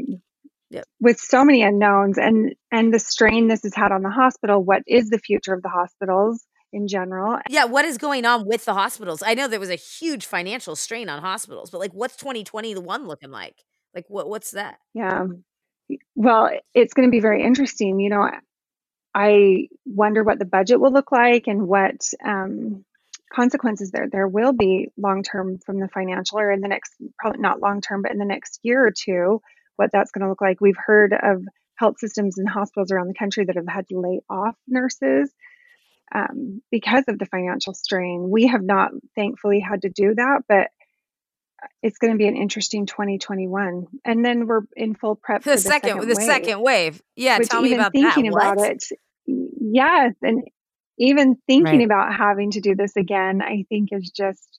Yep. 0.70 0.86
with 1.00 1.18
so 1.20 1.44
many 1.44 1.62
unknowns 1.62 2.18
and 2.18 2.54
and 2.72 2.94
the 2.94 2.98
strain 2.98 3.48
this 3.48 3.62
has 3.62 3.74
had 3.74 3.92
on 3.92 4.02
the 4.02 4.10
hospital 4.10 4.62
what 4.62 4.82
is 4.86 5.10
the 5.10 5.18
future 5.18 5.52
of 5.52 5.62
the 5.62 5.68
hospitals 5.68 6.46
in 6.72 6.88
general 6.88 7.38
Yeah, 7.48 7.64
what 7.64 7.84
is 7.84 7.98
going 7.98 8.24
on 8.24 8.46
with 8.46 8.64
the 8.64 8.74
hospitals? 8.74 9.22
I 9.24 9.34
know 9.34 9.48
there 9.48 9.60
was 9.60 9.70
a 9.70 9.76
huge 9.76 10.26
financial 10.26 10.76
strain 10.76 11.08
on 11.08 11.20
hospitals, 11.20 11.70
but 11.70 11.78
like 11.78 11.92
what's 11.92 12.16
2021 12.16 13.06
looking 13.06 13.30
like? 13.30 13.64
Like 13.94 14.04
what 14.08 14.28
what's 14.28 14.52
that? 14.52 14.78
yeah 14.94 15.26
well 16.14 16.50
it's 16.74 16.94
going 16.94 17.08
to 17.08 17.10
be 17.10 17.20
very 17.20 17.42
interesting 17.42 18.00
you 18.00 18.10
know 18.10 18.28
i 19.14 19.68
wonder 19.84 20.22
what 20.22 20.38
the 20.38 20.44
budget 20.44 20.80
will 20.80 20.92
look 20.92 21.12
like 21.12 21.46
and 21.46 21.66
what 21.66 22.00
um 22.24 22.84
consequences 23.32 23.90
there 23.90 24.08
there 24.10 24.28
will 24.28 24.52
be 24.52 24.88
long 24.96 25.22
term 25.22 25.58
from 25.64 25.78
the 25.78 25.88
financial 25.88 26.38
or 26.38 26.50
in 26.50 26.60
the 26.60 26.68
next 26.68 26.92
probably 27.18 27.40
not 27.40 27.60
long 27.60 27.80
term 27.80 28.02
but 28.02 28.10
in 28.10 28.18
the 28.18 28.24
next 28.24 28.58
year 28.62 28.84
or 28.84 28.90
two 28.90 29.40
what 29.76 29.90
that's 29.92 30.10
going 30.10 30.22
to 30.22 30.28
look 30.28 30.40
like 30.40 30.60
we've 30.60 30.76
heard 30.76 31.12
of 31.12 31.42
health 31.76 31.98
systems 31.98 32.38
and 32.38 32.48
hospitals 32.48 32.90
around 32.90 33.08
the 33.08 33.14
country 33.14 33.44
that 33.44 33.56
have 33.56 33.68
had 33.68 33.86
to 33.88 33.98
lay 33.98 34.20
off 34.28 34.56
nurses 34.66 35.32
um, 36.14 36.62
because 36.70 37.04
of 37.08 37.18
the 37.18 37.26
financial 37.26 37.74
strain 37.74 38.28
we 38.30 38.46
have 38.46 38.62
not 38.62 38.90
thankfully 39.14 39.60
had 39.60 39.82
to 39.82 39.88
do 39.88 40.14
that 40.14 40.42
but 40.48 40.68
it's 41.82 41.98
going 41.98 42.12
to 42.12 42.18
be 42.18 42.26
an 42.26 42.36
interesting 42.36 42.86
2021 42.86 43.86
and 44.04 44.24
then 44.24 44.46
we're 44.46 44.62
in 44.76 44.94
full 44.94 45.14
prep 45.16 45.42
The 45.42 45.50
for 45.52 45.56
the 45.56 45.60
second 45.60 45.90
second, 45.90 46.08
the 46.08 46.14
wave 46.14 46.26
second 46.26 46.60
wave. 46.62 47.02
Yeah, 47.16 47.38
which 47.38 47.48
tell 47.48 47.62
me 47.62 47.68
even 47.68 47.80
about 47.80 47.92
thinking 47.92 48.24
that. 48.24 48.32
about 48.32 48.56
What? 48.56 48.70
it 48.72 48.84
yes 49.26 50.14
and 50.22 50.42
even 50.98 51.36
thinking 51.46 51.78
Right. 51.78 51.84
about 51.86 52.14
having 52.14 52.50
to 52.52 52.60
do 52.60 52.74
this 52.74 52.96
again 52.96 53.42
i 53.42 53.64
think 53.68 53.90
is 53.92 54.10
just 54.10 54.58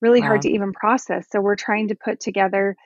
really 0.00 0.20
Wow. 0.20 0.28
hard 0.28 0.42
to 0.42 0.50
even 0.50 0.72
process 0.72 1.26
so 1.30 1.40
we're 1.40 1.56
trying 1.56 1.88
to 1.88 1.94
put 1.94 2.20
together 2.20 2.76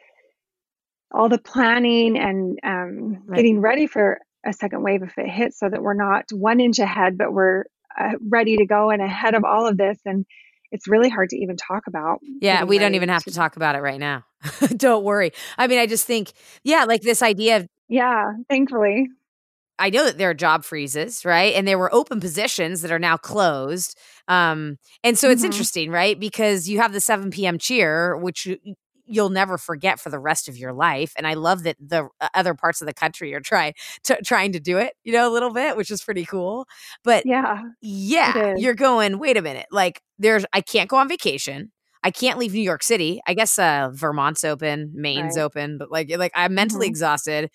all 1.12 1.29
the 1.29 1.39
planning 1.39 2.18
and 2.18 2.59
um, 2.64 3.23
Right. 3.27 3.37
getting 3.37 3.61
ready 3.61 3.87
for 3.87 4.18
a 4.45 4.53
second 4.53 4.82
wave 4.82 5.03
if 5.03 5.16
it 5.18 5.28
hits 5.28 5.59
so 5.59 5.68
that 5.68 5.82
we're 5.82 5.95
not 5.95 6.24
one 6.32 6.61
inch 6.61 6.78
ahead 6.78 7.16
but 7.18 7.32
we're 7.32 7.64
uh, 7.99 8.12
ready 8.28 8.57
to 8.57 8.66
go 8.66 8.90
and 8.90 9.03
ahead 9.03 9.34
of 9.34 9.45
all 9.45 9.66
of 9.66 9.76
this 9.76 9.99
and 10.05 10.24
it's 10.70 10.88
really 10.88 11.09
hard 11.11 11.28
to 11.28 11.36
even 11.36 11.57
talk 11.57 11.82
about 11.86 12.18
Yeah, 12.40 12.64
we 12.64 12.78
don't 12.78 12.95
even 12.95 13.09
have 13.11 13.24
to 13.24 13.32
talk 13.32 13.57
about 13.57 13.74
it 13.76 13.80
right 13.80 14.01
now. 14.01 14.24
don't 14.76 15.05
worry. 15.05 15.32
I 15.59 15.66
mean, 15.66 15.78
I 15.78 15.86
just 15.86 16.07
think 16.07 16.32
yeah, 16.64 16.84
like 16.84 17.03
this 17.03 17.22
idea 17.22 17.59
of 17.59 17.66
yeah 17.88 18.32
thankfully 18.49 19.09
I 19.78 19.90
know 19.90 20.05
that 20.05 20.16
there 20.16 20.30
are 20.30 20.34
job 20.34 20.64
freezes, 20.64 21.24
right? 21.24 21.55
And 21.55 21.66
there 21.66 21.78
were 21.78 21.93
open 21.93 22.20
positions 22.20 22.82
that 22.82 22.93
are 22.93 23.01
now 23.01 23.16
closed. 23.16 23.99
Um, 24.28 24.76
and 25.03 25.18
so 25.18 25.28
it's 25.28 25.43
Mhm. 25.43 25.47
interesting, 25.47 25.90
right? 25.90 26.18
Because 26.20 26.68
you 26.68 26.78
have 26.80 26.93
the 26.93 27.01
7 27.01 27.30
p.m. 27.30 27.59
cheer, 27.59 28.16
which 28.16 28.47
you'll 29.13 29.31
never 29.31 29.59
forget 29.59 30.01
for 30.01 30.11
the 30.11 30.19
rest 30.19 30.49
of 30.49 30.57
your 30.57 30.73
life. 30.73 31.13
And 31.17 31.27
I 31.27 31.35
love 31.35 31.65
that 31.65 31.77
the 31.81 32.09
uh, 32.21 32.29
other 32.35 32.55
parts 32.55 32.81
of 32.81 32.87
the 32.87 32.95
country 32.95 33.35
are 33.35 33.41
trying 33.41 33.75
to 34.05 34.17
trying 34.25 34.53
to 34.53 34.61
do 34.61 34.79
it, 34.79 34.95
you 35.05 35.13
know, 35.13 35.29
a 35.31 35.33
little 35.33 35.53
bit, 35.53 35.77
which 35.77 35.91
is 35.91 36.03
pretty 36.03 36.25
cool. 36.27 36.67
But 37.05 37.25
yeah 37.25 37.63
yeah, 37.81 38.45
you're 38.55 38.75
going, 38.75 39.19
wait 39.19 39.37
a 39.37 39.43
minute. 39.43 39.67
Like 39.71 40.03
there's 40.19 40.45
I 40.53 40.61
can't 40.61 40.89
go 40.91 40.97
on 40.97 41.09
vacation. 41.09 41.73
I 42.05 42.11
can't 42.11 42.39
leave 42.39 42.53
New 42.55 42.61
York 42.63 42.83
City. 42.83 43.21
I 43.27 43.35
guess 43.35 43.59
uh 43.59 43.91
Vermont's 43.95 44.45
open, 44.45 44.93
Maine's 44.95 45.37
Right. 45.37 45.39
open, 45.39 45.79
but 45.79 45.91
like 45.91 46.11
like 46.17 46.33
I'm 46.35 46.55
mentally 46.55 46.87
Mhm. 46.87 46.89
exhausted. 46.89 47.51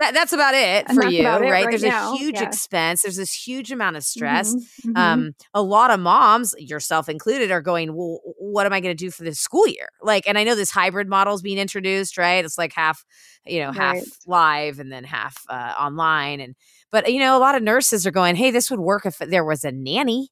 That, 0.00 0.14
that's 0.14 0.32
about 0.32 0.54
it 0.54 0.88
And 0.88 0.96
for 0.96 1.04
you, 1.04 1.44
right? 1.46 1.52
right 1.62 1.70
There's 1.70 1.82
now, 1.82 2.14
a 2.14 2.18
huge 2.18 2.34
yes. 2.34 2.42
expense. 2.42 3.02
There's 3.02 3.16
this 3.16 3.32
huge 3.34 3.70
amount 3.70 3.96
of 3.96 4.04
stress. 4.04 4.56
Mhm, 4.56 4.68
mhm. 4.84 4.96
Um, 4.96 5.34
a 5.54 5.62
lot 5.62 5.90
of 5.90 6.00
moms, 6.00 6.54
yourself 6.58 7.08
included, 7.08 7.50
are 7.50 7.60
going, 7.62 7.94
"Well, 7.94 8.20
what 8.38 8.66
am 8.66 8.72
I 8.72 8.80
going 8.80 8.96
to 8.96 9.04
do 9.04 9.10
for 9.10 9.24
this 9.24 9.38
school 9.38 9.66
year?" 9.68 9.90
Like, 10.02 10.26
and 10.26 10.38
I 10.38 10.44
know 10.44 10.54
this 10.56 10.70
hybrid 10.70 11.08
model 11.08 11.34
is 11.34 11.42
being 11.42 11.58
introduced, 11.58 12.18
right? 12.18 12.44
It's 12.44 12.58
like 12.58 12.72
half, 12.74 13.04
you 13.46 13.60
know, 13.60 13.72
half 13.72 13.98
Right. 13.98 14.08
live 14.26 14.78
and 14.80 14.90
then 14.90 15.04
half 15.04 15.44
uh, 15.50 15.74
online. 15.78 16.40
And 16.40 16.56
but 16.90 17.12
you 17.12 17.20
know, 17.20 17.36
a 17.36 17.40
lot 17.40 17.54
of 17.54 17.62
nurses 17.62 18.06
are 18.06 18.10
going, 18.10 18.36
"Hey, 18.36 18.50
this 18.50 18.70
would 18.70 18.80
work 18.80 19.06
if 19.06 19.18
there 19.18 19.44
was 19.44 19.64
a 19.64 19.72
nanny." 19.72 20.30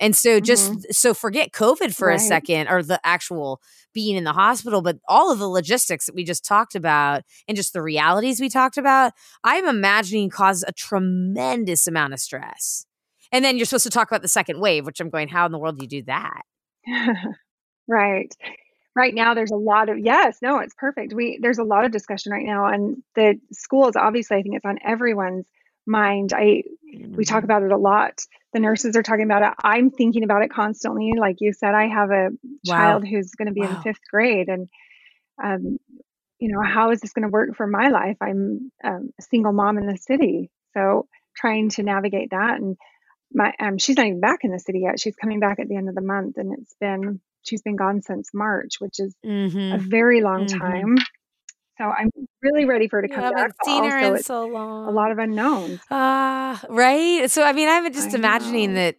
And 0.00 0.16
so 0.16 0.40
just 0.40 0.70
mm-hmm. 0.70 0.80
so 0.90 1.14
forget 1.14 1.52
COVID 1.52 1.94
for 1.94 2.10
a 2.10 2.18
second, 2.18 2.68
or 2.68 2.82
the 2.82 3.00
actual 3.04 3.60
being 3.92 4.16
in 4.16 4.24
the 4.24 4.32
hospital, 4.32 4.82
but 4.82 4.98
all 5.08 5.32
of 5.32 5.38
the 5.38 5.48
logistics 5.48 6.06
that 6.06 6.14
we 6.14 6.24
just 6.24 6.44
talked 6.44 6.74
about 6.74 7.22
and 7.46 7.56
just 7.56 7.72
the 7.72 7.82
realities 7.82 8.40
we 8.40 8.48
talked 8.48 8.78
about, 8.78 9.12
I'm 9.44 9.66
imagining 9.66 10.30
cause 10.30 10.64
a 10.66 10.72
tremendous 10.72 11.86
amount 11.86 12.12
of 12.12 12.20
stress. 12.20 12.86
And 13.32 13.44
then 13.44 13.56
you're 13.56 13.66
supposed 13.66 13.84
to 13.84 13.90
talk 13.90 14.08
about 14.10 14.22
the 14.22 14.28
second 14.28 14.60
wave, 14.60 14.86
which 14.86 15.00
I'm 15.00 15.10
going, 15.10 15.28
how 15.28 15.46
in 15.46 15.52
the 15.52 15.58
world 15.58 15.78
do 15.78 15.84
you 15.84 15.88
do 15.88 16.02
that? 16.04 16.42
right. 17.88 18.34
Right 18.94 19.14
now 19.14 19.34
there's 19.34 19.50
a 19.50 19.56
lot 19.56 19.88
of 19.88 19.98
yes 19.98 20.38
no 20.42 20.58
it's 20.58 20.74
perfect. 20.76 21.12
We 21.12 21.38
there's 21.40 21.58
a 21.58 21.64
lot 21.64 21.84
of 21.84 21.92
discussion 21.92 22.32
right 22.32 22.46
now 22.46 22.66
and 22.66 23.02
the 23.14 23.38
schools 23.52 23.94
obviously 23.94 24.38
i 24.38 24.42
think 24.42 24.56
it's 24.56 24.64
on 24.64 24.78
everyone's 24.84 25.46
mind. 25.88 26.32
I 26.32 26.62
we 27.16 27.24
talk 27.24 27.44
about 27.44 27.62
it 27.62 27.72
a 27.72 27.76
lot 27.76 28.20
the 28.52 28.60
nurses 28.60 28.96
are 28.96 29.02
talking 29.02 29.24
about 29.24 29.42
it. 29.42 29.52
I'm 29.62 29.90
thinking 29.90 30.24
about 30.24 30.42
it 30.42 30.50
constantly. 30.50 31.12
Like 31.18 31.36
you 31.40 31.52
said, 31.52 31.74
I 31.74 31.86
have 31.88 32.10
a 32.10 32.30
Wow. 32.64 32.74
child 32.76 33.06
who's 33.06 33.32
going 33.32 33.48
to 33.48 33.54
be 33.54 33.62
in 33.62 33.76
fifth 33.76 34.00
grade, 34.10 34.48
and 34.48 34.68
um, 35.42 35.78
you 36.38 36.52
know, 36.52 36.62
how 36.62 36.90
is 36.90 37.00
this 37.00 37.12
going 37.12 37.24
to 37.24 37.28
work 37.32 37.56
for 37.56 37.66
my 37.66 37.88
life? 37.88 38.16
I'm 38.20 38.70
um, 38.84 39.10
a 39.18 39.22
single 39.22 39.52
mom 39.52 39.78
in 39.78 39.86
the 39.86 39.96
city, 39.98 40.50
so 40.74 41.08
trying 41.36 41.70
to 41.70 41.82
navigate 41.82 42.30
that. 42.30 42.58
And 42.60 42.76
my 43.32 43.52
um, 43.60 43.78
she's 43.78 43.96
not 43.96 44.06
even 44.06 44.20
back 44.20 44.40
in 44.44 44.50
the 44.52 44.58
city 44.58 44.80
yet. 44.80 45.00
She's 45.00 45.16
coming 45.16 45.40
back 45.40 45.58
at 45.60 45.68
the 45.68 45.76
end 45.76 45.88
of 45.88 45.94
the 45.94 46.00
month, 46.02 46.36
and 46.38 46.56
it's 46.58 46.74
been 46.80 47.20
she's 47.42 47.62
been 47.62 47.76
gone 47.76 48.02
since 48.02 48.30
March, 48.34 48.74
which 48.80 48.98
is 48.98 49.14
a 49.70 49.78
Mm-hmm. 49.78 49.78
very 49.78 50.22
long 50.22 50.46
Mhm. 50.46 50.60
time. 50.60 50.96
So 51.78 51.84
I'm 51.84 52.10
really 52.42 52.64
ready 52.64 52.88
for 52.88 52.96
her 52.96 53.02
to 53.02 53.08
come 53.08 53.22
back. 53.22 53.36
haven't 53.36 53.54
But 53.58 53.66
seen 53.66 53.84
her 53.84 53.98
in 53.98 54.18
so 54.22 54.46
long. 54.46 54.88
a 54.88 54.90
lot 54.90 55.12
of 55.12 55.18
unknowns. 55.18 55.80
Ah, 55.90 56.60
right. 56.68 57.30
So 57.30 57.44
I 57.44 57.52
mean, 57.52 57.68
I'm 57.68 57.92
just 57.92 58.14
I 58.14 58.18
imagining 58.18 58.74
know. 58.74 58.80
that. 58.80 58.96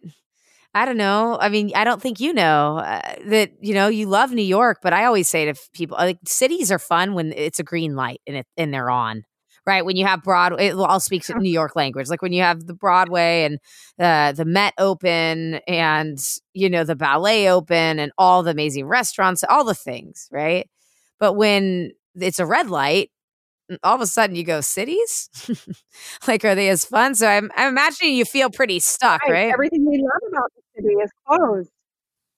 I 0.72 0.84
don't 0.84 0.96
know. 0.96 1.36
I 1.40 1.48
mean, 1.48 1.72
I 1.74 1.84
don't 1.84 2.00
think 2.00 2.20
you 2.20 2.32
know 2.32 2.78
uh, 2.78 3.00
that. 3.26 3.52
You 3.60 3.74
know, 3.74 3.88
you 3.88 4.06
love 4.06 4.32
New 4.32 4.42
York, 4.42 4.78
but 4.82 4.92
I 4.92 5.04
always 5.04 5.28
say 5.28 5.46
to 5.46 5.54
people, 5.74 5.96
like, 5.98 6.18
cities 6.24 6.70
are 6.70 6.78
fun 6.78 7.14
when 7.14 7.32
it's 7.32 7.58
a 7.58 7.64
green 7.64 7.96
light 7.96 8.20
and 8.26 8.36
it 8.36 8.46
and 8.56 8.72
they're 8.72 8.90
on. 8.90 9.24
Right 9.66 9.84
when 9.84 9.96
you 9.96 10.06
have 10.06 10.22
Broadway, 10.22 10.72
well, 10.72 10.86
I'll 10.86 11.00
speak 11.00 11.22
to 11.24 11.38
New 11.38 11.50
York 11.50 11.76
language. 11.76 12.08
Like 12.08 12.22
when 12.22 12.32
you 12.32 12.42
have 12.42 12.66
the 12.66 12.72
Broadway 12.74 13.44
and 13.44 13.58
uh, 13.98 14.32
the 14.32 14.46
Met 14.46 14.72
open, 14.78 15.60
and 15.68 16.18
you 16.54 16.70
know 16.70 16.82
the 16.84 16.96
ballet 16.96 17.50
open, 17.50 17.98
and 17.98 18.10
all 18.16 18.42
the 18.42 18.52
amazing 18.52 18.86
restaurants, 18.86 19.44
all 19.48 19.64
the 19.64 19.74
things, 19.74 20.28
right? 20.32 20.68
But 21.18 21.34
when 21.34 21.92
it's 22.14 22.38
a 22.38 22.46
red 22.46 22.68
light, 22.70 23.10
all 23.84 23.94
of 23.96 24.00
a 24.00 24.06
sudden 24.06 24.36
you 24.36 24.44
go 24.44 24.60
cities 24.60 25.30
like 26.28 26.44
are 26.44 26.54
they 26.54 26.68
as 26.70 26.84
fun 26.84 27.14
so 27.14 27.26
i'm, 27.28 27.50
I'm 27.56 27.68
imagining 27.68 28.14
you 28.16 28.24
feel 28.24 28.50
pretty 28.50 28.80
stuck 28.80 29.22
Right. 29.22 29.32
right 29.32 29.52
Everything 29.52 29.86
we 29.86 29.98
love 29.98 30.22
about 30.30 30.50
the 30.56 30.62
city 30.82 30.94
is 30.94 31.10
closed. 31.26 31.70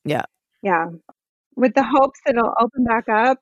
Yeah. 0.05 0.25
Yeah. 0.63 0.87
With 1.57 1.75
the 1.75 1.85
hopes 1.85 2.21
that 2.27 2.37
it'll 2.37 2.55
open 2.61 2.85
back 2.85 3.09
up. 3.09 3.39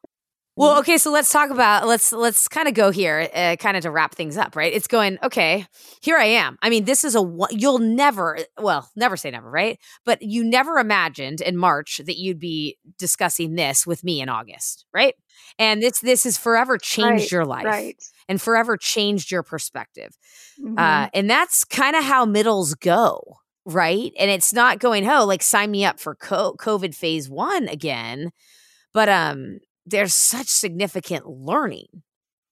Well 0.60 0.78
okay 0.78 0.98
so 0.98 1.10
let's 1.10 1.30
talk 1.32 1.50
about 1.50 1.86
let's 1.88 2.12
let's 2.12 2.48
kind 2.48 2.68
of 2.68 2.74
go 2.74 2.90
here 2.90 3.28
uh, 3.34 3.56
kind 3.58 3.76
of 3.76 3.82
to 3.82 3.90
wrap 3.90 4.14
things 4.14 4.36
up 4.36 4.56
right 4.56 4.72
it's 4.72 4.86
going 4.88 5.18
okay 5.22 5.66
here 6.02 6.16
i 6.18 6.24
am 6.24 6.58
i 6.62 6.70
mean 6.70 6.84
this 6.84 7.04
is 7.04 7.16
a 7.16 7.22
you'll 7.50 7.78
never 7.78 8.38
well 8.60 8.88
never 8.96 9.16
say 9.16 9.30
never 9.30 9.50
right 9.50 9.78
but 10.04 10.22
you 10.22 10.44
never 10.44 10.78
imagined 10.78 11.40
in 11.40 11.56
march 11.56 12.00
that 12.06 12.18
you'd 12.18 12.38
be 12.40 12.78
discussing 12.98 13.54
this 13.56 13.86
with 13.86 14.04
me 14.04 14.20
in 14.20 14.28
august 14.28 14.84
right 14.94 15.14
and 15.58 15.82
this 15.82 16.00
this 16.00 16.24
has 16.24 16.38
forever 16.38 16.78
changed 16.78 17.24
Right, 17.24 17.32
your 17.32 17.44
life 17.46 17.64
Right. 17.64 17.96
and 18.28 18.40
forever 18.40 18.76
changed 18.76 19.30
your 19.30 19.42
perspective 19.42 20.16
Mhm. 20.60 20.78
Uh, 20.78 21.08
and 21.14 21.30
that's 21.30 21.64
kind 21.64 21.96
of 21.96 22.04
how 22.04 22.26
middles 22.26 22.74
go, 22.74 23.38
right? 23.64 24.12
And 24.18 24.30
it's 24.30 24.52
not 24.52 24.78
going, 24.78 25.08
oh, 25.08 25.24
like 25.24 25.42
sign 25.42 25.70
me 25.70 25.84
up 25.86 25.98
for 25.98 26.14
co- 26.14 26.54
COVID 26.58 26.94
phase 26.94 27.30
one 27.30 27.66
again. 27.68 28.30
But 28.92 29.08
um, 29.08 29.60
there's 29.90 30.14
such 30.14 30.48
significant 30.48 31.26
learning, 31.26 31.86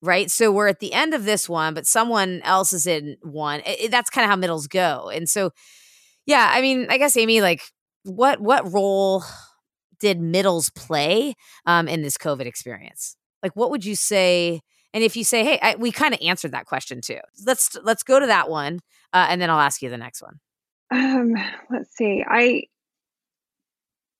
right? 0.02 0.30
So 0.30 0.52
we're 0.52 0.68
at 0.68 0.80
the 0.80 0.92
end 0.92 1.14
of 1.14 1.24
this 1.24 1.48
one, 1.48 1.74
but 1.74 1.86
someone 1.86 2.40
else 2.44 2.72
is 2.72 2.86
in 2.86 3.16
one. 3.22 3.62
I- 3.66 3.78
I- 3.84 3.88
that's 3.88 4.10
kind 4.10 4.24
of 4.24 4.30
how 4.30 4.36
middles 4.36 4.66
go. 4.68 5.10
And 5.14 5.28
so, 5.28 5.50
yeah, 6.26 6.50
I 6.52 6.60
mean, 6.62 6.86
I 6.90 6.98
guess 6.98 7.16
Amy, 7.16 7.40
like, 7.40 7.62
what 8.04 8.40
what 8.40 8.72
role 8.72 9.24
did 10.00 10.20
middles 10.20 10.70
play 10.70 11.34
um, 11.66 11.88
in 11.88 12.02
this 12.02 12.16
COVID 12.16 12.46
experience? 12.46 13.16
Like, 13.42 13.54
what 13.56 13.70
would 13.70 13.84
you 13.84 13.96
say? 13.96 14.60
And 14.94 15.04
if 15.04 15.16
you 15.16 15.24
say, 15.24 15.44
"Hey," 15.44 15.58
I, 15.62 15.76
we 15.76 15.92
kind 15.92 16.14
of 16.14 16.20
answered 16.22 16.52
that 16.52 16.66
question 16.66 17.00
too. 17.00 17.18
Let's 17.46 17.76
let's 17.82 18.02
go 18.02 18.18
to 18.20 18.26
that 18.26 18.48
one, 18.50 18.80
uh, 19.12 19.26
and 19.30 19.40
then 19.40 19.50
I'll 19.50 19.60
ask 19.60 19.82
you 19.82 19.90
the 19.90 19.98
next 19.98 20.22
one. 20.22 20.40
Um, 20.90 21.34
let's 21.70 21.94
see. 21.96 22.24
I 22.26 22.64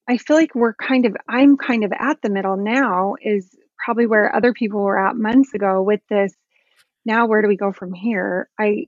I 0.09 0.17
feel 0.17 0.37
like 0.37 0.55
we're 0.55 0.73
kind 0.73 1.05
of 1.05 1.15
I'm 1.27 1.55
kind 1.55 1.83
of 1.83 1.93
at 1.97 2.19
the 2.23 2.31
middle 2.31 2.57
now 2.57 3.13
is 3.21 3.55
probably 3.77 4.07
where 4.07 4.35
other 4.35 4.53
people 4.53 4.81
were 4.81 4.97
at 4.97 5.15
months 5.15 5.53
ago 5.53 5.83
with 5.83 6.01
this 6.09 6.33
now 7.05 7.27
where 7.27 7.43
do 7.43 7.47
we 7.47 7.55
go 7.55 7.71
from 7.71 7.93
here? 7.93 8.49
I 8.59 8.87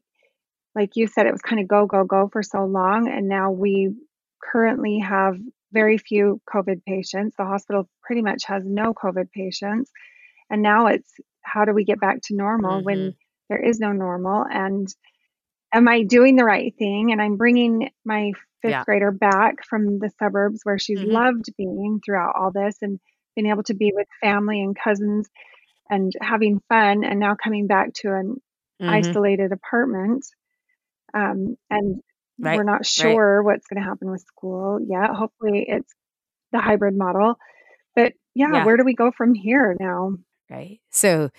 like 0.74 0.96
you 0.96 1.06
said 1.06 1.28
it 1.28 1.32
was 1.32 1.42
kind 1.42 1.62
of 1.62 1.68
go 1.68 1.86
go 1.86 2.06
go 2.06 2.28
for 2.34 2.42
so 2.42 2.66
long 2.66 3.08
and 3.08 3.28
now 3.28 3.52
we 3.52 3.94
currently 4.42 4.98
have 4.98 5.38
very 5.72 6.00
few 6.00 6.42
covid 6.52 6.84
patients. 6.86 7.36
The 7.38 7.46
hospital 7.46 7.88
pretty 8.02 8.24
much 8.24 8.46
has 8.46 8.64
no 8.66 8.96
covid 8.96 9.30
patients. 9.32 9.92
And 10.50 10.64
now 10.64 10.88
it's 10.88 11.14
how 11.44 11.66
do 11.66 11.72
we 11.74 11.86
get 11.86 12.00
back 12.00 12.22
to 12.24 12.36
normal 12.36 12.84
when 12.84 12.98
mm-hmm. 12.98 13.10
there 13.48 13.64
is 13.64 13.80
no 13.80 13.92
normal 13.92 14.44
and 14.50 14.88
am 15.72 15.88
I 15.88 16.02
doing 16.02 16.36
the 16.36 16.46
right 16.46 16.74
thing? 16.80 17.12
And 17.12 17.22
I'm 17.22 17.38
bringing 17.38 17.92
my 18.04 18.32
fifth 18.62 18.72
Yeah. 18.72 18.84
grader 18.86 19.12
back 19.12 19.66
from 19.66 20.00
the 20.00 20.10
suburbs 20.20 20.62
where 20.64 20.78
she's 20.80 21.00
Mhm. 21.00 21.12
loved 21.12 21.46
being 21.58 22.00
throughout 22.04 22.36
all 22.36 22.52
this 22.52 22.78
and 22.82 23.00
being 23.36 23.48
able 23.50 23.64
to 23.64 23.74
be 23.74 23.92
with 23.96 24.08
family 24.22 24.62
and 24.62 24.76
cousins 24.78 25.30
and 25.90 26.12
having 26.22 26.62
fun 26.70 27.04
and 27.04 27.20
now 27.20 27.36
coming 27.36 27.68
back 27.68 27.94
to 27.94 28.14
an 28.14 28.36
Mhm. 28.80 28.90
isolated 28.92 29.52
apartment. 29.52 30.26
Um, 31.14 31.58
and 31.70 32.02
Right, 32.40 32.56
we're 32.58 32.64
not 32.64 32.86
sure 32.86 33.44
what's 33.44 33.68
going 33.68 33.82
to 33.82 33.88
happen 33.88 34.10
with 34.12 34.22
school 34.22 34.80
yet. 34.88 35.10
Hopefully, 35.12 35.66
it's 35.68 35.94
the 36.52 36.60
hybrid 36.60 36.98
model. 36.98 37.36
But 37.96 38.14
yeah, 38.36 38.54
Yeah. 38.54 38.66
where 38.66 38.78
do 38.78 38.84
we 38.84 38.96
go 38.96 39.12
from 39.12 39.34
here 39.34 39.76
now? 39.80 40.14
right? 40.50 40.80
So 40.92 41.30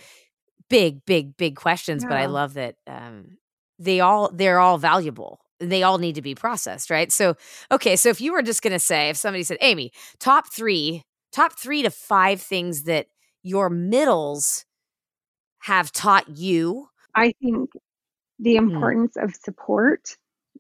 big, 0.69 1.05
big, 1.05 1.37
big 1.37 1.57
questions, 1.57 2.05
but 2.05 2.17
I 2.17 2.27
love 2.27 2.55
that 2.55 2.77
um, 2.87 3.39
they 3.79 4.01
all 4.01 4.31
they're 4.33 4.59
all 4.61 4.79
valuable. 4.79 5.41
They 5.69 5.83
all 5.83 5.99
need 5.99 6.17
to 6.17 6.23
be 6.23 6.35
processed, 6.35 6.91
right? 6.91 7.13
So 7.13 7.37
okay, 7.71 7.97
so 7.97 8.09
if 8.09 8.21
you 8.21 8.33
were 8.33 8.43
just 8.43 8.63
going 8.63 8.73
to 8.73 8.79
say, 8.79 9.09
if 9.09 9.17
somebody 9.17 9.45
said, 9.45 9.59
Amy, 9.61 9.93
top 10.19 10.53
three, 10.53 11.05
top 11.33 11.59
three 11.59 11.83
to 11.83 11.91
five 11.91 12.41
things 12.41 12.85
that 12.85 13.07
your 13.43 13.71
middles 13.71 14.65
have 15.61 15.93
taught 15.93 16.29
you. 16.29 16.89
I 17.15 17.33
think 17.41 17.71
the 18.39 18.57
Hmm. 18.57 18.67
importance 18.67 19.17
of 19.17 19.35
support 19.35 20.17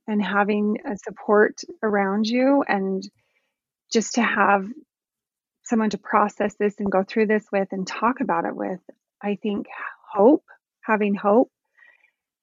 and 0.06 0.22
having 0.22 0.78
a 0.84 0.96
support 0.96 1.60
around 1.82 2.26
you 2.26 2.64
and 2.66 3.02
just 3.92 4.14
to 4.14 4.22
have 4.22 4.66
someone 5.64 5.90
to 5.90 5.98
process 5.98 6.54
this 6.56 6.74
and 6.78 6.90
go 6.90 7.02
through 7.04 7.26
this 7.26 7.46
with 7.52 7.68
and 7.72 7.86
talk 7.86 8.20
about 8.20 8.44
it 8.44 8.56
with. 8.56 8.80
I 9.22 9.36
think 9.42 9.66
hope, 10.12 10.44
having 10.82 11.14
hope 11.14 11.50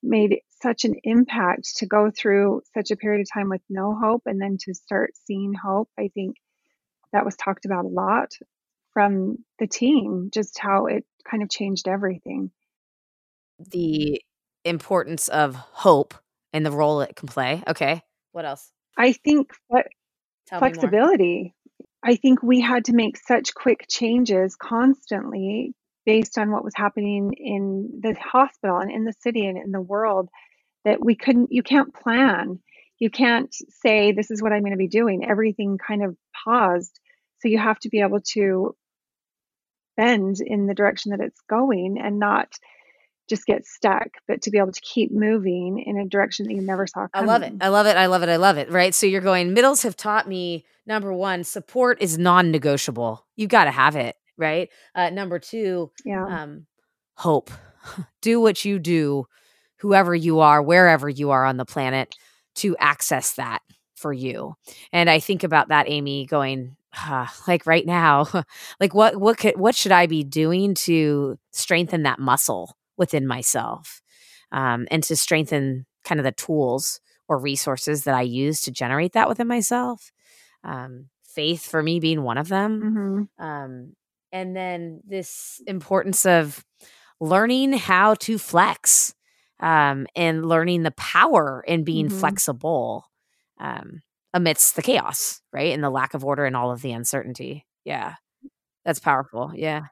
made 0.01 0.41
such 0.61 0.85
an 0.85 0.95
impact 1.03 1.77
to 1.77 1.85
go 1.85 2.11
through 2.11 2.61
such 2.73 2.91
a 2.91 2.95
period 2.95 3.21
of 3.21 3.27
time 3.33 3.49
with 3.49 3.61
no 3.69 3.95
hope 3.95 4.23
and 4.25 4.41
then 4.41 4.57
to 4.61 4.73
start 4.73 5.11
seeing 5.25 5.53
hope. 5.53 5.89
I 5.97 6.09
think 6.13 6.35
that 7.13 7.25
was 7.25 7.35
talked 7.35 7.65
about 7.65 7.85
a 7.85 7.89
lot 7.89 8.33
from 8.93 9.37
the 9.59 9.67
team, 9.67 10.29
just 10.33 10.59
how 10.59 10.85
it 10.87 11.05
kind 11.29 11.43
of 11.43 11.49
changed 11.49 11.87
everything. 11.87 12.51
the 13.71 14.21
importance 14.65 15.27
of 15.29 15.55
hope 15.55 16.13
and 16.53 16.65
the 16.65 16.71
role 16.71 17.01
it 17.01 17.15
can 17.15 17.27
play. 17.27 17.63
Okay. 17.67 18.01
What 18.31 18.45
else? 18.45 18.71
I 18.97 19.13
think 19.13 19.51
what 19.67 19.87
Tell 20.47 20.59
flexibility. 20.59 21.55
I 22.03 22.15
think 22.15 22.41
we 22.41 22.61
had 22.61 22.85
to 22.85 22.93
make 22.93 23.17
such 23.17 23.53
quick 23.53 23.85
changes 23.89 24.55
constantly 24.55 25.73
based 26.05 26.37
on 26.37 26.51
what 26.51 26.63
was 26.63 26.73
happening 26.75 27.33
in 27.33 27.99
the 28.01 28.15
hospital 28.15 28.77
and 28.77 28.91
in 28.91 29.03
the 29.03 29.13
city 29.21 29.45
and 29.45 29.57
in 29.57 29.71
the 29.71 29.81
world 29.81 30.29
that 30.85 31.03
we 31.03 31.15
couldn't, 31.15 31.51
you 31.51 31.63
can't 31.63 31.93
plan. 31.93 32.59
You 32.99 33.09
can't 33.09 33.53
say, 33.81 34.11
this 34.11 34.29
is 34.31 34.41
what 34.41 34.51
I'm 34.51 34.61
going 34.61 34.73
to 34.73 34.77
be 34.77 34.87
doing. 34.87 35.25
Everything 35.29 35.77
kind 35.77 36.03
of 36.03 36.15
paused. 36.43 36.99
So 37.39 37.47
you 37.47 37.57
have 37.57 37.79
to 37.79 37.89
be 37.89 38.01
able 38.01 38.21
to 38.33 38.75
bend 39.97 40.37
in 40.45 40.67
the 40.67 40.73
direction 40.73 41.11
that 41.11 41.19
it's 41.21 41.39
going 41.49 41.97
and 42.01 42.19
not 42.19 42.53
just 43.29 43.45
get 43.45 43.65
stuck, 43.65 44.07
but 44.27 44.41
to 44.41 44.51
be 44.51 44.57
able 44.57 44.71
to 44.71 44.81
keep 44.81 45.11
moving 45.11 45.83
in 45.85 45.97
a 45.99 46.05
direction 46.05 46.47
that 46.47 46.53
you 46.53 46.61
never 46.61 46.87
saw 46.87 47.07
I 47.13 47.21
love 47.21 47.43
it. 47.43 47.53
I 47.61 47.67
love 47.67 47.85
it. 47.85 47.95
I 47.95 48.07
love 48.07 48.23
it. 48.23 48.29
I 48.29 48.37
love 48.37 48.57
it. 48.57 48.71
Right. 48.71 48.93
So 48.93 49.05
you're 49.05 49.21
going, 49.21 49.53
middles 49.53 49.83
have 49.83 49.95
taught 49.95 50.27
me 50.27 50.65
number 50.87 51.13
one, 51.13 51.43
support 51.43 52.01
is 52.01 52.17
non 52.17 52.49
negotiable. 52.51 53.25
You 53.35 53.47
got 53.47 53.65
to 53.65 53.71
have 53.71 53.95
it. 53.95 54.15
Right. 54.37 54.69
Uh, 54.95 55.09
number 55.11 55.37
two, 55.37 55.91
Yeah. 56.05 56.25
um, 56.25 56.65
hope. 57.15 57.51
do 58.21 58.41
what 58.41 58.65
you 58.65 58.79
do, 58.79 59.25
whoever 59.79 60.15
you 60.15 60.39
are, 60.39 60.61
wherever 60.61 61.09
you 61.09 61.31
are 61.31 61.45
on 61.45 61.57
the 61.57 61.65
planet, 61.65 62.15
to 62.55 62.75
access 62.77 63.33
that 63.33 63.61
for 63.95 64.13
you. 64.13 64.55
And 64.91 65.09
I 65.09 65.19
think 65.19 65.43
about 65.43 65.69
that, 65.69 65.89
Amy, 65.89 66.25
going, 66.25 66.75
like 67.47 67.65
right 67.65 67.85
now, 67.85 68.27
like 68.79 68.93
what 68.93 69.17
what 69.17 69.37
could 69.37 69.59
what 69.59 69.75
should 69.75 69.91
I 69.91 70.07
be 70.07 70.23
doing 70.23 70.73
to 70.75 71.37
strengthen 71.51 72.03
that 72.03 72.19
muscle 72.19 72.75
within 72.97 73.27
myself, 73.27 74.01
um, 74.51 74.87
and 74.91 75.03
to 75.03 75.15
strengthen 75.15 75.85
kind 76.03 76.19
of 76.19 76.23
the 76.25 76.31
tools 76.31 76.99
or 77.27 77.37
resources 77.37 78.05
that 78.05 78.15
I 78.15 78.21
use 78.21 78.61
to 78.61 78.71
generate 78.71 79.13
that 79.13 79.29
within 79.29 79.47
myself. 79.47 80.11
Um, 80.63 81.09
faith 81.23 81.65
for 81.65 81.81
me 81.83 81.99
being 81.99 82.23
one 82.23 82.37
of 82.37 82.49
them 82.49 83.27
hmm 83.37 83.43
um, 83.45 83.93
and 84.31 84.55
then 84.55 85.01
this 85.05 85.61
importance 85.67 86.25
of 86.25 86.65
learning 87.19 87.73
how 87.73 88.15
to 88.15 88.37
flex 88.37 89.13
um, 89.59 90.07
and 90.15 90.45
learning 90.45 90.83
the 90.83 90.91
power 90.91 91.63
in 91.67 91.83
being 91.83 92.07
Mhm. 92.07 92.19
flexible 92.19 93.05
um, 93.59 94.01
amidst 94.33 94.75
the 94.75 94.81
chaos, 94.81 95.41
right? 95.51 95.73
And 95.73 95.83
the 95.83 95.89
lack 95.89 96.13
of 96.13 96.23
order 96.23 96.45
and 96.45 96.55
all 96.55 96.71
of 96.71 96.81
the 96.81 96.91
uncertainty. 96.93 97.65
Yeah. 97.83 98.15
That's 98.85 98.99
powerful. 98.99 99.51
Yeah. 99.55 99.87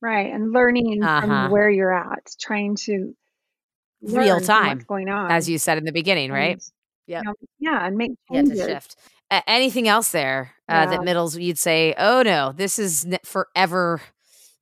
Right. 0.00 0.32
And 0.32 0.52
learning 0.52 1.02
Uh 1.02 1.20
from 1.20 1.50
where 1.50 1.70
you're 1.70 1.92
at, 1.94 2.26
trying 2.40 2.76
to 2.86 3.14
Real 4.02 4.12
learn 4.12 4.26
from 4.26 4.32
what's 4.34 4.46
time, 4.46 4.78
going 4.88 5.08
on. 5.08 5.30
as 5.30 5.48
you 5.48 5.58
said 5.58 5.78
in 5.78 5.84
the 5.84 5.92
beginning, 5.92 6.30
right? 6.30 6.52
and 6.52 6.62
you 7.08 7.22
know, 7.22 7.34
yeah, 7.58 7.86
and 7.86 7.96
make 7.96 8.12
Yeah, 8.30 8.42
to 8.42 8.48
changes. 8.48 8.64
shift. 8.66 8.96
A- 9.30 9.48
anything 9.48 9.88
else 9.88 10.10
there 10.12 10.52
uh, 10.68 10.72
Yeah. 10.72 10.86
that 10.86 11.04
middles 11.04 11.36
you'd 11.36 11.58
say, 11.58 11.94
oh 11.98 12.22
no, 12.22 12.52
this 12.52 12.78
is 12.78 13.06
forever 13.24 14.00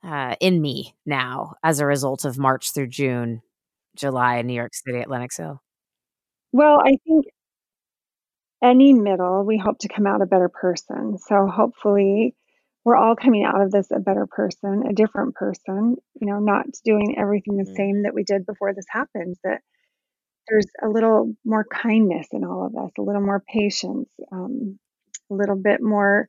uh, 0.03 0.37
in 0.41 0.61
me 0.61 0.95
now 1.07 1.55
as 1.63 1.81
a 1.81 1.87
result 1.87 2.25
of 2.25 2.39
March 2.39 2.73
through 2.73 2.89
June, 2.89 3.43
July 3.97 4.37
in 4.37 4.47
New 4.47 4.55
York 4.55 4.75
City 4.75 4.99
at 5.01 5.09
Lenox 5.11 5.37
Hill? 5.37 5.61
Well, 6.53 6.81
I 6.81 6.97
think 7.07 7.27
any 8.63 8.93
middle, 8.95 9.45
we 9.45 9.59
hope 9.59 9.79
to 9.81 9.89
come 9.89 10.07
out 10.07 10.23
a 10.23 10.27
better 10.27 10.49
person. 10.49 11.19
So 11.19 11.47
hopefully 11.47 12.35
we're 12.85 12.97
all 12.97 13.17
coming 13.17 13.45
out 13.45 13.61
of 13.61 13.71
this 13.71 13.91
a 13.91 14.01
better 14.01 14.27
person, 14.27 14.85
a 14.89 14.93
different 14.93 15.35
person, 15.35 15.97
you 16.21 16.27
know, 16.27 16.39
not 16.39 16.67
doing 16.85 17.17
everything 17.19 17.57
the 17.57 17.65
Mm. 17.65 17.77
same 17.77 18.03
that 18.03 18.15
we 18.15 18.25
did 18.25 18.47
before 18.47 18.75
this 18.75 18.87
happened, 18.89 19.37
that 19.45 19.61
there's 20.49 20.67
a 20.83 20.89
little 20.89 21.35
more 21.45 21.65
kindness 21.65 22.29
in 22.33 22.45
all 22.45 22.67
of 22.67 22.77
us, 22.77 22.91
a 22.99 23.03
little 23.03 23.23
more 23.23 23.43
patience, 23.49 24.09
um, 24.33 24.79
a 25.31 25.35
little 25.35 25.57
bit 25.57 25.83
more 25.83 26.29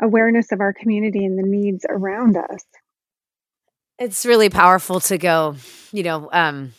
awareness 0.00 0.52
of 0.52 0.60
our 0.60 0.72
community 0.72 1.24
and 1.24 1.38
the 1.38 1.42
needs 1.48 1.84
around 1.88 2.36
us. 2.36 2.64
It's 3.98 4.24
really 4.24 4.48
powerful 4.48 5.00
to 5.00 5.18
go, 5.18 5.56
you 5.92 6.02
know, 6.02 6.28
um, 6.32 6.72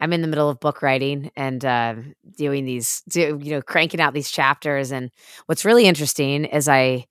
I'm 0.00 0.12
in 0.12 0.22
the 0.22 0.28
middle 0.28 0.48
of 0.48 0.60
book 0.60 0.82
writing 0.82 1.30
and 1.36 1.64
uh, 1.64 1.94
doing 2.36 2.64
these, 2.64 3.02
do, 3.08 3.38
you 3.42 3.50
know, 3.50 3.62
cranking 3.62 4.00
out 4.00 4.14
these 4.14 4.30
chapters. 4.30 4.92
And 4.92 5.10
what's 5.46 5.64
really 5.64 5.86
interesting 5.86 6.44
is 6.44 6.68
I 6.68 7.06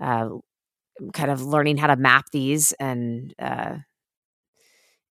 uh, 0.00 0.30
kind 1.12 1.30
of 1.30 1.42
learning 1.42 1.78
how 1.78 1.88
to 1.88 1.96
map 1.96 2.26
these 2.32 2.72
and 2.72 3.34
uh, 3.38 3.76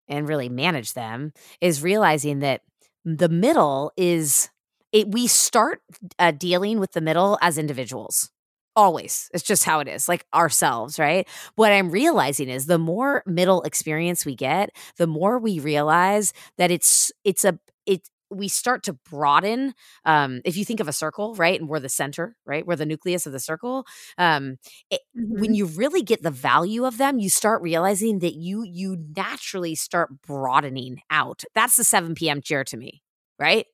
and 0.07 0.27
really 0.27 0.49
manage 0.49 0.93
them 0.93 1.33
is 1.61 1.83
realizing 1.83 2.39
that 2.39 2.61
the 3.03 3.29
middle 3.29 3.91
is 3.97 4.49
it. 4.91 5.11
We 5.11 5.27
start 5.27 5.81
uh, 6.19 6.31
dealing 6.31 6.79
with 6.79 6.93
the 6.93 7.01
middle 7.01 7.37
as 7.41 7.57
individuals. 7.57 8.29
Always. 8.77 9.29
It's 9.33 9.43
just 9.43 9.65
how 9.65 9.79
it 9.81 9.89
is, 9.89 10.07
like 10.09 10.25
ourselves, 10.35 10.99
right? 10.99 11.27
What 11.55 11.73
I'm 11.73 11.91
realizing 11.91 12.49
is 12.49 12.67
the 12.67 12.79
more 12.79 13.23
middle 13.27 13.63
experience 13.63 14.25
we 14.25 14.35
get, 14.35 14.71
the 14.97 15.07
more 15.07 15.39
we 15.39 15.59
realize 15.59 16.33
that 16.59 16.71
it's 16.71 17.11
it's 17.25 17.45
a 17.45 17.59
it 17.87 18.09
we 18.31 18.47
start 18.49 18.83
to 18.83 18.93
broaden 18.93 19.73
um 20.05 20.41
if 20.45 20.57
you 20.57 20.65
think 20.65 20.79
of 20.81 20.87
a 20.89 20.93
circle 20.93 21.35
right 21.35 21.59
and 21.61 21.69
we're 21.69 21.79
the 21.79 21.89
center 21.89 22.35
right 22.45 22.67
we're 22.67 22.75
the 22.75 22.85
nucleus 22.85 23.25
of 23.27 23.33
the 23.33 23.39
circle 23.39 23.85
um 24.17 24.57
it, 24.91 25.01
when 25.31 25.53
Mhm. 25.53 25.55
you 25.55 25.65
really 25.67 26.03
get 26.03 26.23
the 26.23 26.31
value 26.31 26.85
of 26.85 26.97
them 26.97 27.19
you 27.19 27.29
start 27.29 27.61
realizing 27.61 28.19
that 28.19 28.35
you 28.35 28.63
you 28.63 28.97
naturally 29.17 29.75
start 29.75 30.21
broadening 30.23 31.01
out 31.11 31.43
that's 31.55 31.77
the 31.77 31.85
7 31.85 32.15
p.m 32.15 32.41
chair 32.41 32.63
to 32.65 32.77
me 32.77 33.01
right 33.39 33.67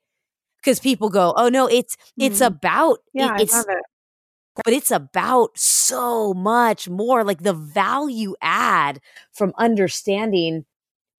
because 0.58 0.80
people 0.80 1.10
go 1.10 1.34
oh 1.38 1.50
no 1.50 1.68
it's 1.68 1.98
it's 2.20 2.42
Mm. 2.42 2.42
about 2.42 3.00
Yeah, 3.14 3.28
it, 3.28 3.34
I 3.34 3.40
it's 3.40 3.68
it. 3.70 3.84
But 4.64 4.74
it's 4.74 4.92
about 4.92 5.58
so 5.58 6.34
much 6.34 6.90
more 6.90 7.24
like 7.24 7.44
the 7.44 7.54
value 7.54 8.36
add 8.42 9.00
from 9.32 9.54
understanding 9.58 10.66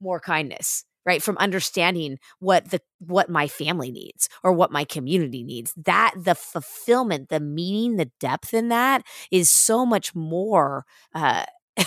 more 0.00 0.20
kindness 0.20 0.84
right? 1.06 1.22
From 1.22 1.36
understanding 1.36 2.18
what 2.38 2.70
the 2.70 2.80
what 2.98 3.28
my 3.28 3.46
family 3.46 3.90
needs 3.90 4.28
or 4.42 4.52
what 4.52 4.72
my 4.72 4.84
community 4.84 5.42
needs. 5.42 5.74
That 5.76 6.14
the 6.16 6.34
fulfillment 6.34 7.28
the 7.28 7.40
meaning 7.40 7.96
the 7.96 8.10
depth 8.20 8.54
in 8.54 8.70
that 8.70 9.02
is 9.30 9.50
so 9.50 9.84
much 9.84 10.14
more 10.14 10.86
uh 11.14 11.44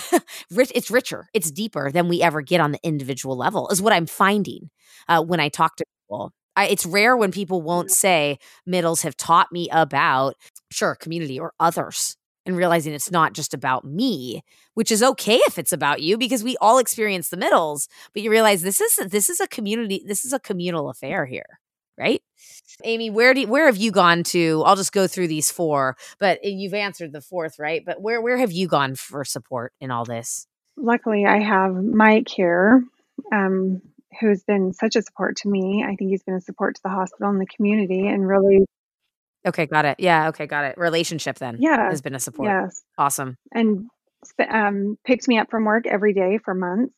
rich 0.50 0.70
it's 0.74 0.90
richer 0.90 1.28
it's 1.34 1.50
deeper 1.50 1.90
than 1.90 2.08
we 2.08 2.22
ever 2.22 2.42
get 2.42 2.60
on 2.60 2.72
the 2.72 2.78
individual 2.82 3.36
level 3.38 3.68
is 3.70 3.80
what 3.80 3.92
i'm 3.94 4.04
finding 4.06 4.68
uh, 5.08 5.22
when 5.22 5.40
i 5.40 5.48
talk 5.48 5.76
to 5.76 5.84
people 6.02 6.30
I, 6.58 6.66
it's 6.66 6.84
rare 6.84 7.16
when 7.16 7.30
people 7.30 7.62
won't 7.62 7.92
say 7.92 8.38
middles 8.66 9.02
have 9.02 9.16
taught 9.16 9.52
me 9.52 9.68
about 9.70 10.34
sure 10.72 10.96
community 10.96 11.38
or 11.38 11.52
others 11.60 12.16
and 12.44 12.56
realizing 12.56 12.92
it's 12.92 13.12
not 13.12 13.32
just 13.32 13.54
about 13.54 13.84
me 13.84 14.42
which 14.74 14.90
is 14.90 15.02
okay 15.02 15.36
if 15.46 15.56
it's 15.56 15.72
about 15.72 16.02
you 16.02 16.18
because 16.18 16.42
we 16.42 16.56
all 16.60 16.78
experience 16.78 17.28
the 17.28 17.36
middles 17.36 17.88
but 18.12 18.22
you 18.22 18.30
realize 18.30 18.62
this 18.62 18.80
is 18.80 18.96
this 19.08 19.30
is 19.30 19.38
a 19.38 19.46
community 19.46 20.02
this 20.04 20.24
is 20.24 20.32
a 20.32 20.40
communal 20.40 20.90
affair 20.90 21.24
here 21.26 21.60
right? 21.96 22.22
Amy 22.84 23.10
where 23.10 23.34
do 23.34 23.42
you, 23.42 23.48
where 23.48 23.66
have 23.66 23.76
you 23.76 23.90
gone 23.90 24.22
to 24.22 24.62
i'll 24.64 24.76
just 24.76 24.92
go 24.92 25.06
through 25.06 25.28
these 25.28 25.50
four 25.50 25.96
but 26.18 26.38
you've 26.42 26.74
answered 26.74 27.12
the 27.12 27.20
fourth 27.20 27.58
right? 27.58 27.84
But 27.86 28.02
where 28.02 28.20
where 28.20 28.36
have 28.36 28.52
you 28.52 28.66
gone 28.66 28.96
for 28.96 29.24
support 29.24 29.72
in 29.80 29.90
all 29.90 30.04
this? 30.04 30.46
Luckily, 30.76 31.26
I 31.26 31.40
have 31.40 31.74
Mike 31.74 32.28
here, 32.28 32.84
um, 33.32 33.82
who's 34.20 34.42
been 34.44 34.72
such 34.72 34.96
a 34.96 35.02
support 35.02 35.36
to 35.38 35.48
me. 35.48 35.84
I 35.84 35.94
think 35.96 36.10
he's 36.10 36.22
been 36.22 36.34
a 36.34 36.40
support 36.40 36.76
to 36.76 36.80
the 36.82 36.90
hospital 36.90 37.30
and 37.30 37.40
the 37.40 37.46
community, 37.46 38.06
and 38.06 38.26
really, 38.26 38.64
okay 39.46 39.66
got 39.66 39.84
it 39.84 39.96
yeah 40.00 40.28
okay 40.28 40.46
got 40.46 40.64
it 40.64 40.76
relationship 40.76 41.38
then 41.38 41.56
yeah, 41.60 41.88
has 41.88 42.02
been 42.02 42.14
a 42.14 42.20
support 42.20 42.48
yes, 42.48 42.82
awesome 42.98 43.36
and 43.52 43.88
um, 44.48 44.98
picked 45.04 45.28
me 45.28 45.38
up 45.38 45.50
from 45.50 45.64
work 45.64 45.86
every 45.86 46.12
day 46.12 46.38
for 46.44 46.54
months. 46.54 46.94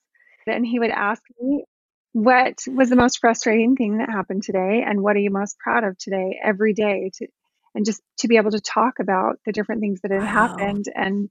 And 0.47 0.67
he 0.67 0.79
would 0.79 0.91
ask 0.91 1.23
me, 1.41 1.65
"What 2.13 2.59
was 2.67 2.91
the 2.91 2.97
most 2.97 3.19
frustrating 3.19 3.77
thing 3.77 3.99
that 3.99 4.09
happened 4.09 4.43
today, 4.43 4.83
and 4.87 5.03
what 5.03 5.17
are 5.17 5.21
you 5.21 5.31
most 5.31 5.59
proud 5.59 5.85
of 5.85 5.99
today?" 5.99 6.41
Every 6.43 6.73
day, 6.73 7.11
to 7.15 7.27
and 7.75 7.85
just 7.85 8.03
to 8.19 8.29
be 8.29 8.37
able 8.37 8.51
to 8.51 8.61
talk 8.61 8.99
about 8.99 9.39
the 9.45 9.53
different 9.53 9.81
things 9.81 10.01
that 10.01 10.11
had 10.11 10.23
wow 10.23 10.27
happened 10.27 10.87
and 10.95 11.29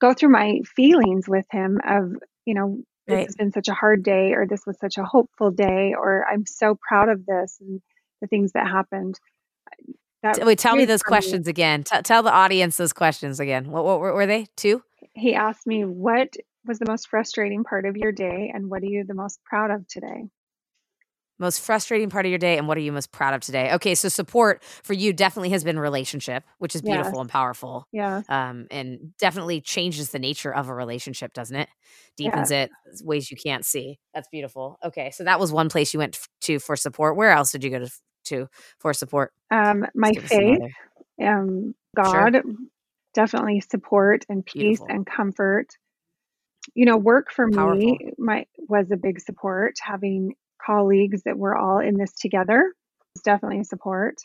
go 0.00 0.12
through 0.12 0.30
my 0.30 0.60
feelings 0.74 1.28
with 1.28 1.46
him 1.50 1.78
of 1.86 2.14
you 2.46 2.54
know 2.54 2.82
this 3.06 3.16
right. 3.16 3.26
has 3.26 3.36
been 3.36 3.52
such 3.52 3.68
a 3.68 3.74
hard 3.74 4.02
day 4.02 4.32
or 4.32 4.46
this 4.46 4.64
was 4.66 4.78
such 4.78 4.96
a 4.96 5.04
hopeful 5.04 5.50
day 5.50 5.94
or 5.98 6.24
i'm 6.30 6.46
so 6.46 6.78
proud 6.88 7.08
of 7.08 7.26
this 7.26 7.58
and 7.60 7.80
the 8.22 8.28
things 8.28 8.52
that 8.52 8.66
happened. 8.66 9.20
That 10.22 10.46
wait 10.46 10.58
tell 10.58 10.76
me 10.76 10.86
those 10.86 11.00
me. 11.04 11.08
questions 11.08 11.48
again. 11.48 11.82
T- 11.82 12.00
tell 12.02 12.22
the 12.22 12.32
audience 12.32 12.78
those 12.78 12.92
questions 12.92 13.40
again. 13.40 13.70
What, 13.70 13.84
what 13.84 14.00
were 14.00 14.14
were 14.14 14.26
they? 14.26 14.46
Two? 14.56 14.82
He 15.14 15.34
asked 15.34 15.66
me 15.66 15.84
what 15.84 16.34
was 16.64 16.78
the 16.78 16.86
most 16.88 17.08
frustrating 17.08 17.64
part 17.64 17.84
of 17.84 17.96
your 17.96 18.12
day 18.12 18.50
and 18.54 18.70
what 18.70 18.82
are 18.82 18.86
you 18.86 19.04
the 19.04 19.14
most 19.14 19.42
proud 19.44 19.72
of 19.72 19.86
today 19.88 20.28
most 21.38 21.60
frustrating 21.60 22.10
part 22.10 22.26
of 22.26 22.30
your 22.30 22.38
day 22.38 22.58
and 22.58 22.68
what 22.68 22.76
are 22.76 22.80
you 22.80 22.92
most 22.92 23.12
proud 23.12 23.34
of 23.34 23.40
today? 23.40 23.72
Okay 23.72 23.94
so 23.94 24.08
support 24.08 24.62
for 24.82 24.92
you 24.92 25.12
definitely 25.12 25.50
has 25.50 25.64
been 25.64 25.78
relationship 25.78 26.44
which 26.58 26.74
is 26.74 26.82
beautiful 26.82 27.20
and 27.20 27.30
powerful 27.30 27.86
yeah. 27.92 28.22
um, 28.28 28.66
and 28.70 29.16
definitely 29.18 29.60
changes 29.60 30.10
the 30.10 30.18
nature 30.18 30.54
of 30.54 30.68
a 30.68 30.74
relationship 30.74 31.32
doesn't 31.32 31.56
it? 31.56 31.68
Deepens 32.16 32.50
yes. 32.50 32.68
it 32.68 33.04
ways 33.04 33.30
you 33.30 33.36
can't 33.36 33.64
see. 33.64 33.98
That's 34.14 34.28
beautiful. 34.28 34.78
Okay 34.84 35.10
so 35.10 35.24
that 35.24 35.40
was 35.40 35.52
one 35.52 35.68
place 35.68 35.92
you 35.92 35.98
went 35.98 36.16
f- 36.16 36.28
to 36.42 36.58
for 36.58 36.76
support. 36.76 37.16
Where 37.16 37.32
else 37.32 37.52
did 37.52 37.64
you 37.64 37.70
go 37.70 37.78
to, 37.80 37.86
f- 37.86 38.00
to 38.26 38.48
for 38.78 38.92
support? 38.92 39.32
Um 39.50 39.86
my 39.94 40.12
Let's 40.14 40.16
give 40.16 40.24
us 40.24 40.30
some 40.30 40.38
faith 40.38 40.72
um 41.26 41.74
sure. 41.96 42.30
God 42.30 42.42
definitely 43.14 43.60
support 43.60 44.24
and 44.28 44.44
peace 44.44 44.78
beautiful. 44.78 44.86
and 44.88 45.06
comfort. 45.06 45.68
You 46.74 46.86
know 46.86 46.96
work 46.96 47.30
for 47.30 47.50
powerful. 47.50 47.76
me 47.76 48.12
my 48.18 48.46
was 48.56 48.90
a 48.90 48.96
big 48.96 49.20
support 49.20 49.74
having 49.80 50.34
colleagues 50.64 51.22
that 51.24 51.38
were 51.38 51.56
all 51.56 51.78
in 51.78 51.96
this 51.96 52.12
together. 52.12 52.72
Was 53.14 53.22
definitely 53.22 53.60
a 53.60 53.64
support. 53.64 54.16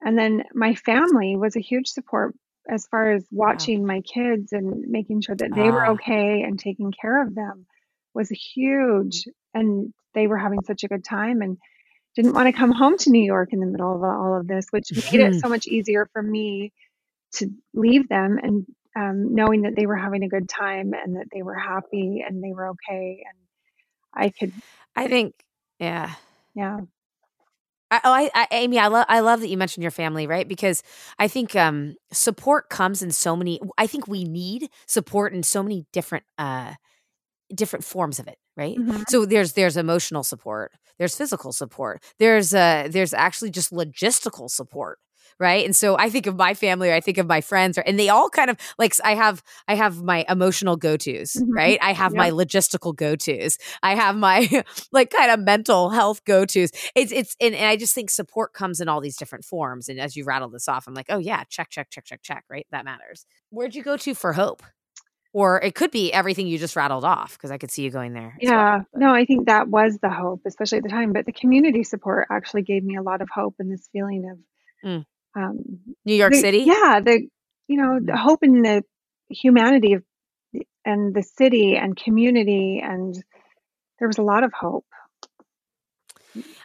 And 0.00 0.18
then 0.18 0.44
my 0.54 0.74
family 0.74 1.36
was 1.36 1.56
a 1.56 1.60
huge 1.60 1.88
support 1.88 2.34
as 2.68 2.86
far 2.86 3.12
as 3.12 3.24
wow. 3.30 3.48
watching 3.48 3.86
my 3.86 4.00
kids 4.02 4.52
and 4.52 4.84
making 4.88 5.22
sure 5.22 5.34
that 5.34 5.54
they 5.54 5.70
were 5.70 5.86
ah. 5.86 5.92
okay 5.92 6.42
and 6.42 6.58
taking 6.58 6.92
care 6.92 7.22
of 7.22 7.34
them 7.34 7.66
was 8.14 8.28
huge 8.28 9.24
and 9.54 9.92
they 10.14 10.26
were 10.26 10.38
having 10.38 10.62
such 10.64 10.84
a 10.84 10.88
good 10.88 11.04
time 11.04 11.40
and 11.40 11.56
didn't 12.14 12.34
want 12.34 12.46
to 12.46 12.52
come 12.52 12.72
home 12.72 12.98
to 12.98 13.10
New 13.10 13.24
York 13.24 13.52
in 13.52 13.60
the 13.60 13.66
middle 13.66 13.94
of 13.94 14.02
all 14.02 14.38
of 14.38 14.46
this 14.46 14.66
which 14.70 14.92
made 15.12 15.20
it 15.20 15.40
so 15.40 15.48
much 15.48 15.66
easier 15.66 16.08
for 16.12 16.22
me 16.22 16.72
to 17.32 17.48
leave 17.74 18.08
them 18.08 18.38
and 18.42 18.66
um, 18.96 19.34
knowing 19.34 19.62
that 19.62 19.76
they 19.76 19.86
were 19.86 19.96
having 19.96 20.24
a 20.24 20.28
good 20.28 20.48
time 20.48 20.92
and 20.92 21.16
that 21.16 21.26
they 21.32 21.42
were 21.42 21.54
happy 21.54 22.24
and 22.26 22.42
they 22.42 22.52
were 22.52 22.70
okay 22.70 23.24
and 23.26 23.38
I 24.12 24.30
could 24.30 24.52
i 24.96 25.06
think 25.06 25.34
yeah 25.78 26.14
yeah 26.54 26.80
I, 27.90 28.00
oh, 28.04 28.12
I, 28.12 28.30
I, 28.34 28.46
Amy, 28.50 28.78
I 28.78 28.88
love, 28.88 29.06
I 29.08 29.20
love 29.20 29.40
that 29.40 29.48
you 29.48 29.56
mentioned 29.56 29.82
your 29.82 29.90
family, 29.90 30.26
right? 30.26 30.46
Because 30.46 30.82
I 31.18 31.26
think 31.26 31.56
um, 31.56 31.96
support 32.12 32.68
comes 32.68 33.02
in 33.02 33.10
so 33.10 33.34
many. 33.34 33.60
I 33.78 33.86
think 33.86 34.06
we 34.06 34.24
need 34.24 34.68
support 34.86 35.32
in 35.32 35.42
so 35.42 35.62
many 35.62 35.86
different, 35.90 36.24
uh, 36.36 36.74
different 37.54 37.84
forms 37.84 38.18
of 38.18 38.28
it, 38.28 38.38
right? 38.56 38.76
Mm-hmm. 38.76 39.04
So 39.08 39.24
there's 39.24 39.54
there's 39.54 39.76
emotional 39.76 40.22
support, 40.22 40.72
there's 40.98 41.16
physical 41.16 41.52
support, 41.52 42.02
there's 42.18 42.52
uh 42.52 42.88
there's 42.90 43.14
actually 43.14 43.50
just 43.50 43.72
logistical 43.72 44.50
support 44.50 44.98
right 45.38 45.64
and 45.64 45.74
so 45.74 45.96
i 45.98 46.08
think 46.08 46.26
of 46.26 46.36
my 46.36 46.54
family 46.54 46.90
or 46.90 46.94
i 46.94 47.00
think 47.00 47.18
of 47.18 47.26
my 47.26 47.40
friends 47.40 47.78
or, 47.78 47.82
and 47.82 47.98
they 47.98 48.08
all 48.08 48.28
kind 48.28 48.50
of 48.50 48.56
like 48.78 48.94
i 49.04 49.14
have 49.14 49.42
i 49.66 49.74
have 49.74 50.02
my 50.02 50.24
emotional 50.28 50.76
go-to's 50.76 51.32
mm-hmm. 51.32 51.52
right 51.52 51.78
i 51.82 51.92
have 51.92 52.12
yep. 52.12 52.18
my 52.18 52.30
logistical 52.30 52.94
go-to's 52.94 53.58
i 53.82 53.94
have 53.94 54.16
my 54.16 54.48
like 54.92 55.10
kind 55.10 55.30
of 55.30 55.40
mental 55.40 55.90
health 55.90 56.24
go-to's 56.24 56.70
it's 56.94 57.12
it's 57.12 57.36
and, 57.40 57.54
and 57.54 57.66
i 57.66 57.76
just 57.76 57.94
think 57.94 58.10
support 58.10 58.52
comes 58.52 58.80
in 58.80 58.88
all 58.88 59.00
these 59.00 59.16
different 59.16 59.44
forms 59.44 59.88
and 59.88 60.00
as 60.00 60.16
you 60.16 60.24
rattle 60.24 60.48
this 60.48 60.68
off 60.68 60.86
i'm 60.86 60.94
like 60.94 61.06
oh 61.08 61.18
yeah 61.18 61.44
check 61.48 61.70
check 61.70 61.88
check 61.90 62.04
check 62.04 62.22
check 62.22 62.44
right 62.50 62.66
that 62.70 62.84
matters 62.84 63.26
where'd 63.50 63.74
you 63.74 63.82
go 63.82 63.96
to 63.96 64.14
for 64.14 64.32
hope 64.32 64.62
or 65.32 65.60
it 65.60 65.74
could 65.74 65.90
be 65.90 66.12
everything 66.12 66.46
you 66.46 66.58
just 66.58 66.76
rattled 66.76 67.04
off 67.04 67.36
because 67.36 67.50
I 67.50 67.58
could 67.58 67.70
see 67.70 67.82
you 67.82 67.90
going 67.90 68.14
there. 68.14 68.36
Yeah, 68.40 68.76
well, 68.76 68.84
no, 68.94 69.14
I 69.14 69.24
think 69.24 69.46
that 69.46 69.68
was 69.68 69.98
the 69.98 70.08
hope, 70.08 70.42
especially 70.46 70.78
at 70.78 70.84
the 70.84 70.90
time. 70.90 71.12
But 71.12 71.26
the 71.26 71.32
community 71.32 71.84
support 71.84 72.28
actually 72.30 72.62
gave 72.62 72.82
me 72.82 72.96
a 72.96 73.02
lot 73.02 73.20
of 73.20 73.28
hope 73.32 73.54
and 73.58 73.70
this 73.70 73.88
feeling 73.92 74.30
of 74.30 74.88
mm. 74.88 75.04
Um, 75.36 75.80
New 76.04 76.14
York 76.14 76.32
the, 76.32 76.40
City. 76.40 76.58
Yeah, 76.58 77.00
the 77.04 77.26
you 77.66 77.76
know 77.76 77.98
the 78.00 78.12
mm. 78.12 78.18
hope 78.18 78.42
in 78.42 78.62
the 78.62 78.82
humanity 79.28 79.94
of 79.94 80.02
and 80.84 81.14
the 81.14 81.22
city 81.22 81.76
and 81.76 81.96
community, 81.96 82.82
and 82.82 83.14
there 83.98 84.08
was 84.08 84.18
a 84.18 84.22
lot 84.22 84.44
of 84.44 84.52
hope. 84.52 84.86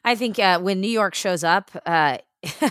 I 0.04 0.16
think 0.16 0.40
uh, 0.40 0.60
when 0.60 0.82
New 0.82 0.90
York 0.90 1.16
shows 1.16 1.44
up, 1.44 1.72
uh, 1.86 2.18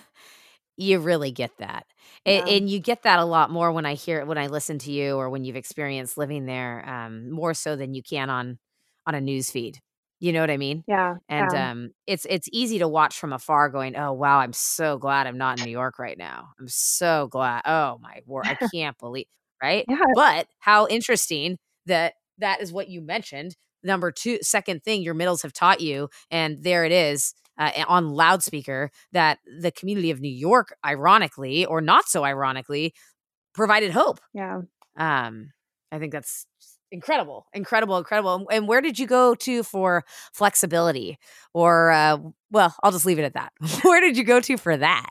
you 0.76 0.98
really 0.98 1.30
get 1.30 1.50
that. 1.58 1.86
Yeah. 2.24 2.44
And, 2.46 2.70
you 2.70 2.78
get 2.78 3.02
that 3.02 3.18
a 3.18 3.24
lot 3.24 3.50
more 3.50 3.72
when 3.72 3.84
I 3.84 3.94
hear 3.94 4.24
when 4.24 4.38
I 4.38 4.46
listen 4.46 4.78
to 4.80 4.92
you 4.92 5.16
or 5.16 5.28
when 5.28 5.44
you've 5.44 5.56
experienced 5.56 6.16
living 6.16 6.46
there, 6.46 6.88
um, 6.88 7.30
more 7.30 7.52
so 7.52 7.74
than 7.74 7.94
you 7.94 8.02
can 8.02 8.30
on 8.30 8.58
on 9.06 9.14
a 9.14 9.20
news 9.20 9.50
feed. 9.50 9.80
You 10.22 10.32
know 10.32 10.40
what 10.40 10.52
I 10.52 10.56
mean? 10.56 10.84
Yeah. 10.86 11.16
And 11.28 11.50
yeah. 11.52 11.70
um, 11.72 11.90
it's 12.06 12.28
it's 12.30 12.48
easy 12.52 12.78
to 12.78 12.86
watch 12.86 13.18
from 13.18 13.32
afar, 13.32 13.68
going, 13.70 13.96
"Oh 13.96 14.12
wow, 14.12 14.38
I'm 14.38 14.52
so 14.52 14.96
glad 14.96 15.26
I'm 15.26 15.36
not 15.36 15.58
in 15.58 15.64
New 15.64 15.72
York 15.72 15.98
right 15.98 16.16
now. 16.16 16.50
I'm 16.60 16.68
so 16.68 17.26
glad. 17.26 17.62
Oh 17.66 17.98
my 18.00 18.20
word, 18.24 18.46
I 18.46 18.54
can't 18.72 18.96
believe." 18.98 19.26
Right? 19.60 19.84
Yeah. 19.88 19.96
But 20.14 20.46
how 20.60 20.86
interesting 20.86 21.58
that 21.86 22.14
that 22.38 22.60
is 22.62 22.72
what 22.72 22.88
you 22.88 23.00
mentioned. 23.00 23.56
Number 23.82 24.12
two, 24.12 24.38
second 24.42 24.84
thing 24.84 25.02
your 25.02 25.14
middles 25.14 25.42
have 25.42 25.52
taught 25.52 25.80
you, 25.80 26.08
and 26.30 26.62
there 26.62 26.84
it 26.84 26.92
is 26.92 27.34
uh, 27.58 27.72
on 27.88 28.10
loudspeaker 28.10 28.92
that 29.10 29.40
the 29.60 29.72
community 29.72 30.12
of 30.12 30.20
New 30.20 30.30
York, 30.30 30.72
ironically 30.86 31.66
or 31.66 31.80
not 31.80 32.06
so 32.06 32.24
ironically, 32.24 32.94
provided 33.54 33.90
hope. 33.90 34.20
Yeah. 34.32 34.60
Um, 34.96 35.50
I 35.90 35.98
think 35.98 36.12
that's 36.12 36.46
incredible, 36.92 37.46
incredible, 37.52 37.98
incredible. 37.98 38.46
And 38.52 38.68
where 38.68 38.80
did 38.80 38.98
you 38.98 39.06
go 39.08 39.34
to 39.34 39.62
for 39.64 40.04
flexibility? 40.32 41.18
Or, 41.52 41.90
uh, 41.90 42.18
well, 42.50 42.76
I'll 42.82 42.92
just 42.92 43.06
leave 43.06 43.18
it 43.18 43.24
at 43.24 43.34
that. 43.34 43.52
where 43.82 44.00
did 44.00 44.16
you 44.16 44.22
go 44.22 44.38
to 44.38 44.56
for 44.56 44.76
that? 44.76 45.08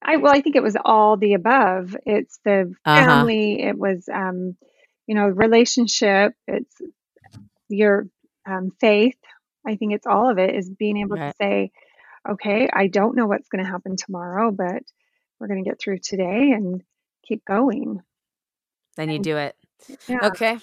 I 0.00 0.16
well, 0.16 0.32
I 0.32 0.40
think 0.40 0.56
it 0.56 0.62
was 0.62 0.76
all 0.82 1.16
the 1.16 1.34
above. 1.34 1.96
It's 2.06 2.38
the 2.44 2.72
uh-huh. 2.84 3.04
family. 3.04 3.60
Uh-huh. 3.60 3.70
It 3.70 3.78
was, 3.78 4.08
um, 4.12 4.56
you 5.06 5.14
know, 5.14 5.26
relationship. 5.26 6.34
It's 6.46 6.74
your 7.68 8.06
um, 8.46 8.70
faith. 8.80 9.18
I 9.66 9.76
think 9.76 9.94
it's 9.94 10.06
all 10.06 10.30
of 10.30 10.38
it 10.38 10.54
is 10.54 10.70
being 10.70 10.98
able 10.98 11.16
right. 11.16 11.30
to 11.30 11.36
say, 11.36 11.72
okay, 12.28 12.68
I 12.72 12.86
don't 12.86 13.16
know 13.16 13.26
what's 13.26 13.48
going 13.48 13.64
to 13.64 13.70
happen 13.70 13.96
tomorrow, 13.96 14.52
but 14.52 14.82
we're 15.40 15.48
going 15.48 15.62
to 15.62 15.68
get 15.68 15.80
through 15.80 15.98
today 15.98 16.52
and 16.52 16.82
keep 17.26 17.44
going. 17.44 18.00
Then 18.96 19.10
you 19.10 19.18
do 19.18 19.36
it. 19.38 19.56
Yeah. 20.08 20.18
Okay. 20.22 20.58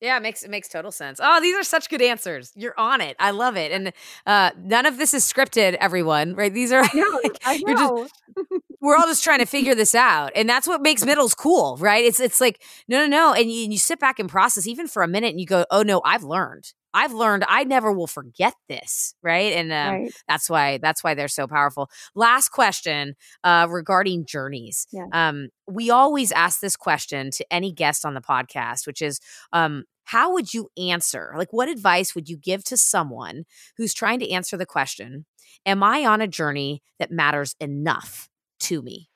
Yeah, 0.00 0.16
it 0.16 0.22
makes 0.22 0.42
it 0.42 0.50
makes 0.50 0.68
total 0.68 0.92
sense. 0.92 1.20
Oh, 1.22 1.40
these 1.42 1.54
are 1.54 1.62
such 1.62 1.90
good 1.90 2.00
answers. 2.00 2.52
You're 2.56 2.78
on 2.78 3.02
it. 3.02 3.16
I 3.18 3.32
love 3.32 3.56
it. 3.58 3.70
And 3.70 3.92
uh, 4.26 4.50
none 4.58 4.86
of 4.86 4.96
this 4.96 5.12
is 5.12 5.30
scripted, 5.30 5.74
everyone. 5.74 6.34
Right? 6.34 6.52
These 6.52 6.72
are 6.72 6.82
I 6.82 6.90
know. 6.94 7.20
I 7.44 7.58
know. 7.58 8.08
Just, 8.34 8.52
we're 8.80 8.96
all 8.96 9.06
just 9.06 9.22
trying 9.22 9.40
to 9.40 9.46
figure 9.46 9.74
this 9.74 9.94
out, 9.94 10.32
and 10.34 10.48
that's 10.48 10.66
what 10.66 10.80
makes 10.80 11.04
middles 11.04 11.34
cool, 11.34 11.76
right? 11.78 12.02
It's 12.02 12.18
it's 12.18 12.40
like 12.40 12.62
no, 12.88 13.00
no, 13.02 13.06
no, 13.08 13.34
and 13.34 13.50
you, 13.52 13.64
and 13.64 13.72
you 13.74 13.78
sit 13.78 14.00
back 14.00 14.18
and 14.18 14.28
process 14.28 14.66
even 14.66 14.88
for 14.88 15.02
a 15.02 15.08
minute, 15.08 15.30
and 15.32 15.40
you 15.40 15.46
go, 15.46 15.66
oh 15.70 15.82
no, 15.82 16.00
I've 16.02 16.24
learned. 16.24 16.72
I've 16.92 17.12
learned 17.12 17.44
I 17.48 17.64
never 17.64 17.92
will 17.92 18.06
forget 18.06 18.54
this, 18.68 19.14
right? 19.22 19.52
And 19.52 19.72
um, 19.72 20.02
right. 20.02 20.12
that's 20.28 20.50
why 20.50 20.78
that's 20.78 21.04
why 21.04 21.14
they're 21.14 21.28
so 21.28 21.46
powerful. 21.46 21.88
Last 22.14 22.48
question 22.50 23.14
uh, 23.44 23.66
regarding 23.70 24.26
journeys. 24.26 24.86
Yeah. 24.92 25.06
Um, 25.12 25.48
we 25.66 25.90
always 25.90 26.32
ask 26.32 26.60
this 26.60 26.76
question 26.76 27.30
to 27.32 27.52
any 27.52 27.72
guest 27.72 28.04
on 28.04 28.14
the 28.14 28.20
podcast, 28.20 28.86
which 28.86 29.02
is, 29.02 29.20
um, 29.52 29.84
how 30.04 30.32
would 30.32 30.52
you 30.52 30.68
answer? 30.76 31.32
Like, 31.36 31.52
what 31.52 31.68
advice 31.68 32.14
would 32.14 32.28
you 32.28 32.36
give 32.36 32.64
to 32.64 32.76
someone 32.76 33.44
who's 33.76 33.94
trying 33.94 34.18
to 34.20 34.30
answer 34.30 34.56
the 34.56 34.66
question? 34.66 35.26
Am 35.64 35.82
I 35.82 36.04
on 36.04 36.20
a 36.20 36.26
journey 36.26 36.82
that 36.98 37.12
matters 37.12 37.54
enough 37.60 38.28
to 38.60 38.82
me? 38.82 39.08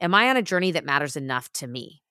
Am 0.00 0.14
I 0.14 0.30
on 0.30 0.36
a 0.36 0.42
journey 0.42 0.72
that 0.72 0.84
matters 0.84 1.16
enough 1.16 1.52
to 1.54 1.66
me? 1.66 2.02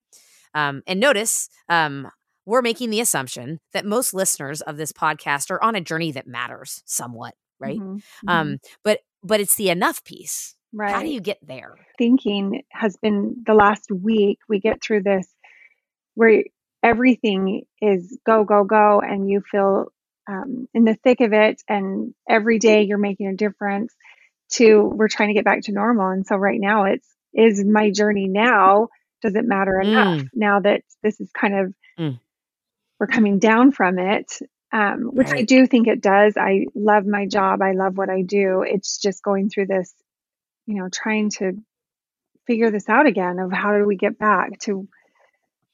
Um, 0.53 0.83
and 0.85 0.99
notice, 0.99 1.49
um, 1.69 2.09
we're 2.47 2.61
making 2.61 2.89
the 2.89 3.01
assumption 3.01 3.59
that 3.73 3.85
most 3.85 4.13
listeners 4.13 4.61
of 4.61 4.77
this 4.77 4.93
podcast 4.93 5.51
are 5.51 5.61
on 5.61 5.75
a 5.75 5.81
journey 5.81 6.13
that 6.13 6.25
matters 6.25 6.81
somewhat, 6.85 7.35
right? 7.59 7.77
Mm-hmm. 7.77 7.97
mm-hmm. 7.97 8.29
Um, 8.29 8.57
but 8.83 9.01
but 9.21 9.39
it's 9.41 9.55
the 9.55 9.69
enough 9.69 10.03
piece. 10.03 10.55
Right. 10.73 10.91
How 10.91 11.01
do 11.01 11.09
you 11.09 11.19
get 11.19 11.39
there? 11.45 11.75
Thinking 11.97 12.63
has 12.71 12.97
been 12.97 13.43
the 13.45 13.53
last 13.53 13.91
week. 13.91 14.39
We 14.47 14.59
get 14.59 14.81
through 14.81 15.03
this 15.03 15.27
where 16.15 16.45
everything 16.81 17.63
is 17.81 18.17
go 18.25 18.45
go 18.45 18.63
go, 18.63 19.01
and 19.01 19.29
you 19.29 19.43
feel 19.51 19.91
um, 20.29 20.67
in 20.73 20.85
the 20.85 20.95
thick 20.95 21.19
of 21.19 21.33
it, 21.33 21.61
and 21.67 22.13
every 22.29 22.59
day 22.59 22.83
you're 22.83 22.97
making 22.97 23.27
a 23.27 23.35
difference. 23.35 23.93
To 24.53 24.83
we're 24.83 25.09
trying 25.09 25.27
to 25.27 25.33
get 25.33 25.43
back 25.43 25.63
to 25.63 25.73
normal, 25.73 26.07
and 26.07 26.25
so 26.25 26.37
right 26.37 26.59
now 26.59 26.85
it's 26.85 27.07
is 27.33 27.61
my 27.65 27.91
journey 27.91 28.29
now. 28.29 28.87
Does 29.21 29.35
it 29.35 29.43
matter 29.43 29.81
enough 29.81 30.21
mm. 30.21 30.29
now 30.33 30.61
that 30.61 30.83
this 31.03 31.19
is 31.19 31.29
kind 31.33 31.53
of 31.53 31.73
mm 31.99 32.19
we're 32.99 33.07
coming 33.07 33.39
down 33.39 33.71
from 33.71 33.99
it, 33.99 34.39
um, 34.71 35.09
which 35.13 35.29
right. 35.29 35.39
I 35.39 35.43
do 35.43 35.67
think 35.67 35.87
it 35.87 36.01
does. 36.01 36.35
I 36.37 36.65
love 36.75 37.05
my 37.05 37.25
job. 37.27 37.61
I 37.61 37.71
love 37.71 37.97
what 37.97 38.09
I 38.09 38.21
do. 38.21 38.63
It's 38.65 38.97
just 38.97 39.23
going 39.23 39.49
through 39.49 39.67
this, 39.67 39.93
you 40.65 40.75
know, 40.75 40.89
trying 40.91 41.29
to 41.31 41.53
figure 42.45 42.71
this 42.71 42.89
out 42.89 43.07
again 43.07 43.39
of 43.39 43.51
how 43.51 43.77
do 43.77 43.85
we 43.85 43.95
get 43.95 44.17
back 44.17 44.59
to, 44.61 44.87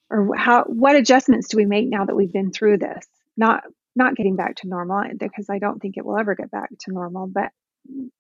or 0.10 0.36
how 0.36 0.64
what 0.66 0.96
adjustments 0.96 1.48
do 1.50 1.58
we 1.58 1.66
make 1.66 1.88
now 1.88 2.06
that 2.06 2.16
we've 2.16 2.34
been 2.34 2.52
through 2.52 2.78
this? 2.78 3.06
Not 3.38 3.64
not 3.96 4.16
getting 4.16 4.36
back 4.36 4.56
to 4.58 4.68
normal 4.68 5.04
because 5.18 5.50
I 5.50 5.60
don't 5.60 5.80
think 5.80 5.98
it 5.98 6.06
will 6.06 6.18
ever 6.18 6.36
get 6.36 6.52
back 6.52 6.70
to 6.82 6.92
normal. 6.92 7.28
But 7.28 7.52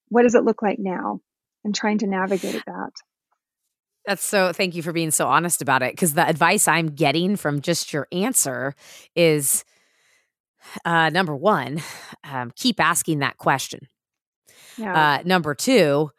what 0.09 0.23
does 0.23 0.35
it 0.35 0.43
look 0.43 0.61
like 0.61 0.79
now? 0.79 1.19
And 1.63 1.73
trying 1.73 1.99
to 1.99 2.07
navigate 2.07 2.63
that. 2.65 2.91
That's 4.05 4.23
so, 4.23 4.51
thank 4.51 4.75
you 4.75 4.83
for 4.83 4.91
being 4.91 5.11
so 5.11 5.27
honest 5.27 5.61
about 5.61 5.81
it. 5.81 5.93
Because 5.93 6.13
the 6.13 6.27
advice 6.27 6.67
I'm 6.67 6.87
getting 6.87 7.35
from 7.35 7.61
just 7.61 7.93
your 7.93 8.07
answer 8.11 8.75
is 9.15 9.63
uh, 10.85 11.09
number 11.09 11.35
one, 11.35 11.81
um, 12.23 12.51
keep 12.55 12.79
asking 12.79 13.19
that 13.19 13.37
question. 13.37 13.87
Yeah. 14.77 15.19
Uh, 15.19 15.23
number 15.23 15.55
two, 15.55 16.11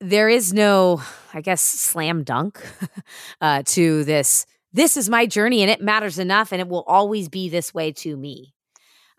there 0.00 0.28
is 0.28 0.52
no, 0.52 1.02
I 1.34 1.40
guess, 1.40 1.60
slam 1.60 2.24
dunk 2.24 2.60
uh, 3.40 3.62
to 3.66 4.04
this. 4.04 4.46
This 4.72 4.96
is 4.96 5.10
my 5.10 5.26
journey 5.26 5.62
and 5.62 5.70
it 5.70 5.82
matters 5.82 6.18
enough 6.18 6.52
and 6.52 6.60
it 6.60 6.68
will 6.68 6.84
always 6.86 7.28
be 7.28 7.48
this 7.48 7.74
way 7.74 7.92
to 7.92 8.16
me. 8.16 8.54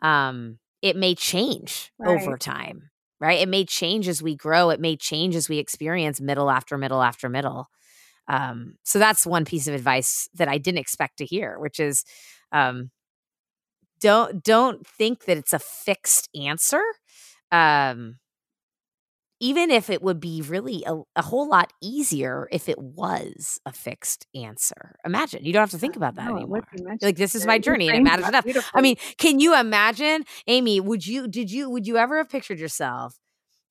Um, 0.02 0.58
it 0.82 0.96
may 0.96 1.16
change 1.16 1.92
right. 2.00 2.20
over 2.20 2.38
time 2.38 2.90
right? 3.24 3.40
It 3.40 3.50
may 3.50 3.66
change 3.66 4.08
as 4.10 4.22
we 4.22 4.36
grow. 4.36 4.70
It 4.70 4.82
may 4.82 4.98
change 4.98 5.36
as 5.36 5.48
we 5.50 5.58
experience 5.58 6.20
middle 6.20 6.52
after 6.52 6.78
middle 6.78 7.02
after 7.02 7.30
middle. 7.30 7.70
Um, 8.28 8.76
so 8.84 9.00
that's 9.00 9.26
one 9.26 9.46
piece 9.46 9.68
of 9.68 9.76
advice 9.76 10.30
that 10.36 10.50
I 10.50 10.58
didn't 10.58 10.80
expect 10.80 11.18
to 11.20 11.26
hear, 11.26 11.58
which 11.60 11.80
is 11.80 12.06
um, 12.52 12.92
don't 14.02 14.44
don't 14.44 14.86
think 14.86 15.26
that 15.26 15.38
it's 15.38 15.54
a 15.54 15.60
fixed 15.60 16.30
answer. 16.36 16.82
Um, 17.52 18.18
even 19.44 19.72
if 19.72 19.90
it 19.90 20.02
would 20.02 20.22
be 20.22 20.42
really 20.42 20.86
a, 20.88 21.02
a, 21.18 21.22
whole 21.22 21.50
lot 21.50 21.74
easier 21.82 22.48
if 22.50 22.70
it 22.70 22.80
was 22.80 23.60
a 23.66 23.74
fixed 23.74 24.26
answer. 24.34 24.96
Imagine 25.04 25.44
you 25.44 25.52
don't 25.52 25.60
have 25.60 25.72
to 25.72 25.78
think 25.78 25.98
about 25.98 26.16
that 26.16 26.30
no, 26.30 26.38
anymore. 26.38 26.64
Like 27.02 27.18
this 27.18 27.36
is 27.36 27.46
my 27.46 27.60
journey 27.60 27.90
and 27.90 27.98
it 27.98 28.04
matters 28.04 28.30
enough. 28.30 28.46
Beautiful. 28.46 28.72
I 28.74 28.82
mean, 28.82 28.96
can 29.18 29.42
you 29.42 29.60
imagine, 29.60 30.24
Amy? 30.48 30.80
Would 30.80 31.06
you 31.06 31.28
did 31.28 31.52
you 31.52 31.70
would 31.70 31.86
you 31.86 31.98
ever 31.98 32.20
have 32.20 32.30
pictured 32.30 32.58
yourself 32.58 33.20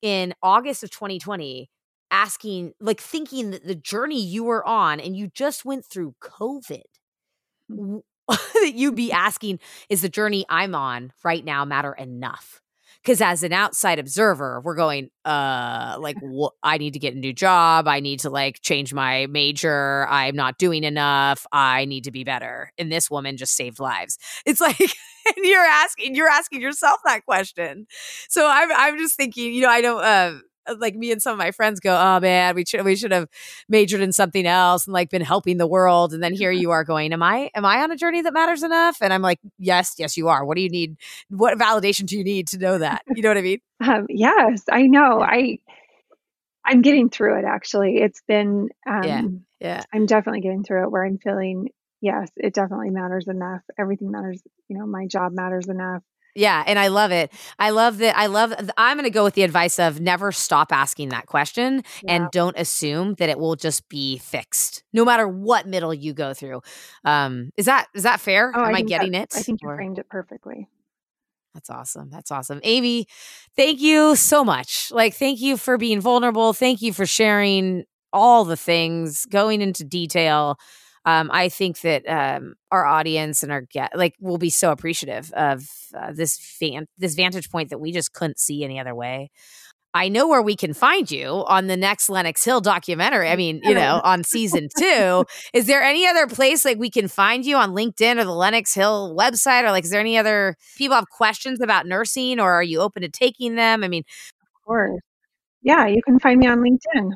in 0.03 0.35
August 0.43 0.83
of 0.83 0.91
2020 0.91 1.71
asking, 2.11 2.75
like 2.79 3.01
thinking 3.01 3.53
that 3.53 3.67
the 3.67 3.75
journey 3.75 4.23
you 4.23 4.45
were 4.45 4.67
on 4.67 5.01
and 5.01 5.17
you 5.17 5.29
just 5.29 5.65
went 5.65 5.87
through 5.87 6.15
COVID? 6.21 6.83
Mm. 7.71 8.03
that 8.29 8.73
you'd 8.75 8.95
be 8.95 9.11
asking, 9.11 9.59
is 9.89 10.03
the 10.03 10.09
journey 10.09 10.45
I'm 10.51 10.75
on 10.75 11.13
right 11.25 11.45
now 11.45 11.65
matter 11.65 11.95
enough? 11.95 12.62
Because 13.03 13.21
as 13.21 13.43
an 13.43 13.53
outside 13.53 13.99
observer, 13.99 14.61
we're 14.65 14.75
going, 14.77 15.11
uh, 15.25 15.97
like, 16.01 16.17
wh- 16.23 16.55
I 16.63 16.79
need 16.79 16.93
to 16.93 16.99
get 16.99 17.15
a 17.15 17.19
new 17.19 17.33
job. 17.33 17.89
I 17.89 18.01
need 18.01 18.21
to 18.21 18.31
like 18.31 18.61
change 18.63 18.95
my 18.95 19.27
major. 19.27 20.07
I'm 20.09 20.37
not 20.37 20.59
doing 20.59 20.85
enough. 20.85 21.47
I 21.53 21.85
need 21.85 22.05
to 22.05 22.13
be 22.13 22.25
better. 22.25 22.71
And 22.79 22.91
this 22.93 23.11
woman 23.11 23.37
just 23.37 23.57
saved 23.57 23.81
lives. 23.81 24.19
It's 24.47 24.61
like, 24.61 24.79
and 24.81 25.45
you're 25.45 25.65
asking, 25.65 26.15
you're 26.15 26.29
asking 26.29 26.61
yourself 26.63 27.01
that 27.05 27.25
question. 27.25 27.87
So 28.29 28.49
I'm, 28.49 28.71
I'm 28.73 28.99
just 28.99 29.17
thinking, 29.17 29.53
you 29.53 29.63
know, 29.63 29.71
I 29.71 29.81
don't, 29.81 30.01
uh, 30.01 30.03
uh, 30.03 30.39
like 30.79 30.95
me 30.95 31.13
and 31.13 31.23
some 31.23 31.33
of 31.33 31.39
my 31.39 31.51
friends 31.51 31.81
go, 31.81 31.95
"Oh 31.95 32.21
man, 32.21 32.55
we 32.55 32.65
should 32.65 32.85
we 32.85 32.97
should 32.97 33.13
have 33.13 33.29
majored 33.69 34.01
in 34.01 34.13
something 34.13 34.47
else 34.47 34.87
and 34.87 34.95
like 34.95 35.11
been 35.11 35.23
helping 35.23 35.59
the 35.59 35.67
world." 35.67 36.13
And 36.13 36.23
then 36.23 36.35
here 36.35 36.51
you 36.51 36.71
are 36.71 36.85
going, 36.85 37.13
"Am 37.13 37.23
I 37.23 37.51
am 37.55 37.65
I 37.65 37.83
on 37.83 37.91
a 37.91 37.97
journey 37.97 38.23
that 38.23 38.33
matters 38.33 38.63
enough?" 38.63 38.99
And 39.01 39.13
I'm 39.13 39.23
like, 39.23 39.39
"Yes, 39.59 39.95
yes, 39.99 40.17
you 40.17 40.29
are. 40.29 40.45
What 40.45 40.57
do 40.57 40.63
you 40.63 40.71
need? 40.71 40.97
What 41.29 41.59
validation 41.59 42.07
do 42.07 42.17
you 42.17 42.25
need 42.25 42.49
to 42.49 42.59
know 42.59 42.79
that? 42.79 43.03
You 43.15 43.23
know 43.23 43.29
what 43.31 43.39
I 43.39 43.43
mean?" 43.43 43.59
Um, 43.83 44.07
yes, 44.09 44.63
I 44.71 44.83
know. 44.83 45.21
I 45.21 45.59
I'm 46.65 46.83
getting 46.83 47.11
through 47.11 47.41
it. 47.41 47.45
Actually, 47.45 47.97
it's 47.97 48.23
been 48.29 48.69
um, 48.89 49.03
yeah, 49.03 49.23
yeah. 49.61 49.83
I'm 49.93 50.07
definitely 50.07 50.41
getting 50.41 50.63
through 50.63 50.85
it 50.85 50.93
where 50.93 51.05
I'm 51.05 51.19
feeling 51.19 51.71
yes, 52.01 52.29
it 52.37 52.53
definitely 52.53 52.91
matters 52.91 53.29
enough. 53.29 53.63
Everything 53.79 54.11
matters. 54.11 54.43
You 54.69 54.79
know, 54.79 54.87
my 54.87 55.07
job 55.07 55.33
matters 55.33 55.69
enough. 55.69 56.03
Yeah, 56.35 56.65
and 56.67 56.79
I 56.79 56.89
love 56.89 57.13
it. 57.13 57.31
I 57.59 57.71
love 57.71 57.99
that. 57.99 58.17
I 58.17 58.27
love. 58.27 58.55
I'm 58.77 58.97
going 58.97 59.05
to 59.05 59.11
go 59.11 59.25
with 59.25 59.35
the 59.35 59.43
advice 59.43 59.79
of 59.79 60.01
never 60.01 60.33
stop 60.33 60.73
asking 60.73 61.11
that 61.11 61.27
question 61.27 61.83
yeah. 62.03 62.15
and 62.15 62.31
don't 62.31 62.57
assume 62.59 63.15
that 63.15 63.29
it 63.29 63.39
will 63.39 63.57
just 63.57 63.89
be 63.89 64.19
fixed, 64.19 64.83
no 64.93 65.05
matter 65.05 65.29
what 65.29 65.67
middle 65.67 65.93
you 65.93 66.15
go 66.15 66.33
through. 66.33 66.63
Um, 67.05 67.51
is 67.57 67.67
that 67.67 67.89
is 67.95 68.05
that 68.05 68.21
fair? 68.21 68.53
Oh, 68.55 68.65
Am 68.65 68.75
I, 68.75 68.79
I 68.79 68.83
getting 68.83 69.15
it? 69.15 69.35
I 69.37 69.43
think 69.43 69.61
you 69.63 69.69
or? 69.69 69.77
framed 69.77 69.99
it 69.99 70.09
perfectly. 70.09 70.69
That's 71.55 71.69
awesome. 71.69 72.09
That's 72.11 72.31
awesome. 72.31 72.61
Amy, 72.63 73.07
thank 73.57 73.81
you 73.81 74.17
so 74.17 74.43
much. 74.43 74.91
Like, 74.91 75.15
thank 75.15 75.41
you 75.41 75.59
for 75.59 75.77
being 75.77 76.01
vulnerable. 76.01 76.55
Thank 76.55 76.81
you 76.81 76.95
for 76.95 77.05
sharing 77.05 77.85
all 78.11 78.45
the 78.45 78.57
things, 78.57 79.27
going 79.27 79.61
into 79.61 79.85
detail 79.85 80.59
um, 81.05 81.31
I 81.33 81.49
think 81.49 81.81
that 81.81 82.09
um, 82.09 82.55
our 82.71 82.85
audience 82.85 83.43
and 83.43 83.51
our 83.51 83.63
get 83.63 83.97
like 83.97 84.15
will 84.21 84.39
be 84.39 84.51
so 84.51 84.71
appreciative 84.71 85.33
of 85.33 85.65
uh, 85.97 86.13
this 86.13 86.39
fan 86.39 86.87
this 86.99 87.15
vantage 87.15 87.51
point 87.51 87.71
that 87.71 87.79
we 87.79 87.93
just 87.93 88.13
couldn't 88.13 88.39
see 88.39 88.65
any 88.65 88.79
other 88.79 88.95
way. 88.95 89.31
I 89.95 90.09
know 90.09 90.27
where 90.27 90.41
we 90.41 90.57
can 90.57 90.73
find 90.73 91.11
you 91.11 91.45
on 91.47 91.67
the 91.67 91.77
next 91.77 92.09
Lenox 92.09 92.43
Hill 92.43 92.63
documentary. 92.63 93.29
I 93.29 93.37
mean, 93.37 93.61
you 93.63 93.75
know, 93.75 94.01
on 94.05 94.25
season 94.25 94.69
two. 94.79 95.27
is 95.53 95.67
there 95.67 95.83
any 95.83 96.07
other 96.07 96.27
place 96.27 96.65
like 96.65 96.79
we 96.79 96.89
can 96.89 97.09
find 97.09 97.45
you 97.45 97.57
on 97.57 97.73
LinkedIn 97.73 98.19
or 98.19 98.25
the 98.25 98.33
Lenox 98.33 98.73
Hill 98.73 99.15
website? 99.15 99.65
Or 99.65 99.71
like, 99.71 99.85
is 99.85 99.91
there 99.91 100.01
any 100.01 100.17
other 100.17 100.57
people 100.79 100.95
have 100.95 101.11
questions 101.11 101.61
about 101.61 101.87
nursing 101.87 102.41
or 102.41 102.55
are 102.55 102.63
you 102.63 102.81
open 102.81 103.03
to 103.03 103.11
taking 103.11 103.57
them? 103.57 103.85
I 103.85 103.89
mean, 103.89 104.05
of 104.41 104.65
course. 104.65 105.01
Yeah, 105.61 105.87
you 105.87 106.01
can 106.03 106.19
find 106.19 106.41
me 106.41 106.47
on 106.47 106.61
LinkedIn. 106.61 107.13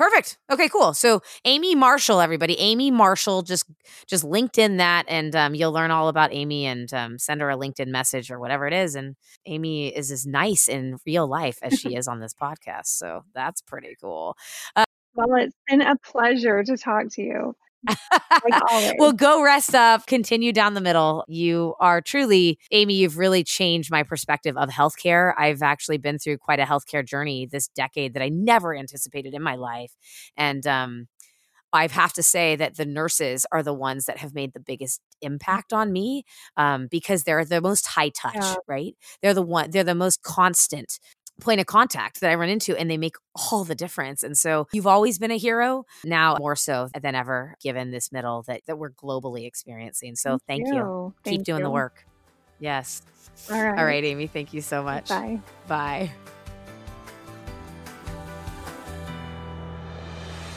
Perfect. 0.00 0.38
Okay, 0.50 0.66
cool. 0.70 0.94
So 0.94 1.20
Amy 1.44 1.74
Marshall, 1.74 2.22
everybody, 2.22 2.58
Amy 2.58 2.90
Marshall, 2.90 3.42
just 3.42 3.66
just 4.06 4.24
LinkedIn 4.24 4.78
that, 4.78 5.04
and 5.08 5.36
um, 5.36 5.54
you'll 5.54 5.72
learn 5.72 5.90
all 5.90 6.08
about 6.08 6.32
Amy, 6.32 6.64
and 6.64 6.90
um, 6.94 7.18
send 7.18 7.42
her 7.42 7.50
a 7.50 7.56
LinkedIn 7.58 7.88
message 7.88 8.30
or 8.30 8.40
whatever 8.40 8.66
it 8.66 8.72
is. 8.72 8.94
And 8.94 9.14
Amy 9.44 9.88
is 9.88 10.10
as 10.10 10.24
nice 10.26 10.70
in 10.70 10.96
real 11.04 11.28
life 11.28 11.58
as 11.60 11.78
she 11.78 11.94
is 11.96 12.08
on 12.08 12.18
this 12.18 12.32
podcast, 12.32 12.86
so 12.86 13.24
that's 13.34 13.60
pretty 13.60 13.94
cool. 14.00 14.38
Uh, 14.74 14.84
well, 15.12 15.34
it's 15.34 15.54
been 15.68 15.82
a 15.82 15.96
pleasure 15.98 16.64
to 16.64 16.78
talk 16.78 17.08
to 17.10 17.22
you 17.22 17.54
like 17.86 18.62
well, 18.98 19.12
go 19.12 19.42
rest 19.42 19.74
up, 19.74 20.06
continue 20.06 20.52
down 20.52 20.74
the 20.74 20.80
middle. 20.80 21.24
You 21.28 21.74
are 21.80 22.00
truly, 22.00 22.58
Amy, 22.70 22.94
you've 22.94 23.18
really 23.18 23.44
changed 23.44 23.90
my 23.90 24.02
perspective 24.02 24.56
of 24.56 24.68
healthcare. 24.68 25.34
I've 25.38 25.62
actually 25.62 25.98
been 25.98 26.18
through 26.18 26.38
quite 26.38 26.60
a 26.60 26.64
healthcare 26.64 27.04
journey 27.04 27.46
this 27.50 27.68
decade 27.68 28.14
that 28.14 28.22
I 28.22 28.28
never 28.28 28.74
anticipated 28.74 29.34
in 29.34 29.42
my 29.42 29.56
life. 29.56 29.92
And 30.36 30.66
um, 30.66 31.08
I 31.72 31.86
have 31.86 32.12
to 32.14 32.22
say 32.22 32.56
that 32.56 32.76
the 32.76 32.84
nurses 32.84 33.46
are 33.52 33.62
the 33.62 33.74
ones 33.74 34.06
that 34.06 34.18
have 34.18 34.34
made 34.34 34.52
the 34.52 34.60
biggest 34.60 35.00
impact 35.22 35.72
on 35.72 35.92
me 35.92 36.24
um, 36.56 36.88
because 36.90 37.22
they're 37.22 37.44
the 37.44 37.60
most 37.60 37.86
high 37.86 38.08
touch, 38.10 38.34
yeah. 38.34 38.56
right? 38.66 38.94
They're 39.22 39.34
the 39.34 39.42
one, 39.42 39.70
they're 39.70 39.84
the 39.84 39.94
most 39.94 40.22
constant 40.22 40.98
point 41.40 41.60
of 41.60 41.66
contact 41.66 42.20
that 42.20 42.30
I 42.30 42.34
run 42.34 42.48
into 42.48 42.76
and 42.76 42.90
they 42.90 42.98
make 42.98 43.16
all 43.34 43.64
the 43.64 43.74
difference. 43.74 44.22
And 44.22 44.36
so 44.36 44.66
you've 44.72 44.86
always 44.86 45.18
been 45.18 45.30
a 45.30 45.38
hero, 45.38 45.84
now 46.04 46.36
more 46.38 46.56
so 46.56 46.88
than 47.00 47.14
ever, 47.14 47.56
given 47.60 47.90
this 47.90 48.12
middle 48.12 48.42
that, 48.42 48.62
that 48.66 48.76
we're 48.76 48.90
globally 48.90 49.46
experiencing. 49.46 50.16
So 50.16 50.38
thank, 50.46 50.64
thank 50.64 50.68
you. 50.68 50.74
you. 50.74 51.14
Thank 51.24 51.38
Keep 51.38 51.44
doing 51.46 51.60
you. 51.60 51.64
the 51.64 51.70
work. 51.70 52.04
Yes. 52.58 53.02
All 53.50 53.62
right. 53.62 53.78
All 53.78 53.84
right, 53.84 54.04
Amy. 54.04 54.26
Thank 54.26 54.52
you 54.52 54.60
so 54.60 54.82
much. 54.82 55.08
Bye. 55.08 55.40
Bye. 55.66 56.10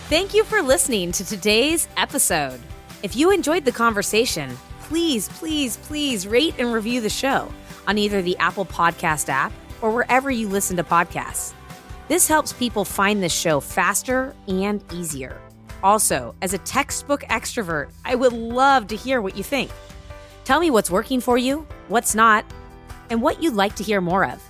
Thank 0.09 0.33
you 0.33 0.43
for 0.43 0.61
listening 0.61 1.11
to 1.13 1.25
today's 1.25 1.87
episode. 1.97 2.59
If 3.01 3.15
you 3.15 3.31
enjoyed 3.31 3.65
the 3.65 3.71
conversation, 3.71 4.55
please, 4.81 5.29
please, 5.29 5.77
please 5.77 6.27
rate 6.27 6.55
and 6.59 6.71
review 6.71 7.01
the 7.01 7.09
show 7.09 7.51
on 7.87 7.97
either 7.97 8.21
the 8.21 8.37
Apple 8.37 8.65
Podcast 8.65 9.29
app 9.29 9.51
or 9.83 9.91
wherever 9.91 10.31
you 10.31 10.47
listen 10.47 10.77
to 10.77 10.83
podcasts. 10.83 11.53
This 12.07 12.27
helps 12.27 12.53
people 12.53 12.85
find 12.85 13.21
this 13.21 13.33
show 13.33 13.59
faster 13.59 14.33
and 14.47 14.83
easier. 14.91 15.39
Also, 15.83 16.33
as 16.41 16.53
a 16.53 16.57
textbook 16.59 17.21
extrovert, 17.23 17.91
I 18.05 18.15
would 18.15 18.33
love 18.33 18.87
to 18.87 18.95
hear 18.95 19.21
what 19.21 19.37
you 19.37 19.43
think. 19.43 19.69
Tell 20.45 20.59
me 20.59 20.71
what's 20.71 20.89
working 20.89 21.19
for 21.19 21.37
you, 21.37 21.67
what's 21.89 22.15
not, 22.15 22.45
and 23.09 23.21
what 23.21 23.43
you'd 23.43 23.53
like 23.53 23.75
to 23.75 23.83
hear 23.83 24.01
more 24.01 24.25
of. 24.25 24.41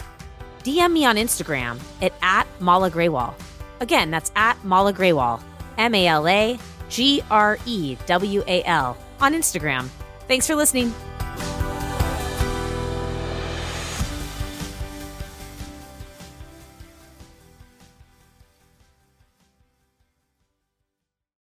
DM 0.63 0.93
me 0.93 1.05
on 1.05 1.17
Instagram 1.17 1.79
at, 2.01 2.13
at 2.21 2.47
Mala 2.61 2.89
Grewal. 2.89 3.33
Again, 3.79 4.11
that's 4.11 4.31
at 4.35 4.63
Mala 4.63 4.93
Grewal, 4.93 5.41
M 5.77 5.93
A 5.95 6.07
L 6.07 6.27
A 6.27 6.59
G 6.89 7.21
R 7.29 7.57
E 7.65 7.97
W 8.05 8.43
A 8.47 8.63
L, 8.63 8.97
on 9.19 9.33
Instagram. 9.33 9.87
Thanks 10.27 10.47
for 10.47 10.55
listening. 10.55 10.93